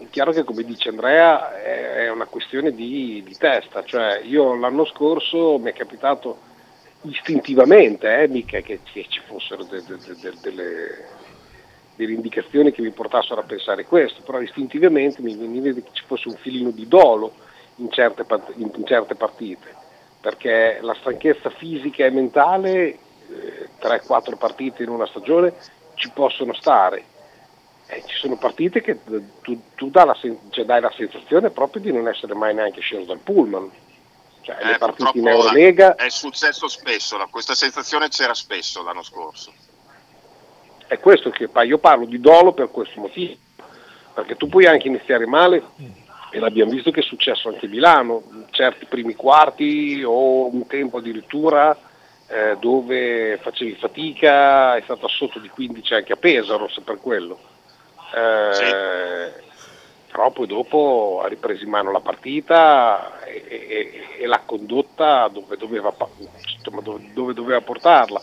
È 0.00 0.08
chiaro 0.10 0.32
che 0.32 0.42
come 0.42 0.64
dice 0.64 0.88
Andrea 0.88 1.54
è, 1.62 2.04
è 2.06 2.10
una 2.10 2.26
questione 2.26 2.72
di, 2.72 3.22
di 3.24 3.36
testa, 3.36 3.84
cioè 3.84 4.20
io 4.24 4.56
l'anno 4.56 4.84
scorso 4.86 5.58
mi 5.58 5.70
è 5.70 5.74
capitato 5.74 6.40
istintivamente, 7.02 8.22
eh, 8.22 8.28
mica 8.28 8.60
che, 8.60 8.80
che 8.82 9.06
ci 9.08 9.20
fossero 9.26 9.64
de- 9.64 9.82
de- 9.84 9.98
de- 10.18 10.38
delle, 10.40 11.21
delle 12.04 12.14
indicazioni 12.16 12.72
che 12.72 12.82
mi 12.82 12.90
portassero 12.90 13.40
a 13.40 13.44
pensare 13.44 13.84
questo, 13.84 14.22
però 14.22 14.40
istintivamente 14.40 15.22
mi 15.22 15.34
veniva 15.34 15.72
che 15.72 15.84
ci 15.92 16.04
fosse 16.06 16.28
un 16.28 16.36
filino 16.36 16.70
di 16.70 16.86
dolo 16.88 17.32
in 17.76 17.90
certe, 17.90 18.24
in- 18.56 18.84
certe 18.84 19.14
partite, 19.14 19.74
perché 20.20 20.78
la 20.82 20.94
stanchezza 21.00 21.50
fisica 21.50 22.04
e 22.04 22.10
mentale, 22.10 22.78
eh, 22.88 23.68
3-4 23.78 24.36
partite 24.36 24.82
in 24.82 24.90
una 24.90 25.06
stagione, 25.06 25.52
ci 25.94 26.10
possono 26.10 26.52
stare. 26.54 27.04
Eh, 27.86 28.02
ci 28.06 28.16
sono 28.16 28.36
partite 28.36 28.80
che 28.80 28.98
tu, 29.42 29.60
tu 29.74 29.90
dai, 29.90 30.06
la 30.06 30.14
sen- 30.14 30.38
cioè, 30.50 30.64
dai 30.64 30.80
la 30.80 30.92
sensazione 30.96 31.50
proprio 31.50 31.82
di 31.82 31.92
non 31.92 32.08
essere 32.08 32.34
mai 32.34 32.54
neanche 32.54 32.80
sceso 32.80 33.04
dal 33.04 33.18
pullman. 33.18 33.70
Cioè, 34.42 34.56
le 34.64 34.74
Eh, 34.74 34.78
partite 34.78 35.18
in 35.18 35.28
Eurolega 35.28 35.94
è 35.94 36.08
successo 36.08 36.66
spesso, 36.68 37.16
questa 37.30 37.54
sensazione 37.54 38.08
c'era 38.08 38.34
spesso 38.34 38.82
l'anno 38.82 39.02
scorso. 39.02 39.52
È 40.92 40.98
questo 41.00 41.30
che 41.30 41.48
io 41.64 41.78
parlo 41.78 42.04
di 42.04 42.20
dolo 42.20 42.52
per 42.52 42.70
questo 42.70 43.00
motivo, 43.00 43.34
perché 44.12 44.36
tu 44.36 44.46
puoi 44.46 44.66
anche 44.66 44.88
iniziare 44.88 45.24
male 45.24 45.62
e 46.30 46.38
l'abbiamo 46.38 46.70
visto 46.70 46.90
che 46.90 47.00
è 47.00 47.02
successo 47.02 47.48
anche 47.48 47.64
a 47.64 47.68
Milano, 47.70 48.22
certi 48.50 48.84
primi 48.84 49.14
quarti 49.14 50.02
o 50.04 50.52
un 50.52 50.66
tempo 50.66 50.98
addirittura 50.98 51.74
eh, 52.26 52.58
dove 52.60 53.38
facevi 53.40 53.74
fatica, 53.76 54.76
è 54.76 54.82
stata 54.82 55.08
sotto 55.08 55.38
di 55.38 55.48
15 55.48 55.94
anche 55.94 56.12
a 56.12 56.16
Pesaro, 56.16 56.68
se 56.68 56.82
per 56.82 56.98
quello. 56.98 57.38
Eh, 58.14 59.32
Però 60.12 60.30
poi 60.30 60.46
dopo 60.46 61.22
ha 61.24 61.28
ripreso 61.28 61.64
in 61.64 61.70
mano 61.70 61.90
la 61.90 62.00
partita 62.00 63.18
e, 63.24 63.46
e- 63.48 64.06
e 64.18 64.26
l'ha 64.26 64.42
condotta 64.44 65.26
dove 65.28 65.56
doveva, 65.56 65.94
dove 67.14 67.32
doveva 67.32 67.62
portarla. 67.62 68.22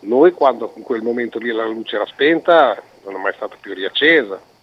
Noi 0.00 0.32
quando 0.32 0.72
in 0.76 0.82
quel 0.82 1.02
momento 1.02 1.38
lì 1.38 1.50
la 1.50 1.66
luce 1.66 1.96
era 1.96 2.06
spenta 2.06 2.80
non 3.04 3.14
è 3.14 3.18
mai 3.22 3.32
stata 3.34 3.56
più 3.60 3.74
riaccesa. 3.74 4.54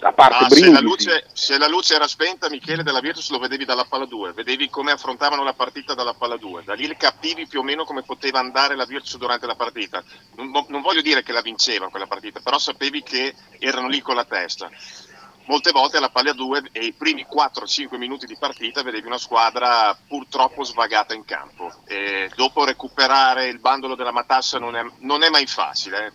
A 0.00 0.12
parte 0.12 0.44
Ma 0.44 0.48
se 0.48 0.70
la, 0.70 0.80
luce, 0.80 1.26
se 1.32 1.58
la 1.58 1.66
luce 1.66 1.96
era 1.96 2.06
spenta, 2.06 2.48
Michele 2.48 2.84
della 2.84 3.00
Virtus 3.00 3.30
lo 3.30 3.40
vedevi 3.40 3.64
dalla 3.64 3.84
palla 3.84 4.04
2, 4.04 4.32
vedevi 4.32 4.70
come 4.70 4.92
affrontavano 4.92 5.42
la 5.42 5.54
partita 5.54 5.94
dalla 5.94 6.14
palla 6.14 6.36
2, 6.36 6.62
da 6.64 6.74
lì 6.74 6.96
capivi 6.96 7.48
più 7.48 7.60
o 7.60 7.62
meno 7.64 7.84
come 7.84 8.02
poteva 8.02 8.38
andare 8.38 8.76
la 8.76 8.84
Virtus 8.84 9.16
durante 9.16 9.46
la 9.46 9.56
partita. 9.56 10.04
Non, 10.36 10.52
non 10.68 10.82
voglio 10.82 11.00
dire 11.00 11.24
che 11.24 11.32
la 11.32 11.40
vinceva 11.42 11.88
quella 11.88 12.06
partita, 12.06 12.38
però 12.38 12.58
sapevi 12.58 13.02
che 13.02 13.34
erano 13.58 13.88
lì 13.88 14.00
con 14.00 14.14
la 14.14 14.24
testa. 14.24 14.70
Molte 15.48 15.72
volte 15.72 15.96
alla 15.96 16.10
palla 16.10 16.32
2 16.32 16.68
e 16.72 16.84
i 16.84 16.92
primi 16.92 17.26
4-5 17.28 17.96
minuti 17.96 18.26
di 18.26 18.36
partita 18.38 18.82
vedevi 18.82 19.06
una 19.06 19.18
squadra 19.18 19.96
purtroppo 20.06 20.62
svagata 20.62 21.14
in 21.14 21.24
campo. 21.24 21.72
E 21.86 22.30
dopo 22.36 22.64
recuperare 22.64 23.48
il 23.48 23.58
bandolo 23.58 23.96
della 23.96 24.12
matassa 24.12 24.58
non 24.58 24.76
è, 24.76 24.84
non 25.00 25.22
è 25.22 25.30
mai 25.30 25.46
facile, 25.46 26.12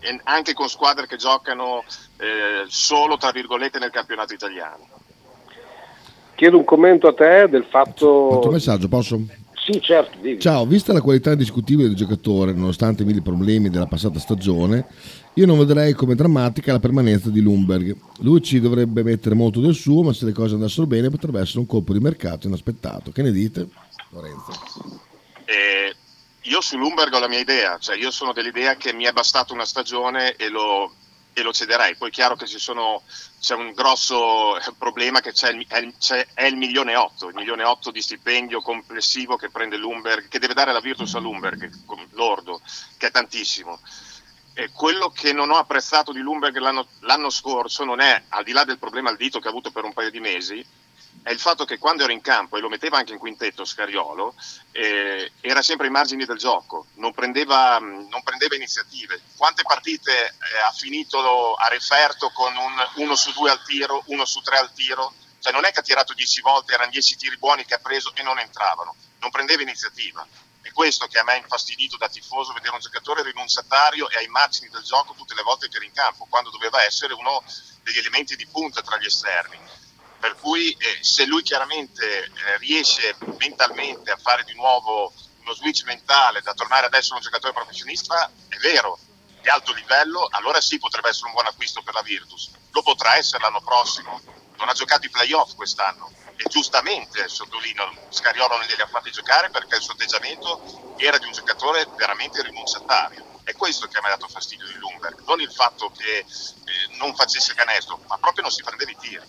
eh. 0.00 0.20
anche 0.24 0.52
con 0.52 0.68
squadre 0.68 1.06
che 1.06 1.16
giocano 1.16 1.82
eh, 2.18 2.64
solo 2.68 3.16
tra 3.16 3.32
virgolette 3.32 3.78
nel 3.78 3.90
campionato 3.90 4.34
italiano. 4.34 4.86
Chiedo 6.34 6.58
un 6.58 6.64
commento 6.64 7.08
a 7.08 7.14
te 7.14 7.48
del 7.48 7.66
fatto... 7.68 8.26
Quanto 8.28 8.50
messaggio, 8.50 8.86
posso? 8.86 9.20
Sì, 9.70 9.80
certo. 9.82 10.16
Devi. 10.20 10.38
Ciao, 10.38 10.64
vista 10.64 10.92
la 10.92 11.02
qualità 11.02 11.32
indiscutibile 11.32 11.88
del 11.88 11.96
giocatore, 11.96 12.52
nonostante 12.52 13.02
i 13.02 13.04
mille 13.06 13.20
problemi 13.20 13.68
della 13.68 13.86
passata 13.86 14.18
stagione, 14.18 14.86
io 15.38 15.46
non 15.46 15.56
vedrei 15.56 15.92
come 15.92 16.16
drammatica 16.16 16.72
la 16.72 16.80
permanenza 16.80 17.30
di 17.30 17.40
Lumberg. 17.40 17.96
Lui 18.22 18.42
ci 18.42 18.58
dovrebbe 18.58 19.04
mettere 19.04 19.36
molto 19.36 19.60
del 19.60 19.74
suo, 19.74 20.02
ma 20.02 20.12
se 20.12 20.24
le 20.24 20.32
cose 20.32 20.54
andassero 20.54 20.88
bene 20.88 21.10
potrebbe 21.10 21.40
essere 21.40 21.60
un 21.60 21.66
colpo 21.66 21.92
di 21.92 22.00
mercato 22.00 22.48
inaspettato. 22.48 23.12
Che 23.12 23.22
ne 23.22 23.30
dite? 23.30 23.68
Lorenzo. 24.10 25.00
Eh, 25.44 25.94
io 26.40 26.60
su 26.60 26.76
Lumberg 26.76 27.12
ho 27.14 27.20
la 27.20 27.28
mia 27.28 27.38
idea, 27.38 27.78
cioè 27.78 27.96
io 27.96 28.10
sono 28.10 28.32
dell'idea 28.32 28.74
che 28.74 28.92
mi 28.92 29.04
è 29.04 29.12
bastata 29.12 29.52
una 29.52 29.64
stagione 29.64 30.34
e 30.34 30.48
lo, 30.48 30.92
e 31.32 31.42
lo 31.42 31.52
cederei. 31.52 31.94
Poi 31.94 32.08
è 32.08 32.12
chiaro 32.12 32.34
che 32.34 32.46
sono, 32.46 33.02
c'è 33.40 33.54
un 33.54 33.70
grosso 33.74 34.58
problema 34.76 35.20
che 35.20 35.30
c'è 35.30 35.52
il, 35.52 35.94
c'è, 36.00 36.26
è 36.34 36.46
il 36.46 36.56
milione 36.56 36.96
8, 36.96 37.28
il 37.28 37.34
milione 37.36 37.62
8 37.62 37.92
di 37.92 38.02
stipendio 38.02 38.60
complessivo 38.60 39.36
che 39.36 39.50
prende 39.50 39.76
Lumberg, 39.76 40.26
che 40.26 40.40
deve 40.40 40.54
dare 40.54 40.72
la 40.72 40.80
Virtus 40.80 41.14
a 41.14 41.20
Lumberg, 41.20 41.70
lordo, 42.14 42.60
che 42.96 43.06
è 43.06 43.10
tantissimo. 43.12 43.78
E 44.58 44.72
quello 44.72 45.10
che 45.10 45.32
non 45.32 45.52
ho 45.52 45.56
apprezzato 45.56 46.10
di 46.10 46.18
Lumberg 46.18 46.56
l'anno, 46.56 46.88
l'anno 47.02 47.30
scorso 47.30 47.84
non 47.84 48.00
è, 48.00 48.24
al 48.30 48.42
di 48.42 48.50
là 48.50 48.64
del 48.64 48.80
problema 48.80 49.08
al 49.08 49.16
dito 49.16 49.38
che 49.38 49.46
ha 49.46 49.50
avuto 49.50 49.70
per 49.70 49.84
un 49.84 49.92
paio 49.92 50.10
di 50.10 50.18
mesi, 50.18 50.66
è 51.22 51.30
il 51.30 51.38
fatto 51.38 51.64
che 51.64 51.78
quando 51.78 52.02
ero 52.02 52.10
in 52.10 52.20
campo, 52.20 52.56
e 52.56 52.60
lo 52.60 52.68
metteva 52.68 52.98
anche 52.98 53.12
in 53.12 53.20
quintetto 53.20 53.64
Scariolo, 53.64 54.34
eh, 54.72 55.30
era 55.40 55.62
sempre 55.62 55.86
ai 55.86 55.92
margini 55.92 56.24
del 56.24 56.38
gioco, 56.38 56.86
non 56.94 57.12
prendeva, 57.12 57.78
non 57.78 58.20
prendeva 58.24 58.56
iniziative. 58.56 59.20
Quante 59.36 59.62
partite 59.62 60.10
eh, 60.12 60.58
ha 60.66 60.72
finito 60.72 61.54
a 61.54 61.68
referto 61.68 62.30
con 62.30 62.52
un 62.56 63.04
1 63.04 63.14
su 63.14 63.30
2 63.34 63.50
al 63.52 63.62
tiro, 63.62 64.02
1 64.06 64.24
su 64.24 64.40
3 64.40 64.58
al 64.58 64.72
tiro? 64.72 65.12
Cioè 65.38 65.52
non 65.52 65.66
è 65.66 65.70
che 65.70 65.78
ha 65.78 65.84
tirato 65.84 66.14
10 66.14 66.40
volte, 66.40 66.74
erano 66.74 66.90
10 66.90 67.16
tiri 67.16 67.38
buoni 67.38 67.64
che 67.64 67.74
ha 67.74 67.78
preso 67.78 68.10
e 68.12 68.24
non 68.24 68.40
entravano, 68.40 68.96
non 69.20 69.30
prendeva 69.30 69.62
iniziativa. 69.62 70.26
È 70.68 70.72
questo 70.72 71.06
che 71.06 71.18
a 71.18 71.24
me 71.24 71.32
ha 71.32 71.36
infastidito 71.36 71.96
da 71.96 72.10
tifoso, 72.10 72.52
vedere 72.52 72.74
un 72.74 72.80
giocatore 72.80 73.22
rinunciatario 73.22 74.06
e 74.10 74.18
ai 74.18 74.26
margini 74.26 74.68
del 74.68 74.82
gioco 74.82 75.14
tutte 75.14 75.34
le 75.34 75.42
volte 75.42 75.66
che 75.66 75.76
era 75.76 75.86
in 75.86 75.92
campo, 75.92 76.26
quando 76.28 76.50
doveva 76.50 76.84
essere 76.84 77.14
uno 77.14 77.42
degli 77.82 77.96
elementi 77.96 78.36
di 78.36 78.46
punta 78.46 78.82
tra 78.82 78.98
gli 78.98 79.06
esterni 79.06 79.58
per 80.20 80.34
cui 80.34 80.72
eh, 80.72 80.98
se 81.00 81.24
lui 81.24 81.42
chiaramente 81.42 82.24
eh, 82.24 82.58
riesce 82.58 83.16
mentalmente 83.38 84.10
a 84.10 84.16
fare 84.16 84.42
di 84.44 84.52
nuovo 84.54 85.12
uno 85.40 85.54
switch 85.54 85.84
mentale 85.84 86.42
da 86.42 86.52
tornare 86.52 86.86
ad 86.86 86.94
essere 86.94 87.14
un 87.14 87.22
giocatore 87.22 87.54
professionista, 87.54 88.30
è 88.48 88.56
vero, 88.56 88.98
di 89.40 89.48
alto 89.48 89.72
livello, 89.72 90.26
allora 90.32 90.60
sì 90.60 90.76
potrebbe 90.78 91.08
essere 91.08 91.28
un 91.28 91.32
buon 91.34 91.46
acquisto 91.46 91.82
per 91.82 91.94
la 91.94 92.02
Virtus. 92.02 92.50
Lo 92.72 92.82
potrà 92.82 93.16
essere 93.16 93.42
l'anno 93.42 93.62
prossimo. 93.62 94.20
Non 94.56 94.68
ha 94.68 94.72
giocato 94.72 95.06
i 95.06 95.10
playoff 95.10 95.54
quest'anno 95.54 96.10
e 96.38 96.48
giustamente, 96.48 97.26
sottolineo, 97.26 97.90
Scariolo 98.08 98.56
non 98.56 98.64
glieli 98.66 98.82
ha 98.82 98.86
fatti 98.86 99.10
giocare 99.10 99.50
perché 99.50 99.74
il 99.74 99.82
suo 99.82 99.94
atteggiamento 99.94 100.60
era 100.96 101.18
di 101.18 101.26
un 101.26 101.32
giocatore 101.32 101.88
veramente 101.96 102.40
rinunciatario. 102.42 103.26
È 103.42 103.52
questo 103.54 103.88
che 103.88 103.98
mi 104.00 104.06
ha 104.06 104.10
dato 104.10 104.28
fastidio 104.28 104.66
di 104.66 104.78
Lumberg, 104.78 105.18
non 105.26 105.40
il 105.40 105.50
fatto 105.50 105.90
che 105.90 106.18
eh, 106.18 106.24
non 106.98 107.12
facesse 107.14 107.54
canestro, 107.54 107.98
ma 108.06 108.16
proprio 108.18 108.42
non 108.42 108.52
si 108.52 108.62
prendeva 108.62 108.90
i 108.90 108.96
tiri. 108.96 109.26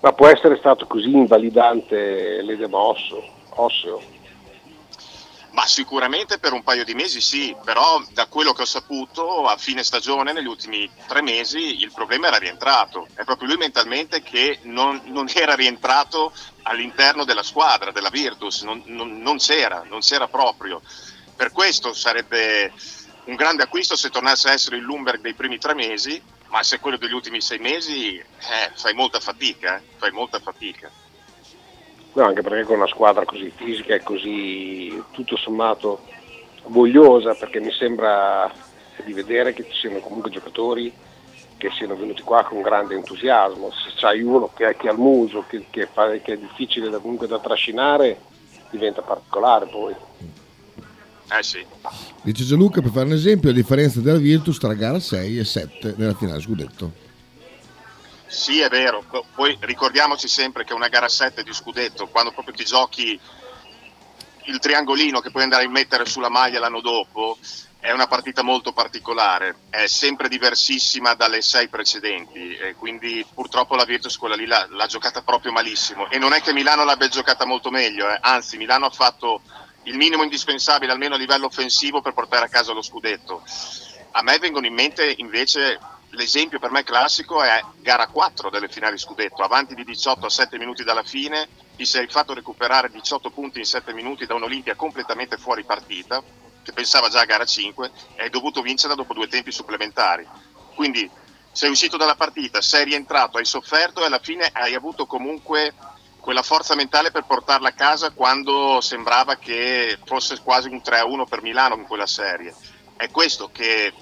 Ma 0.00 0.12
può 0.12 0.28
essere 0.28 0.58
stato 0.58 0.86
così 0.86 1.08
invalidante 1.08 2.42
l'edema 2.42 2.76
osso, 2.76 3.24
osseo? 3.56 4.13
Ma 5.54 5.66
sicuramente 5.66 6.40
per 6.40 6.52
un 6.52 6.64
paio 6.64 6.84
di 6.84 6.94
mesi 6.94 7.20
sì, 7.20 7.54
però 7.64 8.02
da 8.10 8.26
quello 8.26 8.52
che 8.52 8.62
ho 8.62 8.66
saputo 8.66 9.46
a 9.46 9.56
fine 9.56 9.84
stagione, 9.84 10.32
negli 10.32 10.48
ultimi 10.48 10.90
tre 11.06 11.22
mesi, 11.22 11.80
il 11.80 11.92
problema 11.92 12.26
era 12.26 12.38
rientrato. 12.38 13.06
È 13.14 13.22
proprio 13.22 13.46
lui 13.46 13.56
mentalmente 13.58 14.20
che 14.20 14.58
non, 14.62 15.00
non 15.04 15.28
era 15.32 15.54
rientrato 15.54 16.32
all'interno 16.62 17.24
della 17.24 17.44
squadra, 17.44 17.92
della 17.92 18.10
Virtus, 18.10 18.62
non, 18.62 18.82
non, 18.86 19.22
non, 19.22 19.36
c'era, 19.36 19.84
non 19.88 20.00
c'era 20.00 20.26
proprio. 20.26 20.82
Per 21.36 21.52
questo 21.52 21.92
sarebbe 21.92 22.72
un 23.26 23.36
grande 23.36 23.62
acquisto 23.62 23.94
se 23.94 24.10
tornasse 24.10 24.48
a 24.48 24.52
essere 24.52 24.76
il 24.76 24.82
Lumberg 24.82 25.20
dei 25.20 25.34
primi 25.34 25.58
tre 25.58 25.74
mesi, 25.74 26.20
ma 26.48 26.64
se 26.64 26.80
quello 26.80 26.96
degli 26.96 27.12
ultimi 27.12 27.40
sei 27.40 27.60
mesi 27.60 28.16
eh, 28.16 28.72
fai 28.74 28.92
molta 28.92 29.20
fatica, 29.20 29.76
eh? 29.76 29.82
fai 29.98 30.10
molta 30.10 30.40
fatica. 30.40 30.90
No, 32.14 32.24
anche 32.24 32.42
perché 32.42 32.62
con 32.64 32.76
una 32.76 32.86
squadra 32.86 33.24
così 33.24 33.52
fisica 33.54 33.94
e 33.94 34.02
così 34.02 35.02
tutto 35.10 35.36
sommato 35.36 36.02
vogliosa, 36.66 37.34
perché 37.34 37.60
mi 37.60 37.72
sembra 37.72 38.50
di 39.04 39.12
vedere 39.12 39.52
che 39.52 39.64
ci 39.64 39.74
siano 39.80 39.98
comunque 39.98 40.30
giocatori 40.30 40.92
che 41.56 41.70
siano 41.76 41.96
venuti 41.96 42.22
qua 42.22 42.44
con 42.44 42.62
grande 42.62 42.94
entusiasmo. 42.94 43.70
Se 43.70 43.92
c'hai 43.96 44.22
uno 44.22 44.50
che, 44.54 44.76
che 44.76 44.88
ha 44.88 44.92
il 44.92 44.98
muso, 44.98 45.44
che, 45.48 45.66
che, 45.70 45.88
fa, 45.90 46.10
che 46.10 46.34
è 46.34 46.38
difficile 46.38 46.88
da, 46.88 46.98
comunque 46.98 47.26
da 47.26 47.40
trascinare, 47.40 48.20
diventa 48.70 49.02
particolare 49.02 49.66
poi. 49.66 49.94
Eh 51.30 51.42
sì. 51.42 51.64
Dice 52.22 52.44
Gianluca, 52.44 52.80
per 52.80 52.90
fare 52.90 53.06
un 53.06 53.12
esempio, 53.12 53.48
la 53.48 53.56
differenza 53.56 54.00
della 54.00 54.18
Virtus 54.18 54.58
tra 54.58 54.74
gara 54.74 55.00
6 55.00 55.38
e 55.38 55.44
7 55.44 55.94
nella 55.96 56.14
finale 56.14 56.40
scudetto. 56.40 57.03
Sì, 58.34 58.60
è 58.60 58.68
vero. 58.68 59.04
Poi 59.34 59.56
ricordiamoci 59.60 60.26
sempre 60.26 60.64
che 60.64 60.74
una 60.74 60.88
gara 60.88 61.08
7 61.08 61.44
di 61.44 61.54
scudetto, 61.54 62.08
quando 62.08 62.32
proprio 62.32 62.52
ti 62.52 62.64
giochi 62.64 63.18
il 64.46 64.58
triangolino 64.58 65.20
che 65.20 65.30
puoi 65.30 65.44
andare 65.44 65.64
a 65.64 65.70
mettere 65.70 66.04
sulla 66.04 66.28
maglia 66.28 66.58
l'anno 66.58 66.80
dopo, 66.80 67.38
è 67.78 67.92
una 67.92 68.08
partita 68.08 68.42
molto 68.42 68.72
particolare, 68.72 69.56
è 69.70 69.86
sempre 69.86 70.28
diversissima 70.28 71.14
dalle 71.14 71.42
sei 71.42 71.68
precedenti 71.68 72.56
quindi 72.78 73.24
purtroppo 73.32 73.76
la 73.76 73.84
Virtus 73.84 74.16
quella 74.16 74.34
lì 74.34 74.46
l'ha, 74.46 74.66
l'ha 74.70 74.86
giocata 74.86 75.20
proprio 75.20 75.52
malissimo 75.52 76.08
e 76.08 76.16
non 76.16 76.32
è 76.32 76.40
che 76.40 76.54
Milano 76.54 76.84
l'abbia 76.84 77.08
giocata 77.08 77.44
molto 77.44 77.70
meglio, 77.70 78.10
eh. 78.10 78.18
anzi 78.22 78.56
Milano 78.56 78.86
ha 78.86 78.90
fatto 78.90 79.42
il 79.82 79.96
minimo 79.96 80.22
indispensabile 80.22 80.92
almeno 80.92 81.14
a 81.14 81.18
livello 81.18 81.46
offensivo 81.46 82.00
per 82.00 82.14
portare 82.14 82.46
a 82.46 82.48
casa 82.48 82.72
lo 82.72 82.82
scudetto. 82.82 83.42
A 84.12 84.22
me 84.22 84.38
vengono 84.38 84.66
in 84.66 84.74
mente 84.74 85.14
invece 85.18 85.78
l'esempio 86.14 86.58
per 86.58 86.70
me 86.70 86.82
classico 86.82 87.42
è 87.42 87.62
gara 87.80 88.06
4 88.06 88.50
delle 88.50 88.68
finali 88.68 88.98
scudetto, 88.98 89.42
avanti 89.42 89.74
di 89.74 89.84
18 89.84 90.26
a 90.26 90.30
7 90.30 90.58
minuti 90.58 90.84
dalla 90.84 91.02
fine, 91.02 91.48
ti 91.76 91.84
sei 91.84 92.06
fatto 92.06 92.34
recuperare 92.34 92.90
18 92.90 93.30
punti 93.30 93.58
in 93.58 93.64
7 93.64 93.92
minuti 93.92 94.26
da 94.26 94.34
un'Olimpia 94.34 94.74
completamente 94.74 95.36
fuori 95.36 95.64
partita, 95.64 96.22
che 96.62 96.72
pensava 96.72 97.08
già 97.08 97.20
a 97.20 97.26
gara 97.26 97.44
5, 97.44 97.90
e 98.14 98.22
hai 98.22 98.30
dovuto 98.30 98.62
vincere 98.62 98.94
dopo 98.94 99.12
due 99.12 99.28
tempi 99.28 99.52
supplementari. 99.52 100.26
Quindi 100.74 101.08
sei 101.52 101.70
uscito 101.70 101.96
dalla 101.96 102.16
partita, 102.16 102.60
sei 102.60 102.84
rientrato, 102.84 103.38
hai 103.38 103.44
sofferto 103.44 104.02
e 104.02 104.06
alla 104.06 104.18
fine 104.18 104.50
hai 104.52 104.74
avuto 104.74 105.06
comunque 105.06 105.74
quella 106.18 106.42
forza 106.42 106.74
mentale 106.74 107.10
per 107.10 107.24
portarla 107.24 107.68
a 107.68 107.72
casa 107.72 108.10
quando 108.10 108.80
sembrava 108.80 109.36
che 109.36 109.98
fosse 110.04 110.40
quasi 110.40 110.68
un 110.68 110.80
3-1 110.82 111.26
per 111.28 111.42
Milano 111.42 111.76
in 111.76 111.86
quella 111.86 112.06
serie. 112.06 112.54
È 112.96 113.10
questo 113.10 113.50
che 113.52 113.92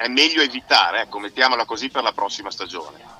è 0.00 0.08
meglio 0.08 0.40
evitare, 0.40 1.02
ecco, 1.02 1.18
mettiamola 1.18 1.66
così 1.66 1.90
per 1.90 2.02
la 2.02 2.12
prossima 2.12 2.50
stagione. 2.50 3.18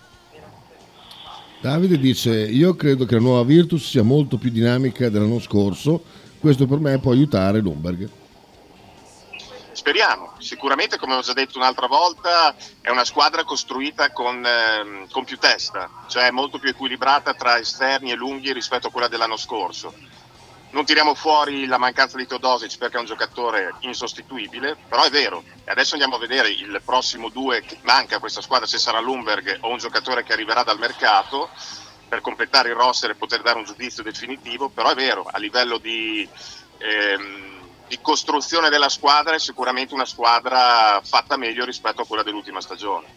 Davide 1.60 1.98
dice: 1.98 2.30
Io 2.30 2.74
credo 2.74 3.04
che 3.04 3.16
la 3.16 3.20
nuova 3.20 3.44
Virtus 3.44 3.86
sia 3.86 4.02
molto 4.02 4.38
più 4.38 4.50
dinamica 4.50 5.10
dell'anno 5.10 5.40
scorso. 5.40 6.02
Questo 6.40 6.66
per 6.66 6.78
me 6.78 6.98
può 6.98 7.12
aiutare 7.12 7.60
Lumberg. 7.60 8.08
Speriamo, 9.72 10.32
sicuramente 10.38 10.96
come 10.96 11.14
ho 11.14 11.20
già 11.20 11.34
detto 11.34 11.58
un'altra 11.58 11.86
volta 11.86 12.54
è 12.80 12.88
una 12.88 13.04
squadra 13.04 13.44
costruita 13.44 14.10
con, 14.10 14.42
eh, 14.44 15.06
con 15.10 15.24
più 15.24 15.36
testa, 15.36 15.90
cioè 16.08 16.30
molto 16.30 16.58
più 16.58 16.70
equilibrata 16.70 17.34
tra 17.34 17.58
esterni 17.58 18.10
e 18.10 18.14
lunghi 18.14 18.54
rispetto 18.54 18.86
a 18.86 18.90
quella 18.90 19.08
dell'anno 19.08 19.36
scorso. 19.36 19.92
Non 20.72 20.84
tiriamo 20.84 21.14
fuori 21.14 21.66
la 21.66 21.78
mancanza 21.78 22.16
di 22.16 22.26
Teodosic 22.26 22.78
perché 22.78 22.96
è 22.96 23.00
un 23.00 23.06
giocatore 23.06 23.74
insostituibile, 23.80 24.76
però 24.88 25.02
è 25.02 25.10
vero. 25.10 25.42
Adesso 25.64 25.94
andiamo 25.94 26.16
a 26.16 26.20
vedere 26.20 26.50
il 26.50 26.80
prossimo 26.84 27.28
due 27.28 27.62
che 27.62 27.78
manca 27.82 28.16
a 28.16 28.20
questa 28.20 28.40
squadra, 28.40 28.66
se 28.66 28.78
sarà 28.78 29.00
Lumberg 29.00 29.58
o 29.62 29.70
un 29.70 29.78
giocatore 29.78 30.22
che 30.22 30.32
arriverà 30.32 30.62
dal 30.62 30.78
mercato 30.78 31.50
per 32.08 32.20
completare 32.20 32.68
il 32.70 32.76
roster 32.76 33.10
e 33.10 33.14
poter 33.16 33.42
dare 33.42 33.58
un 33.58 33.64
giudizio 33.64 34.02
definitivo, 34.02 34.68
però 34.68 34.90
è 34.90 34.94
vero, 34.94 35.26
a 35.30 35.38
livello 35.38 35.78
di... 35.78 36.28
Ehm, 36.78 37.58
di 37.90 37.98
costruzione 38.00 38.68
della 38.68 38.88
squadra 38.88 39.34
è 39.34 39.40
sicuramente 39.40 39.94
una 39.94 40.04
squadra 40.04 41.00
fatta 41.02 41.36
meglio 41.36 41.64
rispetto 41.64 42.02
a 42.02 42.06
quella 42.06 42.22
dell'ultima 42.22 42.60
stagione. 42.60 43.08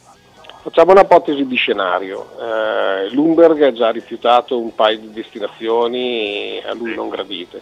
Facciamo 0.64 0.94
un'ipotesi 0.94 1.46
di 1.46 1.58
scenario. 1.58 2.26
Eh, 2.40 3.10
Lumberg 3.10 3.62
ha 3.64 3.74
già 3.74 3.90
rifiutato 3.90 4.58
un 4.58 4.74
paio 4.74 4.98
di 4.98 5.12
destinazioni 5.12 6.62
a 6.66 6.74
lui 6.74 6.96
non 6.96 7.10
gradite. 7.10 7.62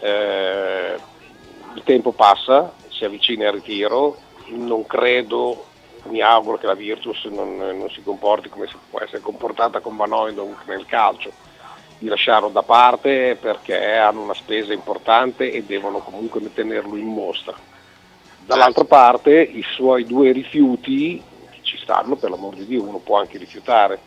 Eh, 0.00 0.94
il 1.74 1.82
tempo 1.84 2.12
passa, 2.12 2.72
si 2.88 3.04
avvicina 3.04 3.48
al 3.48 3.56
ritiro, 3.56 4.16
non 4.46 4.86
credo 4.86 5.66
mi 6.04 6.22
auguro 6.22 6.56
che 6.56 6.64
la 6.64 6.72
Virtus 6.72 7.24
non, 7.24 7.58
non 7.58 7.90
si 7.90 8.02
comporti 8.02 8.48
come 8.48 8.66
si 8.66 8.76
può 8.88 8.98
essere 9.00 9.20
comportata 9.20 9.80
con 9.80 9.94
Van 9.96 10.12
Oydonk 10.12 10.66
nel 10.68 10.86
calcio, 10.86 11.30
di 11.98 12.08
lasciarlo 12.08 12.48
da 12.48 12.62
parte 12.62 13.36
perché 13.38 13.94
hanno 13.94 14.22
una 14.22 14.32
spesa 14.32 14.72
importante 14.72 15.52
e 15.52 15.64
devono 15.64 15.98
comunque 15.98 16.40
tenerlo 16.54 16.96
in 16.96 17.08
mostra. 17.08 17.54
Dall'altra 18.46 18.84
parte 18.84 19.38
i 19.38 19.62
suoi 19.74 20.06
due 20.06 20.32
rifiuti 20.32 21.34
ci 21.66 21.76
stanno, 21.78 22.16
per 22.16 22.30
l'amor 22.30 22.54
di 22.54 22.64
Dio, 22.64 22.82
uno 22.82 22.98
può 22.98 23.18
anche 23.18 23.36
rifiutare 23.36 23.98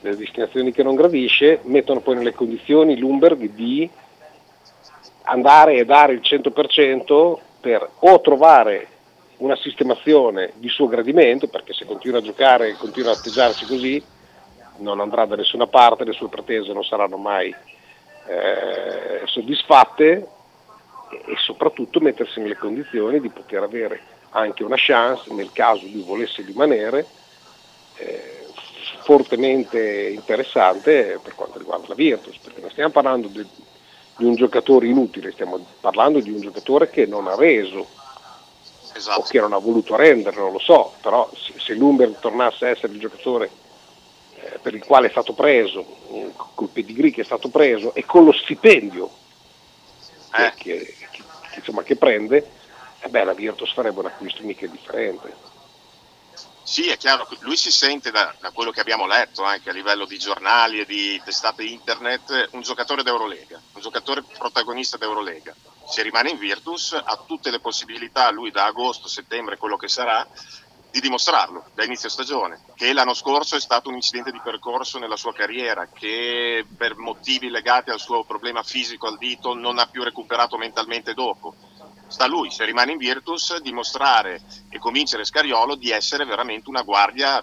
delle 0.00 0.16
destinazioni 0.16 0.72
che 0.72 0.82
non 0.82 0.94
gradisce, 0.94 1.60
mettono 1.64 2.00
poi 2.00 2.16
nelle 2.16 2.32
condizioni 2.32 2.96
Lumberg 2.96 3.50
di 3.50 3.88
andare 5.24 5.74
e 5.74 5.84
dare 5.84 6.14
il 6.14 6.20
100% 6.20 7.38
per 7.60 7.90
o 7.98 8.20
trovare 8.20 8.86
una 9.38 9.56
sistemazione 9.56 10.52
di 10.54 10.68
suo 10.68 10.88
gradimento, 10.88 11.48
perché 11.48 11.72
se 11.72 11.84
continua 11.84 12.18
a 12.18 12.22
giocare 12.22 12.68
e 12.68 12.76
continua 12.76 13.10
a 13.10 13.14
atteggiarsi 13.14 13.66
così 13.66 14.02
non 14.78 15.00
andrà 15.00 15.26
da 15.26 15.36
nessuna 15.36 15.66
parte, 15.66 16.04
le 16.04 16.12
sue 16.12 16.28
pretese 16.28 16.72
non 16.72 16.84
saranno 16.84 17.16
mai 17.16 17.54
eh, 18.26 19.22
soddisfatte 19.24 20.28
e 21.10 21.34
soprattutto 21.36 22.00
mettersi 22.00 22.40
nelle 22.40 22.56
condizioni 22.56 23.20
di 23.20 23.28
poter 23.28 23.62
avere 23.62 24.00
anche 24.30 24.64
una 24.64 24.76
chance 24.76 25.32
nel 25.32 25.52
caso 25.52 25.86
lui 25.86 26.02
volesse 26.02 26.42
rimanere 26.42 27.06
eh, 27.96 28.38
fortemente 29.02 30.10
interessante 30.10 31.18
per 31.22 31.34
quanto 31.34 31.58
riguarda 31.58 31.88
la 31.88 31.94
Virtus, 31.94 32.36
perché 32.38 32.60
non 32.60 32.70
stiamo 32.70 32.90
parlando 32.90 33.28
di, 33.28 33.46
di, 34.16 34.24
un 34.24 34.34
giocatore 34.34 34.86
inutile, 34.86 35.32
stiamo 35.32 35.64
parlando 35.80 36.20
di 36.20 36.30
un 36.30 36.40
giocatore 36.40 36.90
che 36.90 37.06
non 37.06 37.26
ha 37.26 37.34
reso 37.34 37.86
esatto. 38.94 39.20
o 39.20 39.22
che 39.22 39.40
non 39.40 39.52
ha 39.52 39.58
voluto 39.58 39.96
rendere, 39.96 40.36
non 40.36 40.52
lo 40.52 40.58
so, 40.58 40.92
però 41.00 41.30
se, 41.34 41.54
se 41.56 41.74
l'Umber 41.74 42.16
tornasse 42.20 42.66
a 42.66 42.68
essere 42.68 42.92
il 42.92 43.00
giocatore 43.00 43.50
eh, 44.34 44.58
per 44.60 44.74
il 44.74 44.84
quale 44.84 45.06
è 45.06 45.10
stato 45.10 45.32
preso, 45.32 45.84
col 46.54 46.68
pedigree 46.68 47.10
che 47.10 47.22
è 47.22 47.24
stato 47.24 47.48
preso 47.48 47.94
e 47.94 48.04
con 48.04 48.24
lo 48.24 48.32
stipendio 48.32 49.10
eh. 50.36 50.52
che, 50.56 50.94
che, 51.10 51.22
insomma, 51.56 51.82
che 51.82 51.96
prende, 51.96 52.46
eh 53.00 53.08
beh, 53.08 53.24
la 53.24 53.34
Virtus 53.34 53.72
farebbe 53.72 54.00
un 54.00 54.06
acquisto 54.06 54.42
mica 54.42 54.66
differente. 54.66 55.56
Sì, 56.62 56.88
è 56.88 56.98
chiaro, 56.98 57.26
lui 57.40 57.56
si 57.56 57.70
sente 57.70 58.10
da, 58.10 58.34
da, 58.40 58.50
quello 58.50 58.70
che 58.70 58.80
abbiamo 58.80 59.06
letto 59.06 59.42
anche 59.42 59.70
a 59.70 59.72
livello 59.72 60.04
di 60.04 60.18
giornali 60.18 60.80
e 60.80 60.84
di 60.84 61.18
testate 61.24 61.64
internet 61.64 62.50
un 62.52 62.60
giocatore 62.60 63.02
d'Eurolega, 63.02 63.58
un 63.72 63.80
giocatore 63.80 64.22
protagonista 64.36 64.98
d'Eurolega. 64.98 65.54
Se 65.88 66.02
rimane 66.02 66.28
in 66.28 66.36
Virtus 66.36 66.92
ha 66.92 67.24
tutte 67.26 67.50
le 67.50 67.60
possibilità, 67.60 68.30
lui 68.30 68.50
da 68.50 68.66
agosto, 68.66 69.08
settembre, 69.08 69.56
quello 69.56 69.78
che 69.78 69.88
sarà, 69.88 70.28
di 70.90 71.00
dimostrarlo 71.00 71.70
da 71.74 71.84
inizio 71.84 72.08
stagione, 72.08 72.60
che 72.74 72.92
l'anno 72.92 73.14
scorso 73.14 73.56
è 73.56 73.60
stato 73.60 73.88
un 73.88 73.94
incidente 73.94 74.30
di 74.30 74.40
percorso 74.42 74.98
nella 74.98 75.16
sua 75.16 75.32
carriera, 75.32 75.88
che 75.90 76.66
per 76.76 76.96
motivi 76.96 77.48
legati 77.48 77.90
al 77.90 78.00
suo 78.00 78.24
problema 78.24 78.62
fisico 78.62 79.06
al 79.06 79.18
dito 79.18 79.54
non 79.54 79.78
ha 79.78 79.86
più 79.86 80.02
recuperato 80.02 80.56
mentalmente 80.56 81.14
dopo. 81.14 81.54
Sta 82.08 82.24
a 82.24 82.26
lui, 82.26 82.50
se 82.50 82.64
rimane 82.64 82.92
in 82.92 82.98
Virtus, 82.98 83.60
dimostrare 83.60 84.40
e 84.70 84.78
convincere 84.78 85.24
Scariolo 85.24 85.76
di 85.76 85.90
essere 85.90 86.24
veramente 86.24 86.68
una 86.68 86.82
guardia 86.82 87.42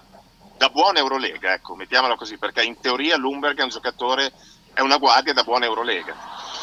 da 0.56 0.68
buona 0.68 0.98
Eurolega, 0.98 1.54
ecco, 1.54 1.74
mettiamola 1.74 2.16
così, 2.16 2.36
perché 2.36 2.62
in 2.62 2.78
teoria 2.80 3.16
Lumberg 3.16 3.58
è 3.58 3.62
un 3.62 3.68
giocatore, 3.68 4.32
è 4.74 4.80
una 4.80 4.98
guardia 4.98 5.32
da 5.32 5.44
buona 5.44 5.64
Eurolega. 5.64 6.14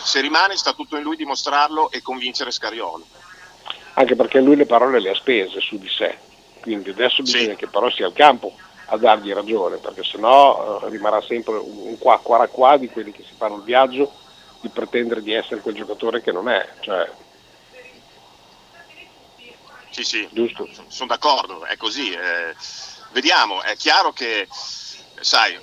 Se 0.03 0.19
rimane 0.21 0.55
sta 0.55 0.73
tutto 0.73 0.97
in 0.97 1.03
lui 1.03 1.15
dimostrarlo 1.15 1.89
e 1.91 2.01
convincere 2.01 2.51
Scariolo. 2.51 3.05
Anche 3.93 4.15
perché 4.15 4.39
lui 4.39 4.55
le 4.55 4.65
parole 4.65 4.99
le 4.99 5.11
ha 5.11 5.15
spese 5.15 5.59
su 5.59 5.77
di 5.77 5.87
sé 5.89 6.31
quindi 6.63 6.91
adesso 6.91 7.21
bisogna 7.21 7.51
sì. 7.51 7.55
che 7.55 7.67
però 7.67 7.89
sia 7.89 8.07
il 8.07 8.13
campo 8.13 8.53
a 8.85 8.97
dargli 8.97 9.33
ragione, 9.33 9.77
perché 9.77 10.01
sennò 10.01 10.81
eh, 10.81 10.89
rimarrà 10.89 11.21
sempre 11.21 11.55
un 11.55 11.97
qua 11.97 12.19
qua 12.23 12.47
qua 12.47 12.77
di 12.77 12.87
quelli 12.87 13.11
che 13.11 13.23
si 13.23 13.33
fanno 13.35 13.57
il 13.57 13.63
viaggio 13.63 14.11
di 14.61 14.69
pretendere 14.69 15.21
di 15.21 15.33
essere 15.33 15.59
quel 15.59 15.75
giocatore 15.75 16.21
che 16.21 16.31
non 16.31 16.47
è. 16.47 16.65
Cioè, 16.79 17.09
sì, 19.93 20.03
sì, 20.03 20.27
Giusto. 20.31 20.67
sono 20.87 21.07
d'accordo, 21.07 21.65
è 21.65 21.77
così. 21.77 22.11
Eh, 22.11 22.55
vediamo, 23.11 23.61
è 23.61 23.75
chiaro 23.75 24.11
che 24.11 24.47
sai, 25.19 25.59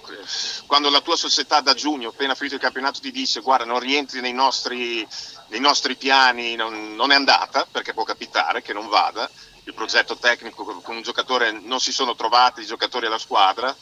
quando 0.67 0.89
la 0.89 1.01
tua 1.01 1.17
società 1.17 1.61
da 1.61 1.75
giugno, 1.75 2.11
appena 2.11 2.37
finito 2.37 2.55
il 2.55 2.61
campionato, 2.61 3.01
ti 3.01 3.11
dice 3.11 3.41
guarda 3.41 3.65
non 3.65 3.81
rientri 3.81 4.21
nei 4.21 4.33
nostri, 4.33 5.07
nei 5.49 5.61
nostri 5.61 5.97
piani, 5.97 6.55
non, 6.55 6.95
non, 6.95 7.11
è 7.11 7.17
andata, 7.17 7.67
perché 7.71 7.93
può 7.93 8.05
capitare 8.05 8.63
che 8.63 8.73
non 8.73 8.89
vada, 8.89 9.29
il 9.65 9.75
progetto 9.75 10.17
tecnico 10.17 10.65
con 10.65 10.97
un 10.97 11.03
giocatore, 11.03 11.51
non 11.51 11.81
si 11.81 11.93
sono 11.93 12.15
trovati 12.15 12.61
i 12.61 12.67
giocatori 12.67 13.07
alla 13.07 13.19
squadra. 13.19 13.75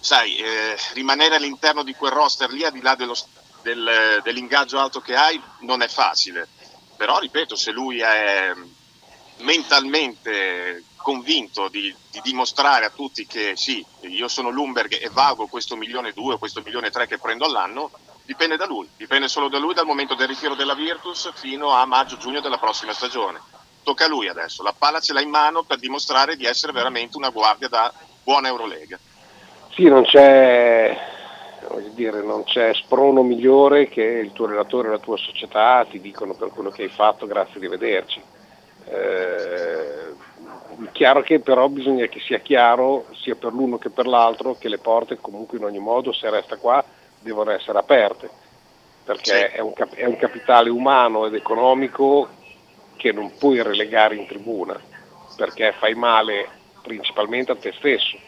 Sai, 0.00 0.36
eh, 0.36 0.76
rimanere 0.92 1.36
all'interno 1.36 1.82
di 1.82 1.94
quel 1.94 2.12
roster 2.12 2.50
lì, 2.50 2.64
al 2.64 2.72
di 2.72 2.80
là 2.80 2.94
dello, 2.94 3.16
del, 3.62 4.20
dell'ingaggio 4.22 4.78
alto 4.78 5.00
che 5.00 5.14
hai, 5.14 5.40
non 5.60 5.82
è 5.82 5.88
facile. 5.88 6.48
Però, 6.96 7.18
ripeto, 7.18 7.56
se 7.56 7.70
lui 7.70 8.00
è 8.00 8.52
mentalmente 9.40 10.84
convinto 10.96 11.68
di, 11.68 11.94
di, 12.10 12.20
dimostrare 12.22 12.84
a 12.84 12.90
tutti 12.90 13.26
che 13.26 13.52
sì, 13.56 13.84
io 14.00 14.28
sono 14.28 14.50
Lumberg 14.50 15.00
e 15.00 15.08
vago 15.10 15.46
questo 15.46 15.76
milione 15.76 16.08
e 16.08 16.12
due, 16.12 16.38
questo 16.38 16.60
milione 16.64 16.88
e 16.88 16.90
tre 16.90 17.06
che 17.06 17.18
prendo 17.18 17.44
all'anno, 17.44 17.90
dipende 18.24 18.56
da 18.56 18.66
lui, 18.66 18.88
dipende 18.96 19.28
solo 19.28 19.48
da 19.48 19.58
lui 19.58 19.74
dal 19.74 19.86
momento 19.86 20.14
del 20.14 20.28
ritiro 20.28 20.54
della 20.54 20.74
Virtus 20.74 21.30
fino 21.34 21.70
a 21.70 21.86
maggio-giugno 21.86 22.40
della 22.40 22.58
prossima 22.58 22.92
stagione 22.92 23.40
tocca 23.88 24.04
a 24.04 24.08
lui 24.08 24.28
adesso, 24.28 24.62
la 24.62 24.74
palla 24.76 25.00
ce 25.00 25.14
l'ha 25.14 25.22
in 25.22 25.30
mano 25.30 25.62
per 25.62 25.78
dimostrare 25.78 26.36
di 26.36 26.44
essere 26.44 26.72
veramente 26.72 27.16
una 27.16 27.30
guardia 27.30 27.68
da 27.68 27.90
buona 28.22 28.48
Eurolega. 28.48 28.98
Sì, 29.70 29.84
non 29.84 30.04
c'è, 30.04 30.94
dire, 31.94 32.22
non 32.22 32.44
c'è 32.44 32.74
sprono 32.74 33.22
migliore 33.22 33.88
che 33.88 34.02
il 34.02 34.32
tuo 34.32 34.46
relatore 34.46 34.88
e 34.88 34.90
la 34.90 34.98
tua 34.98 35.16
società 35.16 35.86
ti 35.88 36.00
dicono 36.00 36.34
per 36.34 36.50
quello 36.50 36.70
che 36.70 36.82
hai 36.82 36.88
fatto, 36.90 37.26
grazie, 37.26 37.56
arrivederci. 37.56 38.20
Eh, 38.90 40.14
chiaro 40.92 41.22
che 41.22 41.40
però 41.40 41.68
bisogna 41.68 42.06
che 42.06 42.20
sia 42.20 42.38
chiaro 42.38 43.06
sia 43.20 43.34
per 43.34 43.52
l'uno 43.52 43.78
che 43.78 43.90
per 43.90 44.06
l'altro 44.06 44.56
che 44.56 44.68
le 44.68 44.78
porte 44.78 45.18
comunque 45.20 45.58
in 45.58 45.64
ogni 45.64 45.78
modo 45.78 46.12
se 46.12 46.30
resta 46.30 46.56
qua 46.56 46.82
devono 47.18 47.50
essere 47.50 47.78
aperte 47.78 48.30
perché 49.04 49.50
è, 49.50 49.60
un, 49.60 49.72
è, 49.94 50.04
un, 50.04 50.16
capitale 50.16 50.70
umano 50.70 51.26
ed 51.26 51.34
economico 51.34 52.28
che 52.96 53.12
non 53.12 53.36
puoi 53.36 53.62
relegare 53.62 54.16
in 54.16 54.26
tribuna 54.26 54.80
perché 55.36 55.72
fai 55.78 55.94
male 55.94 56.48
principalmente 56.82 57.52
a 57.52 57.56
te 57.56 57.72
stesso. 57.76 58.18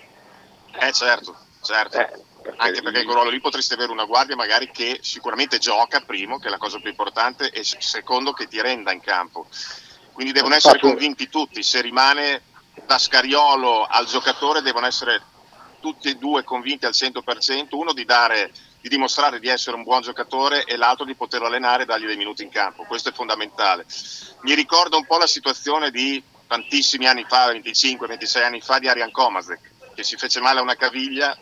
Eh 0.78 0.92
certo, 0.92 1.36
certo. 1.62 1.98
Eh, 1.98 2.08
perché 2.42 2.58
Anche 2.58 2.82
perché 2.82 3.02
quel 3.02 3.14
ruolo 3.14 3.30
lì 3.30 3.40
potresti 3.40 3.74
avere 3.74 3.90
una 3.90 4.04
guardia 4.04 4.36
magari 4.36 4.70
che 4.70 4.98
sicuramente 5.02 5.58
gioca, 5.58 6.00
primo, 6.00 6.38
che 6.38 6.46
è 6.46 6.50
la 6.50 6.58
cosa 6.58 6.78
più 6.78 6.88
importante, 6.88 7.50
e 7.50 7.62
secondo 7.64 8.32
che 8.32 8.46
ti 8.46 8.60
renda 8.60 8.92
in 8.92 9.00
campo. 9.00 9.46
Quindi 10.12 10.32
devono 10.32 10.54
essere 10.54 10.78
convinti 10.78 11.28
tutti, 11.28 11.62
se 11.62 11.80
rimane 11.80 12.42
da 12.86 12.98
Scariolo 12.98 13.84
al 13.84 14.06
giocatore 14.06 14.62
devono 14.62 14.86
essere 14.86 15.22
tutti 15.80 16.08
e 16.08 16.14
due 16.14 16.44
convinti 16.44 16.86
al 16.86 16.92
100%, 16.92 17.68
uno 17.70 17.92
di 17.92 18.04
dare 18.04 18.52
di 18.80 18.88
dimostrare 18.88 19.40
di 19.40 19.48
essere 19.48 19.76
un 19.76 19.82
buon 19.82 20.00
giocatore 20.00 20.64
e 20.64 20.76
l'altro 20.76 21.04
di 21.04 21.14
poterlo 21.14 21.46
allenare 21.46 21.82
e 21.82 21.86
dargli 21.86 22.06
dei 22.06 22.16
minuti 22.16 22.42
in 22.42 22.48
campo. 22.48 22.84
Questo 22.84 23.10
è 23.10 23.12
fondamentale. 23.12 23.84
Mi 24.42 24.54
ricorda 24.54 24.96
un 24.96 25.04
po' 25.04 25.18
la 25.18 25.26
situazione 25.26 25.90
di 25.90 26.22
tantissimi 26.46 27.06
anni 27.06 27.24
fa, 27.28 27.52
25-26 27.52 28.42
anni 28.42 28.60
fa, 28.60 28.78
di 28.78 28.88
Arian 28.88 29.10
Komazek, 29.10 29.60
che 29.94 30.02
si 30.02 30.16
fece 30.16 30.40
male 30.40 30.60
a 30.60 30.62
una 30.62 30.76
caviglia 30.76 31.36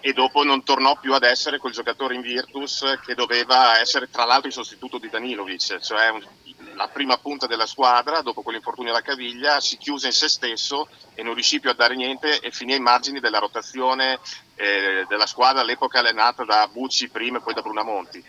e 0.00 0.12
dopo 0.12 0.42
non 0.42 0.64
tornò 0.64 0.98
più 0.98 1.14
ad 1.14 1.22
essere 1.22 1.58
quel 1.58 1.72
giocatore 1.72 2.16
in 2.16 2.22
Virtus 2.22 2.98
che 3.04 3.14
doveva 3.14 3.78
essere 3.78 4.10
tra 4.10 4.24
l'altro 4.24 4.48
il 4.48 4.52
sostituto 4.52 4.98
di 4.98 5.08
Danilovic, 5.08 5.78
cioè 5.78 6.10
un, 6.10 6.26
la 6.74 6.88
prima 6.88 7.16
punta 7.18 7.46
della 7.46 7.66
squadra, 7.66 8.22
dopo 8.22 8.42
quell'infortunio 8.42 8.90
alla 8.90 9.02
caviglia, 9.02 9.60
si 9.60 9.76
chiuse 9.76 10.06
in 10.06 10.12
se 10.12 10.28
stesso 10.28 10.88
e 11.14 11.22
non 11.22 11.34
riuscì 11.34 11.60
più 11.60 11.70
a 11.70 11.74
dare 11.74 11.94
niente 11.94 12.40
e 12.40 12.50
finì 12.50 12.72
ai 12.72 12.80
margini 12.80 13.20
della 13.20 13.38
rotazione 13.38 14.18
eh, 14.54 15.04
della 15.08 15.26
squadra 15.26 15.60
all'epoca 15.60 15.98
allenata 15.98 16.44
da 16.44 16.68
Bucci 16.68 17.08
prima 17.08 17.38
e 17.38 17.40
poi 17.40 17.54
da 17.54 17.62
Brunamonti. 17.62 18.24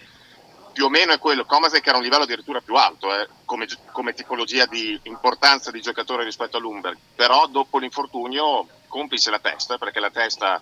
Più 0.73 0.85
o 0.85 0.89
meno 0.89 1.13
è 1.13 1.19
quello, 1.19 1.45
Comasek 1.45 1.85
era 1.85 1.97
un 1.97 2.03
livello 2.03 2.23
addirittura 2.23 2.59
più 2.59 2.75
alto 2.75 3.13
eh, 3.13 3.27
come, 3.45 3.67
come, 3.91 4.13
tipologia 4.13 4.65
di 4.65 4.99
importanza 5.03 5.69
di 5.69 5.81
giocatore 5.81 6.23
rispetto 6.23 6.57
a 6.57 6.59
Lumberg, 6.59 6.97
però 7.15 7.45
dopo 7.45 7.77
l'infortunio 7.77 8.67
complice 8.87 9.29
la 9.29 9.39
testa, 9.39 9.77
perché 9.77 9.99
la 9.99 10.09
testa 10.09 10.59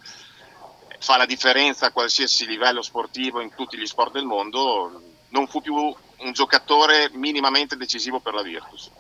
fa 1.00 1.18
la 1.18 1.26
differenza 1.26 1.88
a 1.88 1.92
qualsiasi 1.92 2.46
livello 2.46 2.82
sportivo 2.82 3.40
in 3.40 3.56
tutti 3.56 3.78
gli 3.78 3.86
sport 3.86 4.12
del 4.12 4.26
mondo, 4.26 5.02
non 5.30 5.48
fu 5.48 5.62
più 5.62 5.96
un 6.22 6.32
giocatore 6.34 7.10
minimamente 7.14 7.76
decisivo 7.76 8.20
per 8.20 8.34
la 8.34 8.42
Virtus 8.42 8.92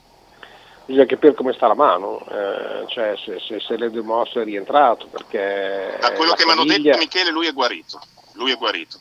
bisogna 0.91 1.05
capire 1.05 1.33
come 1.33 1.53
sta 1.53 1.67
la 1.67 1.73
mano, 1.73 2.19
eh, 2.27 2.85
cioè 2.87 3.15
se, 3.23 3.39
se, 3.39 3.59
se 3.59 3.77
l'Edemosso 3.77 4.41
è 4.41 4.43
rientrato. 4.43 5.07
Perché 5.07 5.97
da 5.99 6.11
quello 6.13 6.33
che 6.33 6.43
famiglia... 6.43 6.63
mi 6.63 6.71
hanno 6.71 6.83
detto 6.83 6.97
Michele, 6.97 7.31
lui 7.31 7.47
è 7.47 7.53
guarito. 7.53 7.99
Lui 8.33 8.51
è 8.51 8.57
guarito. 8.57 8.99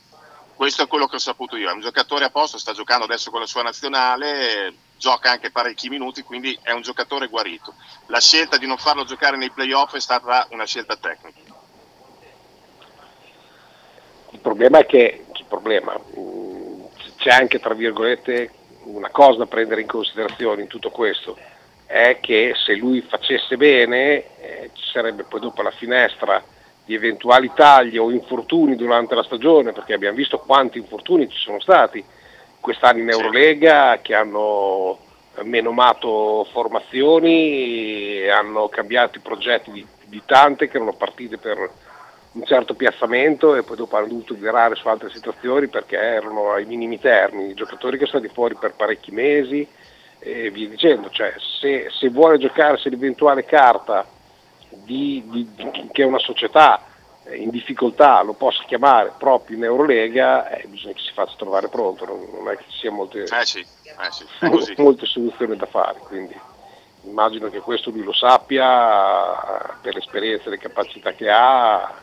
Questo 0.55 0.83
è 0.83 0.87
quello 0.87 1.07
che 1.07 1.17
ho 1.17 1.21
saputo 1.21 1.57
io. 1.57 1.69
È 1.69 1.73
un 1.73 1.81
giocatore 1.81 2.25
a 2.25 2.31
posto, 2.31 2.59
sta 2.59 2.73
giocando 2.73 3.05
adesso 3.05 3.31
con 3.31 3.41
la 3.41 3.47
sua 3.47 3.63
nazionale. 3.63 4.75
gioca 4.97 5.31
anche 5.31 5.51
parecchi 5.51 5.89
minuti, 5.89 6.23
quindi 6.23 6.57
è 6.63 6.73
un 6.73 6.83
giocatore 6.83 7.29
guarito. 7.29 7.75
La 8.07 8.21
scelta 8.21 8.59
di 8.59 8.67
non 8.67 8.77
farlo 8.77 9.05
giocare 9.05 9.37
nei 9.37 9.51
playoff 9.51 9.95
è 9.95 10.01
stata 10.01 10.47
una 10.51 10.67
scelta 10.67 10.97
tecnica. 10.97 11.39
Il 14.33 14.39
problema 14.39 14.79
è 14.79 14.87
che 14.87 15.25
il 15.35 15.45
problema, 15.49 15.99
c'è 17.21 17.31
anche 17.31 17.61
tra 17.61 17.75
virgolette 17.75 18.51
una 18.85 19.11
cosa 19.11 19.41
da 19.41 19.47
prendere 19.47 19.83
in 19.83 19.87
considerazione 19.87 20.63
in 20.63 20.69
tutto 20.69 20.91
questo, 20.91 21.37
è 21.85 22.19
che 22.21 22.55
se 22.57 22.75
lui 22.75 23.03
facesse 23.03 23.59
bene 23.59 24.25
eh, 24.41 24.71
ci 24.73 24.89
sarebbe 24.91 25.25
poi 25.25 25.41
dopo 25.41 25.61
la 25.61 25.71
finestra 25.71 26.43
di 26.83 26.95
eventuali 26.95 27.53
tagli 27.55 27.99
o 27.99 28.11
infortuni 28.11 28.75
durante 28.75 29.15
la 29.15 29.23
stagione, 29.23 29.73
perché 29.73 29.93
abbiamo 29.93 30.17
visto 30.17 30.39
quanti 30.39 30.79
infortuni 30.79 31.29
ci 31.29 31.39
sono 31.39 31.61
stati 31.61 32.03
quest'anno 32.59 33.01
in 33.01 33.11
Eurolega 33.11 33.99
che 34.01 34.15
hanno 34.15 34.99
menomato 35.43 36.47
formazioni, 36.51 38.29
hanno 38.29 38.69
cambiato 38.69 39.19
i 39.19 39.23
progetti 39.23 39.71
di, 39.71 39.87
di 40.07 40.23
tante 40.25 40.69
che 40.69 40.77
erano 40.77 40.95
partite 40.95 41.37
per 41.37 41.71
un 42.33 42.45
certo 42.45 42.75
piazzamento 42.75 43.57
e 43.57 43.63
poi 43.63 43.77
dopo 43.77 43.97
hanno 43.97 44.07
dovuto 44.07 44.35
virare 44.35 44.77
su 44.77 44.87
altre 44.87 45.11
situazioni 45.11 45.67
perché 45.69 45.97
erano 45.97 46.53
ai 46.53 46.65
minimi 46.65 47.01
termini, 47.01 47.55
giocatori 47.55 47.99
che 47.99 48.07
sono 48.07 48.21
stati 48.21 48.35
fuori 48.35 48.55
per 48.55 48.75
parecchi 48.75 49.11
mesi 49.11 49.67
e 50.21 50.51
via 50.51 50.69
dicendo, 50.69 51.11
cioè 51.11 51.35
se, 51.61 51.89
se 51.91 52.09
vuole 52.11 52.39
giocare, 52.39 52.77
se 52.77 52.91
l'eventuale 52.91 53.45
carta 53.45 54.07
di, 54.69 55.25
di, 55.27 55.49
che 55.91 56.05
una 56.05 56.19
società 56.19 56.85
in 57.33 57.51
difficoltà 57.51 58.23
lo 58.23 58.35
possa 58.35 58.63
chiamare 58.65 59.13
proprio 59.19 59.57
in 59.57 59.65
Eurolega, 59.65 60.49
eh, 60.51 60.67
bisogna 60.67 60.95
che 60.95 61.01
si 61.01 61.13
faccia 61.13 61.35
trovare 61.37 61.69
pronto, 61.69 62.05
non, 62.05 62.27
non 62.33 62.49
è 62.49 62.57
che 62.57 62.65
ci 62.69 62.79
sia 62.79 62.91
molte, 62.91 63.23
eh 63.23 63.47
sì, 63.47 63.61
eh 63.61 64.11
sì, 64.11 64.75
molte 64.81 65.07
soluzioni 65.07 65.57
da 65.57 65.67
fare. 65.67 65.99
Quindi 66.01 66.39
immagino 67.05 67.49
che 67.49 67.61
questo 67.61 67.91
lui 67.91 68.03
lo 68.03 68.13
sappia 68.13 69.77
per 69.81 69.95
l'esperienza 69.95 70.47
e 70.47 70.51
le 70.51 70.59
capacità 70.59 71.13
che 71.13 71.31
ha 71.31 71.95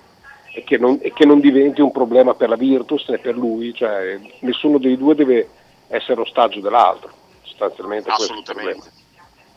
e 0.57 0.63
che, 0.63 0.79
non, 0.79 0.97
e 0.99 1.13
che 1.13 1.23
non 1.23 1.39
diventi 1.39 1.81
un 1.81 1.91
problema 1.91 2.33
per 2.33 2.49
la 2.49 2.55
Virtus 2.55 3.07
né 3.09 3.19
per 3.19 3.37
lui, 3.37 3.75
cioè, 3.75 4.19
nessuno 4.39 4.79
dei 4.79 4.97
due 4.97 5.13
deve 5.13 5.47
essere 5.87 6.19
ostaggio 6.19 6.61
dell'altro, 6.61 7.11
sostanzialmente 7.43 8.09
Assolutamente. 8.09 8.91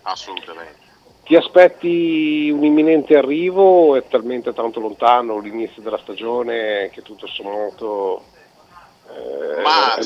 Assolutamente. 0.03 0.89
Ti 1.25 1.37
aspetti 1.37 2.51
un 2.51 2.65
imminente 2.65 3.17
arrivo 3.17 3.63
o 3.63 3.97
è 3.97 4.07
talmente 4.09 4.53
tanto 4.53 4.79
lontano 4.79 5.39
l'inizio 5.39 5.81
della 5.81 5.97
stagione 5.97 6.91
che 6.93 7.01
tutto 7.01 7.27
sommato... 7.27 8.25
Eh, 9.09 9.63
Ma 9.63 9.95
è... 9.95 10.03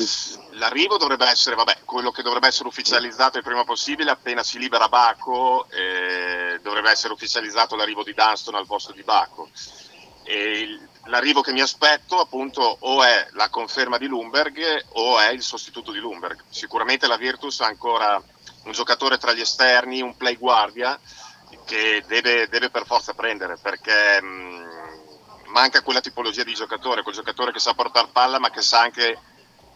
l'arrivo 0.51 0.95
dovrebbe 0.95 1.27
essere, 1.27 1.57
vabbè, 1.57 1.79
quello 1.83 2.11
che 2.11 2.21
dovrebbe 2.21 2.47
essere 2.47 2.69
ufficializzato 2.69 3.37
il 3.37 3.43
prima 3.43 3.65
possibile, 3.65 4.11
appena 4.11 4.43
si 4.43 4.59
libera 4.59 4.87
Baco, 4.87 5.67
eh, 5.71 6.57
dovrebbe 6.61 6.89
essere 6.89 7.11
ufficializzato 7.11 7.75
l'arrivo 7.75 8.01
di 8.01 8.13
Dunston 8.13 8.55
al 8.55 8.65
posto 8.65 8.93
di 8.93 9.03
Baco. 9.03 9.49
E 10.23 10.79
l'arrivo 11.05 11.41
che 11.41 11.51
mi 11.51 11.61
aspetto 11.61 12.19
appunto 12.19 12.77
o 12.79 13.03
è 13.03 13.27
la 13.31 13.49
conferma 13.49 13.97
di 13.97 14.07
Lumberg 14.07 14.85
o 14.93 15.19
è 15.19 15.29
il 15.29 15.41
sostituto 15.41 15.91
di 15.91 15.99
Lumberg. 15.99 16.43
Sicuramente 16.49 17.07
la 17.07 17.17
Virtus 17.17 17.59
ha 17.61 17.67
ancora 17.67 18.21
un 18.63 18.71
giocatore 18.71 19.17
tra 19.17 19.33
gli 19.33 19.41
esterni, 19.41 20.01
un 20.01 20.15
play 20.17 20.37
guardia 20.37 20.99
che 21.65 22.03
deve, 22.07 22.47
deve 22.47 22.69
per 22.69 22.85
forza 22.85 23.13
prendere 23.13 23.57
perché 23.61 24.21
mh, 24.21 24.67
manca 25.47 25.81
quella 25.81 26.01
tipologia 26.01 26.43
di 26.43 26.53
giocatore, 26.53 27.03
quel 27.03 27.15
giocatore 27.15 27.51
che 27.51 27.59
sa 27.59 27.73
portare 27.73 28.09
palla 28.11 28.39
ma 28.39 28.49
che 28.49 28.61
sa 28.61 28.81
anche 28.81 29.19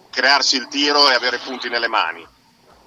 crearsi 0.09 0.55
il 0.55 0.67
tiro 0.67 1.09
e 1.09 1.13
avere 1.13 1.37
punti 1.37 1.69
nelle 1.69 1.87
mani. 1.87 2.25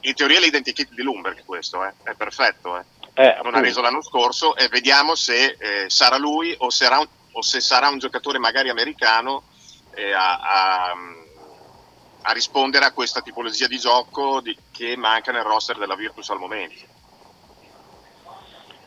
In 0.05 0.14
teoria 0.14 0.40
l'identikit 0.40 0.93
di 0.93 1.03
Lumberg 1.03 1.45
questo, 1.45 1.84
eh? 1.84 1.93
è 2.03 2.14
perfetto, 2.14 2.76
eh? 2.76 2.84
Eh, 3.14 3.38
non 3.43 3.55
ha 3.55 3.61
reso 3.61 3.82
l'anno 3.82 4.03
scorso 4.03 4.57
e 4.57 4.68
vediamo 4.68 5.14
se 5.14 5.57
eh, 5.59 5.90
sarà 5.90 6.16
lui 6.16 6.55
o, 6.59 6.70
sarà 6.70 6.99
un, 6.99 7.07
o, 7.33 7.43
se 7.43 7.61
sarà 7.61 7.89
un 7.89 7.99
giocatore 7.99 8.39
magari 8.39 8.68
americano 8.68 9.43
eh, 9.95 10.12
a, 10.12 10.39
a 10.41 10.95
a 12.22 12.33
rispondere 12.33 12.85
a 12.85 12.93
questa 12.93 13.20
tipologia 13.20 13.66
di 13.66 13.78
gioco 13.78 14.41
di, 14.41 14.57
che 14.70 14.97
manca 14.97 15.33
nel 15.33 15.43
roster 15.43 15.78
della 15.78 15.97
Virtus 15.97 16.30
al 16.30 16.39
momento. 16.39 16.91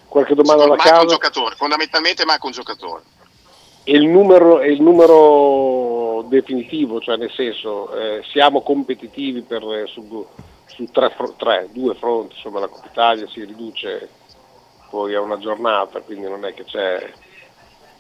Qualche 0.08 0.36
domanda 0.36 0.64
alla 0.64 0.76
manca 0.76 1.02
un 1.02 1.08
giocatore, 1.08 1.56
fondamentalmente 1.56 2.26
manca 2.26 2.46
un 2.46 2.54
giocatore. 2.54 3.04
E 3.84 3.91
il 3.98 4.08
numero, 4.08 4.64
il 4.64 4.82
numero 4.82 6.24
definitivo, 6.28 7.00
cioè 7.02 7.18
nel 7.18 7.32
senso 7.32 7.93
eh, 7.93 8.24
siamo 8.32 8.62
competitivi 8.62 9.41
per, 9.41 9.62
eh, 9.64 9.88
su, 9.88 10.26
su 10.66 10.86
tre, 10.91 11.14
tre, 11.38 11.68
due 11.72 11.93
fronti, 11.96 12.36
insomma 12.36 12.62
la 12.62 12.68
Coppa 12.68 12.88
Italia 12.88 13.28
si 13.28 13.43
riduce 13.43 14.10
poi 14.89 15.14
a 15.14 15.22
una 15.22 15.38
giornata, 15.38 16.00
quindi 16.00 16.28
non 16.28 16.46
è 16.46 16.54
che 16.54 16.64
c'è 16.64 17.12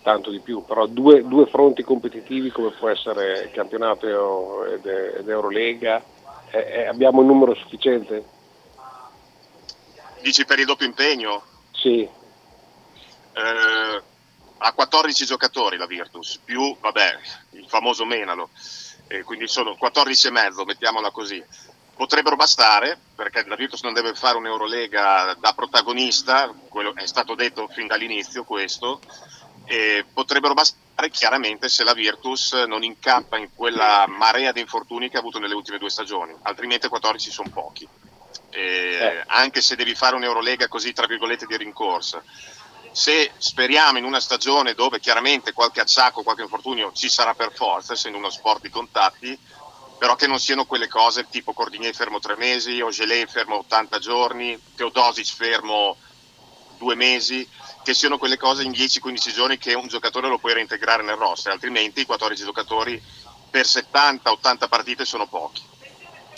tanto 0.05 0.29
di 0.29 0.39
più, 0.39 0.63
però 0.63 0.85
due, 0.85 1.25
due 1.25 1.47
fronti 1.47 1.81
competitivi 1.81 2.51
come 2.51 2.69
può 2.69 2.89
essere 2.89 3.45
il 3.45 3.51
campionato 3.51 4.63
ed, 4.65 4.85
ed 4.85 5.27
Eurolega, 5.27 5.99
eh, 6.51 6.59
eh, 6.59 6.85
abbiamo 6.85 7.21
un 7.21 7.25
numero 7.25 7.55
sufficiente? 7.55 8.23
Dici 10.21 10.45
per 10.45 10.59
il 10.59 10.67
doppio 10.67 10.85
impegno? 10.85 11.41
Sì. 11.71 12.03
Eh, 12.03 14.03
ha 14.57 14.73
14 14.73 15.25
giocatori 15.25 15.75
la 15.75 15.87
Virtus, 15.87 16.37
più 16.37 16.77
vabbè, 16.79 17.17
il 17.53 17.65
famoso 17.67 18.05
Menalo, 18.05 18.49
eh, 19.07 19.23
quindi 19.23 19.47
sono 19.47 19.75
14 19.75 20.27
e 20.27 20.31
mezzo, 20.31 20.65
mettiamola 20.65 21.09
così. 21.09 21.43
Potrebbero 21.95 22.35
bastare, 22.35 22.99
perché 23.15 23.43
la 23.47 23.55
Virtus 23.55 23.81
non 23.81 23.93
deve 23.93 24.13
fare 24.13 24.37
un'Eurolega 24.37 25.35
da 25.39 25.53
protagonista, 25.53 26.53
quello 26.69 26.95
è 26.95 27.07
stato 27.07 27.33
detto 27.33 27.67
fin 27.69 27.87
dall'inizio 27.87 28.43
questo, 28.43 28.99
e 29.65 30.05
potrebbero 30.13 30.53
bastare 30.53 31.09
chiaramente 31.09 31.69
se 31.69 31.83
la 31.83 31.93
Virtus 31.93 32.53
non 32.67 32.83
incappa 32.83 33.37
in 33.37 33.49
quella 33.53 34.05
marea 34.07 34.51
di 34.51 34.61
infortuni 34.61 35.09
che 35.09 35.17
ha 35.17 35.19
avuto 35.19 35.39
nelle 35.39 35.55
ultime 35.55 35.77
due 35.77 35.89
stagioni, 35.89 36.33
altrimenti 36.43 36.87
14 36.87 37.31
sono 37.31 37.49
pochi. 37.49 37.87
Eh. 38.51 39.23
Anche 39.27 39.61
se 39.61 39.75
devi 39.75 39.95
fare 39.95 40.15
un'Eurolega 40.15 40.67
così 40.67 40.93
tra 40.93 41.07
virgolette 41.07 41.45
di 41.45 41.57
rincorsa. 41.57 42.23
Se 42.91 43.31
speriamo 43.37 43.97
in 43.97 44.05
una 44.05 44.21
stagione 44.21 44.73
dove 44.73 45.01
chiaramente 45.01 45.51
qualche 45.51 45.81
acciacco, 45.81 46.23
qualche 46.23 46.43
infortunio 46.43 46.93
ci 46.93 47.09
sarà 47.09 47.33
per 47.33 47.51
forza, 47.51 47.91
essendo 47.91 48.17
uno 48.17 48.29
sport 48.29 48.61
di 48.61 48.69
contatti, 48.69 49.37
però 49.97 50.15
che 50.15 50.27
non 50.27 50.39
siano 50.39 50.65
quelle 50.65 50.87
cose 50.87 51.27
tipo 51.29 51.51
Cordinier 51.51 51.93
fermo 51.93 52.19
tre 52.19 52.37
mesi, 52.37 52.79
Ogelé 52.79 53.25
fermo 53.27 53.57
80 53.57 53.99
giorni, 53.99 54.57
Teodosic 54.75 55.33
fermo 55.33 55.97
due 56.77 56.95
mesi, 56.95 57.47
che 57.85 57.93
siano 57.93 58.17
quelle 58.17 58.37
cose 58.37 58.63
in 58.63 58.71
10-15 58.71 59.31
giorni 59.31 59.57
che 59.59 59.75
un 59.75 59.85
giocatore 59.85 60.27
lo 60.27 60.39
puoi 60.39 60.55
reintegrare 60.55 61.03
nel 61.03 61.17
roster, 61.17 61.51
altrimenti 61.51 62.01
i 62.01 62.05
14 62.05 62.43
giocatori 62.43 62.99
per 63.47 63.65
70-80 63.65 64.67
partite 64.67 65.05
sono 65.05 65.27
pochi. 65.27 65.61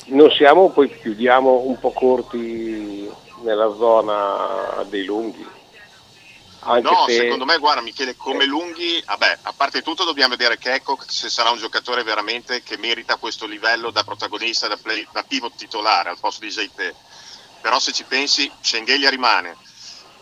Non 0.07 0.29
siamo, 0.29 0.69
poi 0.69 0.93
chiudiamo 0.99 1.61
un 1.61 1.79
po' 1.79 1.91
corti 1.91 3.09
nella 3.43 3.73
zona 3.77 4.83
dei 4.89 5.05
lunghi. 5.05 5.47
Anche 6.59 6.89
no, 6.89 7.05
se... 7.07 7.13
secondo 7.13 7.45
me, 7.45 7.57
guarda 7.59 7.81
Michele, 7.81 8.17
come 8.17 8.43
eh. 8.43 8.47
lunghi, 8.47 9.01
vabbè, 9.05 9.39
a 9.43 9.53
parte 9.55 9.81
tutto 9.81 10.03
dobbiamo 10.03 10.35
vedere 10.35 10.57
che 10.57 10.73
ecco 10.73 10.97
se 11.07 11.29
sarà 11.29 11.49
un 11.49 11.59
giocatore 11.59 12.03
veramente 12.03 12.61
che 12.61 12.77
merita 12.77 13.15
questo 13.15 13.45
livello 13.45 13.89
da 13.89 14.03
protagonista, 14.03 14.67
da, 14.67 14.75
play, 14.75 15.07
da 15.13 15.23
pivot 15.23 15.55
titolare 15.55 16.09
al 16.09 16.19
posto 16.19 16.43
di 16.43 16.51
JT. 16.51 16.93
Però 17.61 17.79
se 17.79 17.93
ci 17.93 18.03
pensi, 18.03 18.51
Schengelia 18.59 19.09
rimane, 19.09 19.55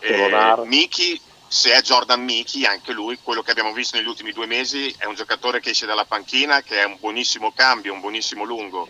eh, 0.00 0.62
Miki, 0.64 1.20
se 1.48 1.72
è 1.72 1.80
Jordan 1.80 2.22
Miki, 2.22 2.64
anche 2.64 2.92
lui, 2.92 3.18
quello 3.22 3.42
che 3.42 3.50
abbiamo 3.50 3.72
visto 3.72 3.96
negli 3.96 4.06
ultimi 4.06 4.32
due 4.32 4.46
mesi, 4.46 4.94
è 4.98 5.04
un 5.04 5.14
giocatore 5.14 5.60
che 5.60 5.70
esce 5.70 5.86
dalla 5.86 6.04
panchina, 6.04 6.62
che 6.62 6.80
è 6.80 6.84
un 6.84 6.96
buonissimo 6.98 7.52
cambio, 7.52 7.92
un 7.92 8.00
buonissimo 8.00 8.44
lungo. 8.44 8.88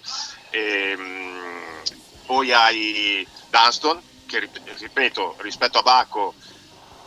E, 0.51 0.97
mh, 0.97 1.97
poi 2.27 2.53
hai 2.53 3.27
Dunston, 3.51 4.01
che 4.27 4.49
ripeto, 4.79 5.37
rispetto 5.39 5.79
a 5.79 5.83
Baco 5.83 6.35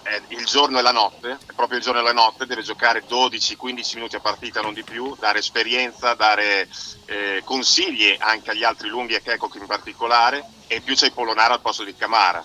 è 0.01 0.21
il 0.29 0.45
giorno 0.45 0.79
e 0.79 0.81
la 0.81 0.91
notte, 0.91 1.37
è 1.45 1.53
proprio 1.53 1.77
il 1.77 1.83
giorno 1.83 1.99
e 1.99 2.03
la 2.03 2.13
notte, 2.13 2.45
deve 2.45 2.61
giocare 2.61 3.03
12-15 3.05 3.95
minuti 3.95 4.15
a 4.15 4.19
partita, 4.19 4.61
non 4.61 4.73
di 4.73 4.83
più, 4.83 5.15
dare 5.19 5.39
esperienza, 5.39 6.13
dare 6.13 6.67
eh, 7.05 7.41
consigli 7.43 8.15
anche 8.19 8.51
agli 8.51 8.63
altri 8.63 8.87
lunghi 8.87 9.13
e 9.13 9.21
Kekok 9.21 9.55
in 9.55 9.67
particolare, 9.67 10.43
e 10.67 10.81
più 10.81 10.95
c'è 10.95 11.11
Polonara 11.11 11.55
al 11.55 11.61
posto 11.61 11.83
di 11.83 11.95
Camara 11.95 12.43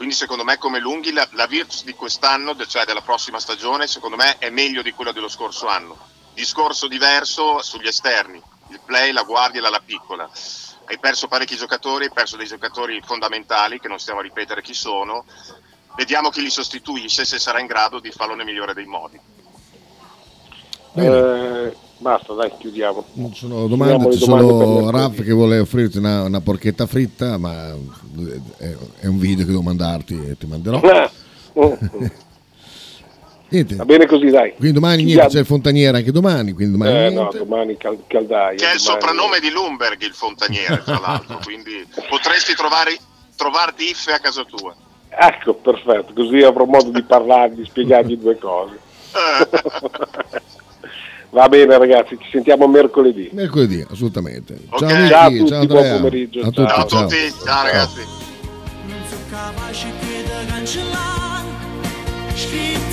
quindi 0.00 0.16
secondo 0.16 0.44
me 0.44 0.56
come 0.56 0.78
lunghi 0.78 1.12
la, 1.12 1.28
la 1.32 1.46
Virtus 1.46 1.84
di 1.84 1.92
quest'anno, 1.92 2.56
cioè 2.64 2.86
della 2.86 3.02
prossima 3.02 3.38
stagione, 3.38 3.86
secondo 3.86 4.16
me 4.16 4.38
è 4.38 4.48
meglio 4.48 4.80
di 4.80 4.92
quella 4.92 5.12
dello 5.12 5.28
scorso 5.28 5.66
anno. 5.66 5.94
Discorso 6.32 6.88
diverso 6.88 7.60
sugli 7.60 7.86
esterni, 7.86 8.40
il 8.68 8.80
play, 8.82 9.12
la 9.12 9.24
guardia 9.24 9.60
e 9.60 9.62
la, 9.62 9.68
la 9.68 9.82
piccola. 9.84 10.26
Hai 10.86 10.98
perso 10.98 11.28
parecchi 11.28 11.54
giocatori, 11.54 12.04
hai 12.04 12.12
perso 12.14 12.38
dei 12.38 12.46
giocatori 12.46 12.98
fondamentali 13.04 13.78
che 13.78 13.88
non 13.88 13.98
stiamo 13.98 14.20
a 14.20 14.22
ripetere 14.22 14.62
chi 14.62 14.72
sono. 14.72 15.26
Vediamo 15.96 16.30
chi 16.30 16.40
li 16.40 16.48
sostituisce 16.48 17.26
se 17.26 17.38
sarà 17.38 17.60
in 17.60 17.66
grado 17.66 18.00
di 18.00 18.10
farlo 18.10 18.34
nel 18.34 18.46
migliore 18.46 18.72
dei 18.72 18.86
modi. 18.86 19.20
Eh, 20.94 21.76
Basta, 22.00 22.32
dai, 22.32 22.50
chiudiamo. 22.58 23.04
Non 23.12 23.34
sono 23.34 23.66
domande, 23.66 24.08
Chiudiamo 24.08 24.40
solo 24.42 24.56
mercoledì. 24.56 24.96
Raff 24.96 25.22
che 25.22 25.32
vuole 25.32 25.58
offrirti 25.58 25.98
una, 25.98 26.22
una 26.22 26.40
porchetta 26.40 26.86
fritta, 26.86 27.36
ma 27.36 27.74
è, 28.56 28.74
è 29.00 29.06
un 29.06 29.18
video 29.18 29.44
che 29.44 29.50
devo 29.50 29.60
mandarti 29.60 30.14
e 30.14 30.36
ti 30.38 30.46
manderò. 30.46 30.80
Niente. 33.50 33.74
Va 33.74 33.84
bene 33.84 34.06
così, 34.06 34.26
dai. 34.30 34.54
Quindi 34.54 34.72
domani 34.72 35.02
niente, 35.02 35.26
c'è 35.26 35.40
il 35.40 35.44
fontaniere 35.44 35.98
anche 35.98 36.12
domani, 36.12 36.52
quindi 36.52 36.78
domani 36.78 37.06
Eh, 37.06 37.10
no, 37.10 37.30
domani 37.36 37.76
cal- 37.76 37.98
caldaia. 38.06 38.56
Che 38.56 38.64
è 38.64 38.74
il 38.74 38.80
domani- 38.80 39.00
soprannome 39.02 39.40
di 39.40 39.50
Lumberg, 39.50 40.00
il 40.02 40.14
fontaniere, 40.14 40.82
tra 40.84 41.00
l'altro. 41.00 41.40
quindi 41.44 41.84
potresti 42.08 42.54
trovare, 42.54 42.96
trovarti 43.36 43.90
Iffe 43.90 44.12
a 44.12 44.20
casa 44.20 44.44
tua. 44.44 44.74
Ecco, 45.08 45.54
perfetto, 45.54 46.12
così 46.14 46.40
avrò 46.42 46.64
modo 46.64 46.90
di 46.90 47.02
parlare, 47.02 47.54
di 47.54 47.64
spiegargli 47.64 48.16
due 48.16 48.38
cose. 48.38 48.78
Va 51.30 51.48
bene 51.48 51.78
ragazzi, 51.78 52.18
ci 52.20 52.28
sentiamo 52.30 52.66
mercoledì. 52.66 53.30
Mercoledì, 53.32 53.84
assolutamente. 53.88 54.56
Ok. 54.68 54.78
Ciao 54.78 54.90
Miki, 54.98 55.08
Ciao 55.08 55.26
a 55.26 55.30
tutti, 55.30 55.46
ciao 55.48 55.66
buon 55.66 55.90
pomeriggio, 55.96 56.40
A 56.40 56.44
tutti, 56.50 56.54
ciao. 56.54 56.86
Ciao 56.86 56.98
a 56.98 57.02
tutti, 57.02 57.32
ciao 57.44 57.64
ragazzi. 57.64 58.00
Scritto 62.34 62.90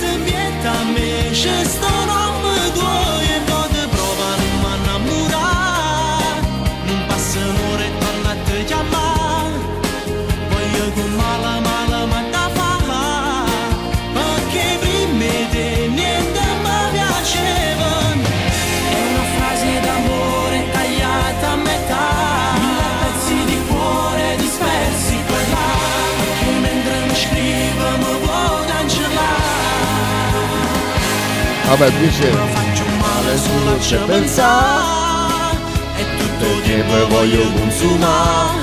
Vabbè, 31.68 31.90
tu 31.90 31.98
dicevi. 31.98 32.34
Male 32.34 33.36
solo 33.36 33.76
a 33.76 33.80
ci 33.80 33.96
pensare. 34.06 35.56
E 35.96 36.04
tutto 36.16 36.60
Perché 36.62 36.82
poi 36.88 37.06
voglio 37.08 37.52
consumare. 37.52 38.58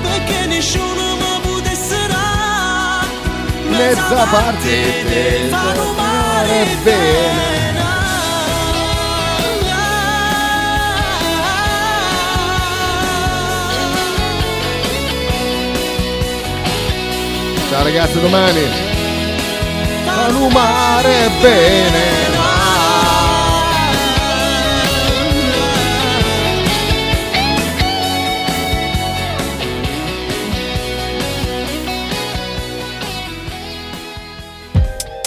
Perché 0.00 0.46
nessuno 0.46 1.16
mi 1.16 1.40
potesse 1.42 1.96
dare. 2.06 3.08
Mezza 3.68 4.26
parte 4.30 5.04
del 5.08 5.50
male 5.96 6.66
bene. 6.84 7.52
Ciao 17.70 17.82
ragazzi, 17.82 18.20
domani. 18.20 18.93
Palumare 20.14 21.28
bene. 21.42 22.12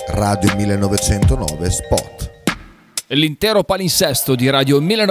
Radio 0.07 0.55
1909 0.55 1.69
Spot. 1.69 2.31
L'intero 3.07 3.63
palinsesto 3.63 4.35
di 4.35 4.49
Radio 4.49 4.81
1909 4.81 5.05